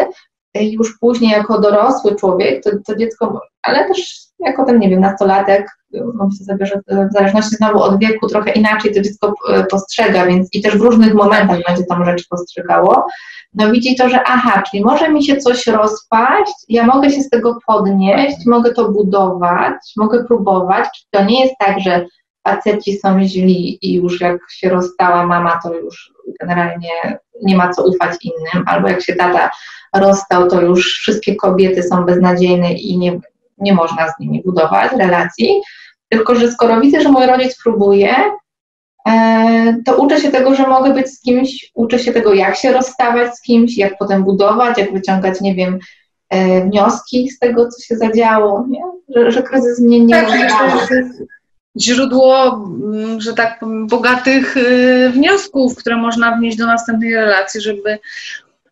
e, 0.53 0.63
już 0.63 0.99
później 0.99 1.31
jako 1.31 1.59
dorosły 1.59 2.15
człowiek, 2.15 2.63
to, 2.63 2.69
to 2.85 2.95
dziecko, 2.95 3.41
ale 3.63 3.87
też 3.87 4.17
jako 4.39 4.65
ten, 4.65 4.79
nie 4.79 4.89
wiem, 4.89 4.99
nastolatek, 4.99 5.67
myślę 5.93 6.45
sobie, 6.45 6.65
że 6.65 6.81
w 7.09 7.13
zależności 7.13 7.55
znowu 7.55 7.81
od 7.81 7.99
wieku 7.99 8.27
trochę 8.27 8.51
inaczej 8.51 8.93
to 8.93 9.01
dziecko 9.01 9.33
postrzega, 9.71 10.25
więc 10.25 10.49
i 10.53 10.61
też 10.61 10.77
w 10.77 10.81
różnych 10.81 11.13
momentach 11.13 11.59
będzie 11.67 11.83
tą 11.83 12.05
rzecz 12.05 12.27
postrzegało, 12.27 13.05
no 13.53 13.71
widzi 13.71 13.95
to, 13.95 14.09
że 14.09 14.23
aha, 14.23 14.63
czyli 14.71 14.83
może 14.83 15.09
mi 15.09 15.23
się 15.23 15.37
coś 15.37 15.67
rozpaść, 15.67 16.53
ja 16.69 16.85
mogę 16.85 17.09
się 17.09 17.21
z 17.21 17.29
tego 17.29 17.57
podnieść, 17.67 18.45
mogę 18.45 18.73
to 18.73 18.91
budować, 18.91 19.73
mogę 19.97 20.23
próbować. 20.23 20.87
To 21.11 21.23
nie 21.23 21.41
jest 21.41 21.55
tak, 21.59 21.79
że 21.79 22.05
faceci 22.47 22.97
są 22.97 23.23
źli 23.23 23.79
i 23.81 23.93
już 23.93 24.21
jak 24.21 24.37
się 24.49 24.69
rozstała 24.69 25.25
mama, 25.25 25.59
to 25.63 25.73
już 25.73 26.13
generalnie 26.39 27.19
nie 27.43 27.57
ma 27.57 27.73
co 27.73 27.85
ufać 27.85 28.11
innym, 28.21 28.63
albo 28.67 28.87
jak 28.87 29.01
się 29.03 29.15
tata 29.15 29.51
rozstał, 29.95 30.49
to 30.49 30.61
już 30.61 30.93
wszystkie 30.93 31.35
kobiety 31.35 31.83
są 31.83 32.05
beznadziejne 32.05 32.73
i 32.73 32.97
nie, 32.97 33.19
nie 33.57 33.73
można 33.73 34.07
z 34.07 34.19
nimi 34.19 34.41
budować 34.45 34.91
relacji. 34.91 35.61
Tylko, 36.09 36.35
że 36.35 36.51
skoro 36.51 36.81
widzę, 36.81 37.01
że 37.01 37.09
mój 37.09 37.25
rodzic 37.25 37.63
próbuje, 37.63 38.15
to 39.85 39.97
uczę 39.97 40.21
się 40.21 40.31
tego, 40.31 40.55
że 40.55 40.67
mogę 40.67 40.93
być 40.93 41.07
z 41.07 41.21
kimś, 41.21 41.71
uczę 41.73 41.99
się 41.99 42.11
tego, 42.11 42.33
jak 42.33 42.55
się 42.55 42.71
rozstawać 42.71 43.35
z 43.35 43.41
kimś, 43.41 43.77
jak 43.77 43.97
potem 43.97 44.23
budować, 44.23 44.77
jak 44.77 44.93
wyciągać, 44.93 45.41
nie 45.41 45.55
wiem, 45.55 45.79
e, 46.29 46.65
wnioski 46.65 47.29
z 47.29 47.39
tego, 47.39 47.67
co 47.67 47.81
się 47.81 47.95
zadziało, 47.95 48.65
nie? 48.69 48.81
Że, 49.15 49.31
że 49.31 49.43
kryzys 49.43 49.79
mnie 49.79 49.99
nie 49.99 50.13
tak, 50.13 50.87
źródło, 51.79 52.53
mm, 52.83 53.21
że 53.21 53.33
tak 53.33 53.59
powiem, 53.59 53.87
bogatych 53.87 54.57
y, 54.57 55.09
wniosków, 55.13 55.75
które 55.75 55.97
można 55.97 56.35
wnieść 56.35 56.57
do 56.57 56.65
następnej 56.65 57.13
relacji, 57.13 57.61
żeby 57.61 57.99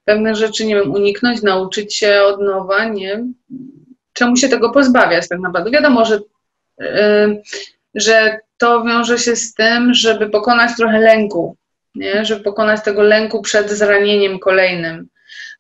pewne 0.06 0.36
rzeczy, 0.36 0.66
nie 0.66 0.76
wiem, 0.76 0.92
uniknąć, 0.92 1.42
nauczyć 1.42 1.96
się 1.96 2.22
od 2.22 2.42
nowa, 2.42 2.86
nie? 2.86 3.26
Czemu 4.14 4.36
się 4.36 4.50
tego 4.50 4.70
pozbawiać 4.70 5.28
tak 5.28 5.40
naprawdę? 5.40 5.72
Wiadomo, 5.72 6.06
że, 6.06 6.20
y, 6.82 7.42
że 7.96 8.40
to 8.58 8.84
wiąże 8.84 9.18
się 9.18 9.36
z 9.36 9.54
tym, 9.54 9.94
żeby 9.94 10.30
pokonać 10.30 10.76
trochę 10.78 11.00
lęku, 11.00 11.58
nie? 11.96 12.26
żeby 12.26 12.44
pokonać 12.44 12.84
tego 12.84 13.02
lęku 13.02 13.42
przed 13.42 13.72
zranieniem 13.72 14.40
kolejnym. 14.40 15.08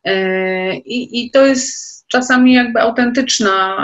Yy, 0.06 0.76
I, 0.76 1.26
i 1.26 1.32
to 1.32 1.46
jest 1.46 2.06
czasami 2.08 2.54
jakby 2.54 2.82
autentyczna, 2.82 3.76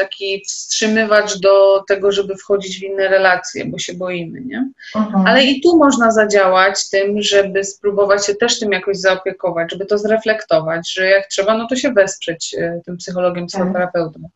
taki 0.00 0.42
wstrzymywacz 0.46 1.38
do 1.38 1.84
tego, 1.88 2.12
żeby 2.12 2.36
wchodzić 2.36 2.80
w 2.80 2.82
inne 2.82 3.08
relacje, 3.08 3.64
bo 3.64 3.78
się 3.78 3.94
boimy, 3.94 4.40
nie? 4.40 4.70
Mhm. 4.96 5.26
Ale 5.26 5.44
i 5.44 5.60
tu 5.60 5.76
można 5.76 6.10
zadziałać 6.10 6.90
tym, 6.90 7.22
żeby 7.22 7.64
spróbować 7.64 8.26
się 8.26 8.34
też 8.34 8.58
tym 8.58 8.72
jakoś 8.72 8.96
zaopiekować, 8.96 9.72
żeby 9.72 9.86
to 9.86 9.98
zreflektować, 9.98 10.92
że 10.92 11.06
jak 11.06 11.26
trzeba, 11.26 11.58
no 11.58 11.66
to 11.66 11.76
się 11.76 11.92
wesprzeć 11.92 12.54
e, 12.58 12.80
tym 12.86 12.96
psychologiem, 12.96 13.46
tak. 13.46 13.48
psychoterapeutą. 13.48 14.28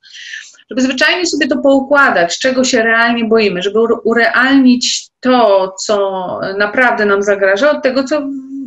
Żeby 0.71 0.83
zwyczajnie 0.83 1.27
sobie 1.27 1.47
to 1.47 1.59
poukładać, 1.59 2.39
czego 2.39 2.65
się 2.65 2.83
realnie 2.83 3.25
boimy, 3.25 3.63
żeby 3.63 3.79
urealnić 4.05 5.09
to, 5.21 5.75
co 5.79 6.41
naprawdę 6.59 7.07
nam 7.07 7.23
zagraża, 7.23 7.71
od 7.71 7.83
tego, 7.83 8.05
co 8.05 8.23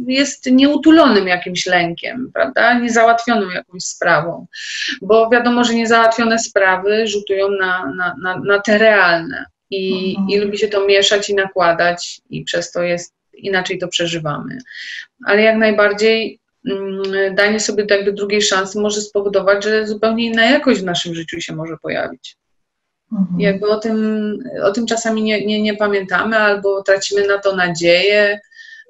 jest 0.08 0.52
nieutulonym 0.52 1.28
jakimś 1.28 1.66
lękiem, 1.66 2.32
prawda? 2.34 2.80
Niezałatwioną 2.80 3.50
jakąś 3.50 3.84
sprawą, 3.84 4.48
bo 5.02 5.30
wiadomo, 5.30 5.64
że 5.64 5.74
niezałatwione 5.74 6.39
sprawy 6.39 7.08
rzutują 7.08 7.50
na, 7.50 7.93
na, 7.98 8.16
na, 8.24 8.39
na 8.39 8.60
te 8.60 8.78
realne 8.78 9.45
i, 9.70 10.10
mhm. 10.10 10.30
i 10.30 10.38
lubi 10.38 10.58
się 10.58 10.68
to 10.68 10.86
mieszać 10.86 11.30
i 11.30 11.36
nakładać 11.36 12.22
i 12.30 12.43
przez 12.43 12.72
to 12.72 12.84
jest, 12.84 13.14
inaczej 13.34 13.78
to 13.80 13.88
przeżywamy. 13.88 14.58
Ale 15.26 15.41
jak 15.41 15.58
najbardziej 15.58 16.39
danie 17.36 17.60
sobie 17.60 17.86
jakby 17.89 18.14
drugiej 18.14 18.41
szansy 18.41 18.80
może 18.80 19.01
spowodować, 19.01 19.64
że 19.64 19.88
zupełnie 19.88 20.26
inna 20.26 20.45
jakość 20.45 20.82
w 20.82 20.86
naszym 20.86 21.16
życiu 21.16 21.41
się 21.41 21.55
może 21.55 21.78
pojawić. 21.82 22.38
Mhm. 23.12 23.39
Jakby 23.39 23.68
o 23.68 23.80
tym, 23.80 24.39
o 24.64 24.72
tym 24.72 24.86
czasami 24.86 25.24
nie, 25.24 25.45
nie, 25.45 25.62
nie 25.62 25.76
pamiętamy 25.76 26.38
albo 26.38 26.84
tracimy 26.84 27.28
na 27.28 27.38
to 27.38 27.55
nadzieję, 27.55 28.39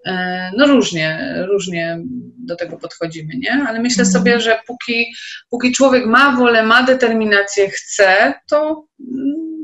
E, 0.08 0.52
no 0.58 0.68
różnie, 0.68 1.36
różnie 1.48 2.00
do 2.38 2.56
tego 2.56 2.78
podchodzimy, 2.78 3.34
nie? 3.38 3.66
Ale 3.68 3.80
myślę 3.80 4.04
mhm. 4.04 4.14
sobie, 4.14 4.40
że 4.40 4.60
póki, 4.68 5.14
póki 5.50 5.72
człowiek 5.72 6.06
ma 6.06 6.36
wolę, 6.36 6.64
ma 6.64 6.84
determinację, 6.84 7.70
chce, 7.70 8.34
to, 8.50 8.86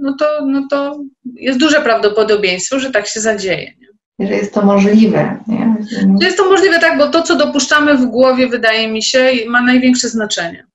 no 0.01 0.16
to, 0.20 0.45
no 0.45 0.68
to 0.70 1.04
jest 1.36 1.60
duże 1.60 1.82
prawdopodobieństwo, 1.82 2.80
że 2.80 2.91
tak 2.91 3.08
się 3.08 3.20
zadzieje. 3.20 3.74
Nie? 3.80 3.88
Że 4.20 4.34
jest 4.34 4.53
to 4.53 4.61
możliwe. 4.61 5.38
Nie? 5.47 5.76
Że 6.20 6.26
jest 6.26 6.38
to 6.38 6.49
możliwe, 6.49 6.80
tak, 6.80 6.97
bo 6.97 7.07
to, 7.07 7.22
co 7.22 7.36
dopuszczamy 7.36 7.97
w 7.97 8.05
głowie, 8.05 8.47
wydaje 8.47 8.88
mi 8.88 9.03
się, 9.03 9.32
ma 9.47 9.61
największe 9.61 10.09
znaczenie. 10.09 10.66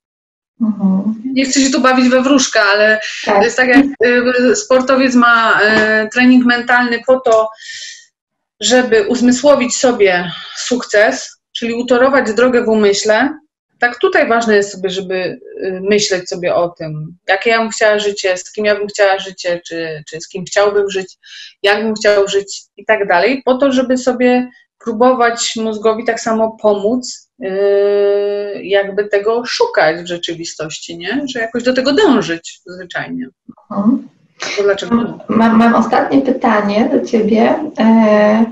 Mhm. 0.61 1.22
Nie 1.24 1.45
chcę 1.45 1.61
się 1.61 1.70
tu 1.70 1.80
bawić 1.80 2.09
we 2.09 2.22
wróżkę, 2.22 2.61
ale 2.74 3.01
tak. 3.24 3.45
jest 3.45 3.57
tak, 3.57 3.68
jak 3.68 3.84
y, 4.41 4.57
sportowiec 4.57 5.14
ma 5.14 5.61
y, 5.61 6.09
trening 6.12 6.45
mentalny 6.45 7.01
po 7.07 7.20
to, 7.20 7.49
żeby 8.61 9.09
uzmysłowić 9.09 9.76
sobie 9.76 10.32
sukces, 10.57 11.39
czyli 11.57 11.74
utorować 11.74 12.34
drogę 12.34 12.64
w 12.64 12.68
umyśle, 12.68 13.39
tak 13.79 13.99
tutaj 13.99 14.29
ważne 14.29 14.57
jest 14.57 14.72
sobie, 14.72 14.91
żeby 14.91 15.14
y, 15.14 15.81
myśleć 15.83 16.29
sobie 16.29 16.55
o 16.55 16.68
tym, 16.68 17.16
jakie 17.29 17.51
ja 17.51 17.59
bym 17.59 17.70
chciała 17.70 17.99
życie, 17.99 18.37
z 18.37 18.53
kim 18.53 18.64
ja 18.64 18.74
bym 18.74 18.89
chciała 18.89 19.18
życie, 19.18 19.61
czy, 19.66 20.03
czy 20.11 20.20
z 20.20 20.29
kim 20.29 20.45
chciałbym 20.45 20.91
żyć, 20.91 21.16
jak 21.62 21.83
bym 21.83 21.95
chciał 21.95 22.29
żyć 22.29 22.62
i 22.76 22.85
tak 22.85 23.09
dalej, 23.09 23.43
po 23.45 23.55
to, 23.55 23.72
żeby 23.72 23.99
sobie 23.99 24.51
próbować 24.85 25.57
mózgowi 25.57 26.05
tak 26.05 26.20
samo 26.20 26.57
pomóc, 26.62 27.31
yy, 27.39 27.51
jakby 28.62 29.09
tego 29.09 29.45
szukać 29.47 30.03
w 30.03 30.07
rzeczywistości, 30.07 30.99
nie? 30.99 31.22
Że 31.35 31.41
jakoś 31.41 31.62
do 31.62 31.74
tego 31.74 31.93
dążyć 31.93 32.61
zwyczajnie. 32.66 33.29
Mhm. 33.70 34.09
Dlaczego? 34.62 35.18
Mam, 35.29 35.57
mam 35.57 35.74
ostatnie 35.74 36.22
pytanie 36.22 36.91
do 36.93 37.07
Ciebie. 37.07 37.55
E, 37.79 38.45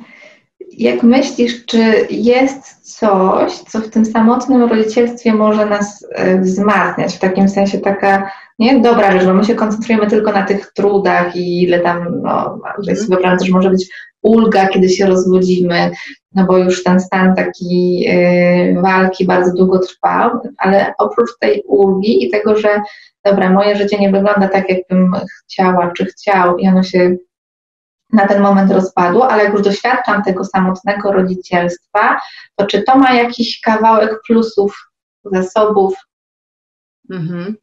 jak 0.79 1.03
myślisz, 1.03 1.65
czy 1.67 2.07
jest 2.11 2.97
coś, 2.99 3.53
co 3.53 3.81
w 3.81 3.91
tym 3.91 4.05
samotnym 4.05 4.63
rodzicielstwie 4.63 5.35
może 5.35 5.67
nas 5.67 6.07
e, 6.13 6.41
wzmacniać? 6.41 7.17
W 7.17 7.19
takim 7.19 7.49
sensie 7.49 7.79
taka 7.79 8.31
nie 8.59 8.81
dobra 8.81 9.13
rzecz, 9.13 9.25
bo 9.25 9.35
my 9.35 9.45
się 9.45 9.55
koncentrujemy 9.55 10.07
tylko 10.07 10.33
na 10.33 10.43
tych 10.43 10.73
trudach 10.73 11.37
i 11.37 11.63
ile 11.63 11.81
tam, 11.81 12.23
no, 12.23 12.59
mhm. 12.79 12.97
sobie 12.97 13.09
wyobrażam, 13.09 13.47
że 13.47 13.53
może 13.53 13.71
być 13.71 13.87
ulga, 14.23 14.69
kiedy 14.69 14.89
się 14.89 15.07
rozwodzimy, 15.07 15.91
no 16.35 16.45
bo 16.45 16.59
już 16.59 16.85
ten 16.85 17.01
stan 17.01 17.35
taki 17.35 18.05
y, 18.09 18.81
walki 18.83 19.25
bardzo 19.25 19.53
długo 19.53 19.79
trwał, 19.79 20.31
ale 20.59 20.95
oprócz 20.99 21.31
tej 21.41 21.63
ulgi 21.67 22.25
i 22.25 22.31
tego, 22.31 22.57
że 22.57 22.69
dobra, 23.25 23.51
moje 23.51 23.77
życie 23.77 23.99
nie 23.99 24.13
wygląda 24.13 24.49
tak, 24.49 24.71
jakbym 24.71 25.13
chciała 25.45 25.93
czy 25.97 26.05
chciał 26.05 26.57
i 26.57 26.69
ono 26.69 26.83
się 26.83 27.17
na 28.13 28.27
ten 28.29 28.43
moment 28.43 28.73
rozpadło, 28.73 29.31
ale 29.31 29.45
jak 29.45 29.53
już 29.53 29.63
doświadczam 29.63 30.23
tego 30.23 30.45
samotnego 30.45 31.13
rodzicielstwa, 31.13 32.21
to 32.57 32.67
czy 32.67 32.83
to 32.83 32.99
ma 32.99 33.15
jakiś 33.15 33.61
kawałek 33.61 34.21
plusów, 34.27 34.91
zasobów? 35.25 35.95
Mhm. 37.11 37.57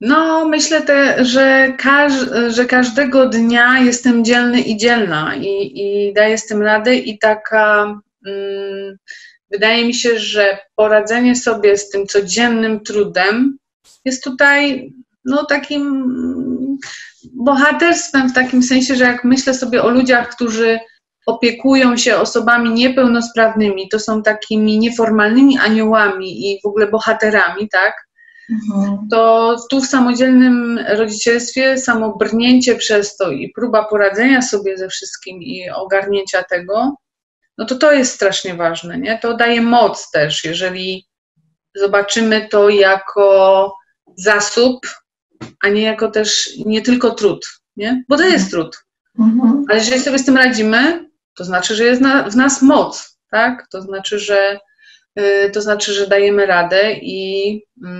No, 0.00 0.48
myślę, 0.48 0.82
te, 0.82 1.24
że, 1.24 1.74
każ, 1.78 2.12
że 2.48 2.64
każdego 2.64 3.28
dnia 3.28 3.78
jestem 3.78 4.24
dzielny 4.24 4.60
i 4.60 4.76
dzielna 4.76 5.34
i, 5.36 5.72
i 5.74 6.12
daję 6.14 6.38
z 6.38 6.46
tym 6.46 6.62
radę 6.62 6.96
i 6.96 7.18
taka. 7.18 8.00
Mm, 8.26 8.96
wydaje 9.50 9.86
mi 9.86 9.94
się, 9.94 10.18
że 10.18 10.58
poradzenie 10.76 11.36
sobie 11.36 11.76
z 11.76 11.90
tym 11.90 12.06
codziennym 12.06 12.80
trudem 12.80 13.58
jest 14.04 14.24
tutaj 14.24 14.92
no, 15.24 15.46
takim 15.46 16.78
bohaterstwem 17.32 18.28
w 18.28 18.34
takim 18.34 18.62
sensie, 18.62 18.96
że 18.96 19.04
jak 19.04 19.24
myślę 19.24 19.54
sobie 19.54 19.82
o 19.82 19.88
ludziach, 19.88 20.28
którzy 20.28 20.78
opiekują 21.26 21.96
się 21.96 22.16
osobami 22.16 22.70
niepełnosprawnymi, 22.70 23.88
to 23.88 23.98
są 24.00 24.22
takimi 24.22 24.78
nieformalnymi 24.78 25.58
aniołami 25.58 26.50
i 26.50 26.60
w 26.64 26.66
ogóle 26.66 26.86
bohaterami, 26.86 27.68
tak? 27.68 27.94
Mhm. 28.50 29.08
To 29.10 29.56
tu 29.70 29.80
w 29.80 29.86
samodzielnym 29.86 30.78
rodzicielstwie 30.88 31.78
samo 31.78 32.16
brnięcie 32.16 32.76
przez 32.76 33.16
to 33.16 33.30
i 33.30 33.52
próba 33.54 33.84
poradzenia 33.84 34.42
sobie 34.42 34.78
ze 34.78 34.88
wszystkim 34.88 35.42
i 35.42 35.70
ogarnięcia 35.70 36.42
tego, 36.42 36.94
no 37.58 37.64
to 37.64 37.74
to 37.74 37.92
jest 37.92 38.14
strasznie 38.14 38.54
ważne, 38.54 38.98
nie? 38.98 39.18
To 39.18 39.36
daje 39.36 39.60
moc 39.60 40.10
też, 40.10 40.44
jeżeli 40.44 41.06
zobaczymy 41.74 42.48
to 42.50 42.68
jako 42.68 43.72
zasób, 44.16 44.86
a 45.62 45.68
nie 45.68 45.82
jako 45.82 46.10
też, 46.10 46.50
nie 46.66 46.82
tylko 46.82 47.10
trud, 47.10 47.46
nie? 47.76 48.04
Bo 48.08 48.16
to 48.16 48.24
jest 48.24 48.50
trud. 48.50 48.84
Mhm. 49.18 49.64
Ale 49.68 49.78
jeżeli 49.78 50.00
sobie 50.00 50.18
z 50.18 50.24
tym 50.24 50.36
radzimy, 50.36 51.10
to 51.34 51.44
znaczy, 51.44 51.74
że 51.74 51.84
jest 51.84 52.00
na, 52.00 52.30
w 52.30 52.36
nas 52.36 52.62
moc, 52.62 53.18
tak? 53.30 53.66
To 53.70 53.82
znaczy, 53.82 54.18
że 54.18 54.58
yy, 55.16 55.50
to 55.50 55.62
znaczy, 55.62 55.92
że 55.92 56.06
dajemy 56.06 56.46
radę 56.46 56.92
i, 56.92 57.52
yy, 57.54 57.90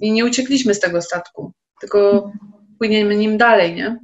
i 0.00 0.12
nie 0.12 0.24
uciekliśmy 0.24 0.74
z 0.74 0.80
tego 0.80 1.02
statku, 1.02 1.52
tylko 1.80 2.30
płyniemy 2.78 3.16
nim 3.16 3.38
dalej, 3.38 3.74
nie? 3.74 3.98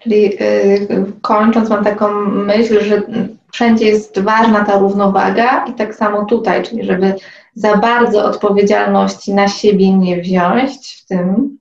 Czyli 0.00 0.22
yy, 0.22 1.12
kończąc, 1.22 1.70
mam 1.70 1.84
taką 1.84 2.24
myśl, 2.24 2.84
że 2.84 3.02
wszędzie 3.52 3.86
jest 3.86 4.20
ważna 4.20 4.64
ta 4.64 4.78
równowaga 4.78 5.64
i 5.64 5.74
tak 5.74 5.94
samo 5.94 6.24
tutaj, 6.24 6.62
czyli 6.62 6.84
żeby 6.84 7.14
za 7.54 7.76
bardzo 7.76 8.24
odpowiedzialności 8.24 9.34
na 9.34 9.48
siebie 9.48 9.92
nie 9.92 10.20
wziąć 10.20 11.02
w 11.02 11.06
tym, 11.06 11.58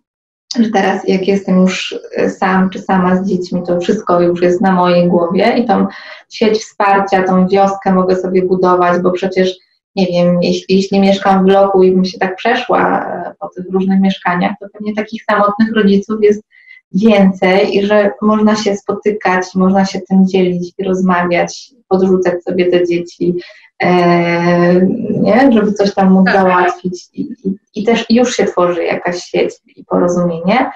że 0.59 0.69
teraz 0.69 1.07
jak 1.07 1.27
jestem 1.27 1.61
już 1.61 1.95
sam 2.27 2.69
czy 2.69 2.81
sama 2.81 3.15
z 3.15 3.27
dziećmi, 3.27 3.63
to 3.67 3.79
wszystko 3.79 4.21
już 4.21 4.41
jest 4.41 4.61
na 4.61 4.71
mojej 4.71 5.07
głowie 5.07 5.57
i 5.57 5.65
tą 5.65 5.87
sieć 6.29 6.57
wsparcia, 6.57 7.23
tą 7.23 7.47
wioskę 7.47 7.93
mogę 7.93 8.15
sobie 8.15 8.45
budować, 8.45 9.01
bo 9.01 9.11
przecież 9.11 9.55
nie 9.95 10.05
wiem, 10.07 10.41
jeśli, 10.41 10.75
jeśli 10.75 10.99
mieszkam 10.99 11.41
w 11.41 11.45
bloku 11.45 11.83
i 11.83 11.91
bym 11.91 12.05
się 12.05 12.19
tak 12.19 12.35
przeszła 12.35 13.05
e, 13.05 13.33
po 13.39 13.49
tych 13.49 13.65
różnych 13.71 14.01
mieszkaniach, 14.01 14.51
to 14.59 14.67
pewnie 14.73 14.95
takich 14.95 15.23
samotnych 15.23 15.75
rodziców 15.75 16.17
jest 16.21 16.43
więcej 16.91 17.77
i 17.77 17.85
że 17.85 18.11
można 18.21 18.55
się 18.55 18.75
spotykać, 18.75 19.55
można 19.55 19.85
się 19.85 19.99
tym 20.01 20.27
dzielić 20.27 20.73
i 20.77 20.83
rozmawiać, 20.83 21.71
podrzucać 21.87 22.43
sobie 22.43 22.71
te 22.71 22.87
dzieci, 22.87 23.35
e, 23.83 24.81
nie? 25.21 25.51
żeby 25.51 25.73
coś 25.73 25.93
tam 25.93 26.11
móc 26.11 26.25
tak. 26.25 26.35
załatwić 26.35 27.09
I, 27.13 27.21
i, 27.21 27.55
i, 27.75 27.83
też 27.83 28.05
już 28.09 28.35
się 28.35 28.45
tworzy 28.45 28.83
jakaś 28.83 29.23
sieć 29.23 29.55
i 29.75 29.85
porozumienie. 29.85 30.71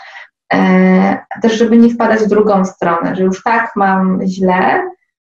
E, 0.54 1.26
też 1.42 1.54
żeby 1.54 1.78
nie 1.78 1.90
wpadać 1.90 2.20
w 2.20 2.28
drugą 2.28 2.66
stronę, 2.66 3.16
że 3.16 3.24
już 3.24 3.44
tak 3.44 3.72
mam 3.76 4.20
źle, 4.26 4.82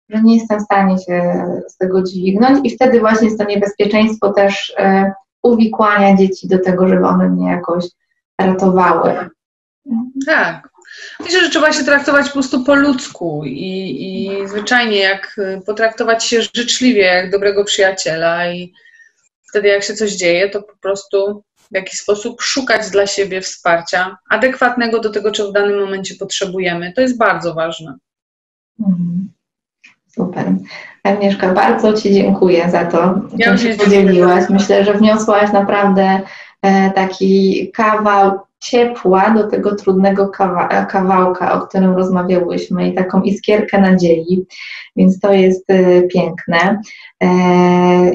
że 0.09 0.21
nie 0.21 0.35
jestem 0.35 0.59
w 0.59 0.63
stanie 0.63 0.97
się 0.97 1.45
z 1.67 1.77
tego 1.77 2.03
dźwignąć 2.03 2.59
i 2.63 2.75
wtedy 2.75 2.99
właśnie 2.99 3.27
jest 3.27 3.39
to 3.39 3.45
niebezpieczeństwo 3.45 4.33
też 4.33 4.73
e, 4.77 5.13
uwikłania 5.43 6.15
dzieci 6.15 6.47
do 6.47 6.59
tego, 6.59 6.88
żeby 6.88 7.07
one 7.07 7.29
mnie 7.29 7.51
jakoś 7.51 7.85
ratowały. 8.41 9.29
Tak, 10.25 10.69
Myślę, 11.19 11.41
że 11.41 11.49
trzeba 11.49 11.73
się 11.73 11.83
traktować 11.83 12.27
po 12.27 12.33
prostu 12.33 12.63
po 12.63 12.75
ludzku 12.75 13.41
i, 13.45 14.41
i 14.41 14.47
zwyczajnie 14.47 14.97
jak 14.97 15.37
y, 15.37 15.61
potraktować 15.65 16.25
się 16.25 16.41
życzliwie, 16.55 17.01
jak 17.01 17.31
dobrego 17.31 17.63
przyjaciela 17.63 18.51
i 18.51 18.73
wtedy 19.49 19.67
jak 19.67 19.83
się 19.83 19.93
coś 19.93 20.11
dzieje, 20.11 20.49
to 20.49 20.61
po 20.61 20.77
prostu 20.81 21.43
w 21.71 21.75
jakiś 21.75 21.99
sposób 21.99 22.41
szukać 22.41 22.89
dla 22.89 23.07
siebie 23.07 23.41
wsparcia 23.41 24.17
adekwatnego 24.29 24.99
do 24.99 25.09
tego, 25.09 25.31
czego 25.31 25.49
w 25.49 25.53
danym 25.53 25.79
momencie 25.79 26.15
potrzebujemy. 26.15 26.93
To 26.93 27.01
jest 27.01 27.17
bardzo 27.17 27.53
ważne. 27.53 27.95
Mhm. 28.79 29.29
Super. 30.15 30.45
Agnieszka, 31.03 31.53
bardzo 31.53 31.93
Ci 31.93 32.13
dziękuję 32.13 32.69
za 32.71 32.85
to, 32.85 33.21
Ja 33.37 33.47
czym 33.47 33.57
się 33.57 33.77
podzieliłaś. 33.77 34.49
Myślę, 34.49 34.85
że 34.85 34.93
wniosłaś 34.93 35.51
naprawdę 35.51 36.21
taki 36.95 37.71
kawał 37.71 38.39
ciepła 38.59 39.29
do 39.29 39.47
tego 39.47 39.75
trudnego 39.75 40.29
kawa 40.29 40.67
e, 40.67 40.85
kawałka, 40.85 41.53
o 41.53 41.67
którym 41.67 41.95
rozmawiałyśmy 41.95 42.89
i 42.89 42.95
taką 42.95 43.21
iskierkę 43.21 43.81
nadziei, 43.81 44.45
więc 44.95 45.19
to 45.19 45.33
jest 45.33 45.69
e, 45.69 46.01
piękne. 46.01 46.81
E, 47.23 47.27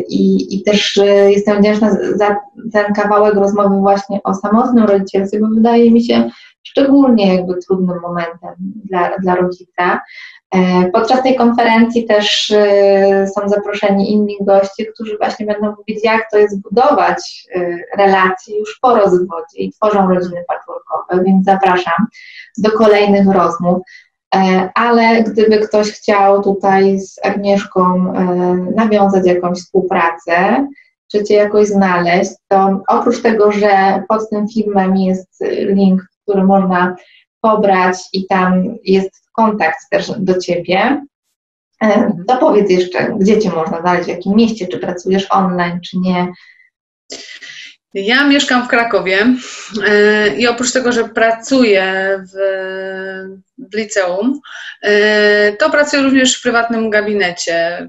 I, 0.08 0.54
I 0.56 0.62
też 0.62 0.98
e, 0.98 1.32
jestem 1.32 1.58
wdzięczna 1.58 1.96
za 2.14 2.36
ten 2.72 2.94
kawałek 2.94 3.34
rozmowy 3.34 3.76
właśnie 3.76 4.22
o 4.24 4.34
samotnym 4.34 4.84
rodzicielstwie, 4.84 5.40
bo 5.40 5.48
wydaje 5.48 5.90
mi 5.90 6.04
się 6.04 6.30
szczególnie 6.62 7.34
jakby 7.36 7.54
trudnym 7.56 8.00
momentem 8.00 8.54
dla, 8.58 9.18
dla 9.18 9.34
rodzica. 9.34 10.00
E, 10.54 10.90
Podczas 10.92 11.22
tej 11.22 11.36
konferencji 11.36 12.04
też 12.04 12.50
e, 12.50 13.26
są 13.26 13.48
zaproszeni 13.48 14.12
inni 14.12 14.36
goście, 14.40 14.86
którzy 14.86 15.18
właśnie 15.18 15.46
będą 15.46 15.74
mówić, 15.78 16.04
jak 16.04 16.30
to 16.30 16.38
jest 16.38 16.62
budować 16.62 17.46
e, 17.54 17.78
relacje 17.98 18.58
już 18.58 18.78
po 18.80 18.96
rozwodzie 18.96 19.58
i 19.58 19.72
tworzą 19.72 20.08
rodziny 20.08 20.44
patchworkowe, 20.48 21.24
więc 21.24 21.44
zapraszam 21.44 22.06
do 22.58 22.70
kolejnych 22.70 23.28
rozmów. 23.28 23.78
Ale 24.74 25.22
gdyby 25.22 25.58
ktoś 25.58 25.90
chciał 25.92 26.42
tutaj 26.42 27.00
z 27.00 27.18
Agnieszką 27.24 28.12
nawiązać 28.74 29.26
jakąś 29.26 29.58
współpracę, 29.58 30.66
czy 31.10 31.24
Cię 31.24 31.34
jakoś 31.34 31.66
znaleźć, 31.66 32.30
to 32.48 32.80
oprócz 32.88 33.22
tego, 33.22 33.52
że 33.52 34.02
pod 34.08 34.30
tym 34.30 34.48
filmem 34.48 34.96
jest 34.96 35.44
link, 35.50 36.02
który 36.22 36.44
można 36.44 36.96
pobrać 37.42 37.96
i 38.12 38.26
tam 38.26 38.64
jest 38.84 39.10
kontakt 39.32 39.78
też 39.90 40.12
do 40.18 40.38
Ciebie, 40.38 41.06
e, 41.82 42.12
to 42.28 42.36
powiedz 42.36 42.70
jeszcze, 42.70 43.16
gdzie 43.20 43.38
Cię 43.38 43.50
można 43.50 43.80
znaleźć, 43.80 44.04
w 44.04 44.08
jakim 44.08 44.36
mieście, 44.36 44.68
czy 44.68 44.78
pracujesz 44.78 45.26
online, 45.30 45.80
czy 45.80 45.98
nie. 45.98 46.32
Ja 47.94 48.26
mieszkam 48.26 48.64
w 48.64 48.68
Krakowie 48.68 49.26
e, 49.86 50.36
i 50.36 50.46
oprócz 50.46 50.72
tego, 50.72 50.92
że 50.92 51.08
pracuję 51.08 52.18
w, 52.32 52.36
w 53.58 53.76
liceum, 53.76 54.40
e, 54.82 55.52
to 55.52 55.70
pracuję 55.70 56.02
również 56.02 56.38
w 56.38 56.42
prywatnym 56.42 56.90
gabinecie, 56.90 57.88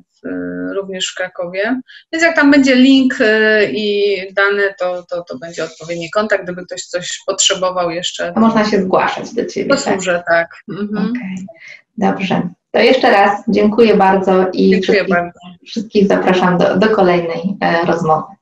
również 0.73 1.07
w 1.07 1.15
Krakowie. 1.15 1.81
Więc 2.11 2.23
jak 2.23 2.35
tam 2.35 2.51
będzie 2.51 2.75
link 2.75 3.15
e, 3.21 3.65
i 3.71 4.15
dane, 4.33 4.73
to, 4.79 5.03
to, 5.09 5.23
to 5.23 5.37
będzie 5.37 5.63
odpowiedni 5.63 6.11
kontakt, 6.11 6.43
gdyby 6.43 6.65
ktoś 6.65 6.81
coś 6.81 7.19
potrzebował 7.25 7.91
jeszcze. 7.91 8.33
To 8.33 8.39
można 8.39 8.65
się 8.65 8.81
zgłaszać 8.81 9.33
do 9.33 9.45
Ciebie. 9.45 9.69
tak? 9.69 9.85
Posłużę, 9.85 10.23
tak. 10.27 10.47
Mhm. 10.69 11.09
Okej, 11.11 11.45
Dobrze. 11.97 12.49
To 12.71 12.79
jeszcze 12.79 13.11
raz 13.11 13.43
dziękuję 13.47 13.97
bardzo 13.97 14.47
i 14.53 14.69
Dziękuję 14.69 14.81
wszystkich, 14.81 15.15
bardzo. 15.15 15.39
wszystkich 15.65 16.07
zapraszam 16.07 16.57
do, 16.57 16.77
do 16.77 16.89
kolejnej 16.89 17.57
e, 17.61 17.85
rozmowy. 17.85 18.33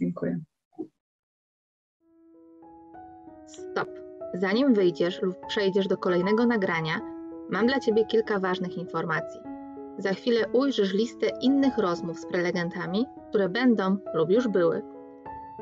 Dziękuję. 0.00 0.38
Zanim 4.40 4.74
wyjdziesz 4.74 5.22
lub 5.22 5.46
przejdziesz 5.46 5.88
do 5.88 5.96
kolejnego 5.96 6.46
nagrania, 6.46 7.00
mam 7.50 7.66
dla 7.66 7.80
Ciebie 7.80 8.04
kilka 8.04 8.38
ważnych 8.38 8.78
informacji. 8.78 9.40
Za 9.98 10.12
chwilę 10.12 10.48
ujrzysz 10.52 10.94
listę 10.94 11.26
innych 11.42 11.78
rozmów 11.78 12.18
z 12.18 12.26
prelegentami, 12.26 13.06
które 13.28 13.48
będą 13.48 13.96
lub 14.14 14.30
już 14.30 14.48
były. 14.48 14.82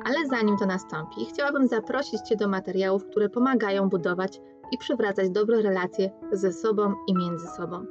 Ale 0.04 0.26
zanim 0.26 0.56
to 0.56 0.66
nastąpi, 0.66 1.26
chciałabym 1.26 1.68
zaprosić 1.68 2.20
Cię 2.20 2.36
do 2.36 2.48
materiałów, 2.48 3.04
które 3.04 3.28
pomagają 3.28 3.88
budować 3.88 4.40
i 4.72 4.78
przywracać 4.78 5.30
dobre 5.30 5.62
relacje 5.62 6.10
ze 6.32 6.52
sobą 6.52 6.94
i 7.06 7.14
między 7.14 7.46
sobą. 7.46 7.84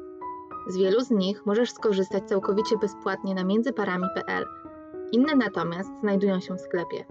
Z 0.68 0.78
wielu 0.78 1.02
z 1.02 1.12
nich 1.12 1.46
możesz 1.46 1.72
skorzystać 1.72 2.24
całkowicie 2.24 2.78
bezpłatnie 2.78 3.36
na 3.36 3.44
międzyparami.pl. 3.44 4.46
Inne 5.12 5.36
natomiast 5.36 5.90
znajdują 6.02 6.40
się 6.40 6.56
w 6.56 6.62
sklepie. 6.62 7.06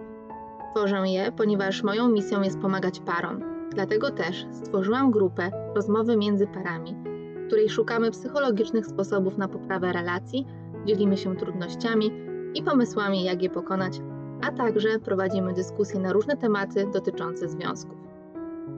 Tworzę 0.74 1.08
je, 1.08 1.32
ponieważ 1.32 1.82
moją 1.82 2.08
misją 2.08 2.42
jest 2.42 2.58
pomagać 2.58 3.00
parom. 3.00 3.53
Dlatego 3.74 4.10
też 4.10 4.46
stworzyłam 4.52 5.10
grupę 5.10 5.50
Rozmowy 5.74 6.16
między 6.16 6.46
parami, 6.46 6.96
w 7.36 7.46
której 7.46 7.68
szukamy 7.68 8.10
psychologicznych 8.10 8.86
sposobów 8.86 9.38
na 9.38 9.48
poprawę 9.48 9.92
relacji, 9.92 10.46
dzielimy 10.86 11.16
się 11.16 11.36
trudnościami 11.36 12.10
i 12.54 12.62
pomysłami, 12.62 13.24
jak 13.24 13.42
je 13.42 13.50
pokonać, 13.50 14.00
a 14.42 14.52
także 14.52 14.98
prowadzimy 14.98 15.52
dyskusje 15.52 16.00
na 16.00 16.12
różne 16.12 16.36
tematy 16.36 16.86
dotyczące 16.92 17.48
związków. 17.48 17.96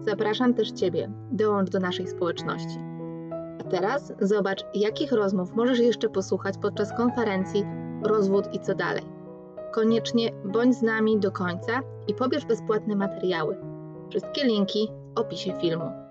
Zapraszam 0.00 0.54
też 0.54 0.72
Ciebie, 0.72 1.10
dołącz 1.32 1.70
do 1.70 1.80
naszej 1.80 2.08
społeczności. 2.08 2.78
A 3.60 3.64
teraz 3.64 4.12
zobacz, 4.20 4.64
jakich 4.74 5.12
rozmów 5.12 5.54
możesz 5.54 5.78
jeszcze 5.78 6.08
posłuchać 6.08 6.54
podczas 6.62 6.96
konferencji 6.96 7.64
Rozwód 8.02 8.44
i 8.52 8.60
co 8.60 8.74
dalej. 8.74 9.02
Koniecznie 9.72 10.32
bądź 10.44 10.76
z 10.76 10.82
nami 10.82 11.18
do 11.18 11.32
końca 11.32 11.80
i 12.08 12.14
pobierz 12.14 12.44
bezpłatne 12.44 12.96
materiały. 12.96 13.75
Wszystkie 14.10 14.44
linki 14.44 14.88
w 15.16 15.18
opisie 15.18 15.60
filmu. 15.60 16.05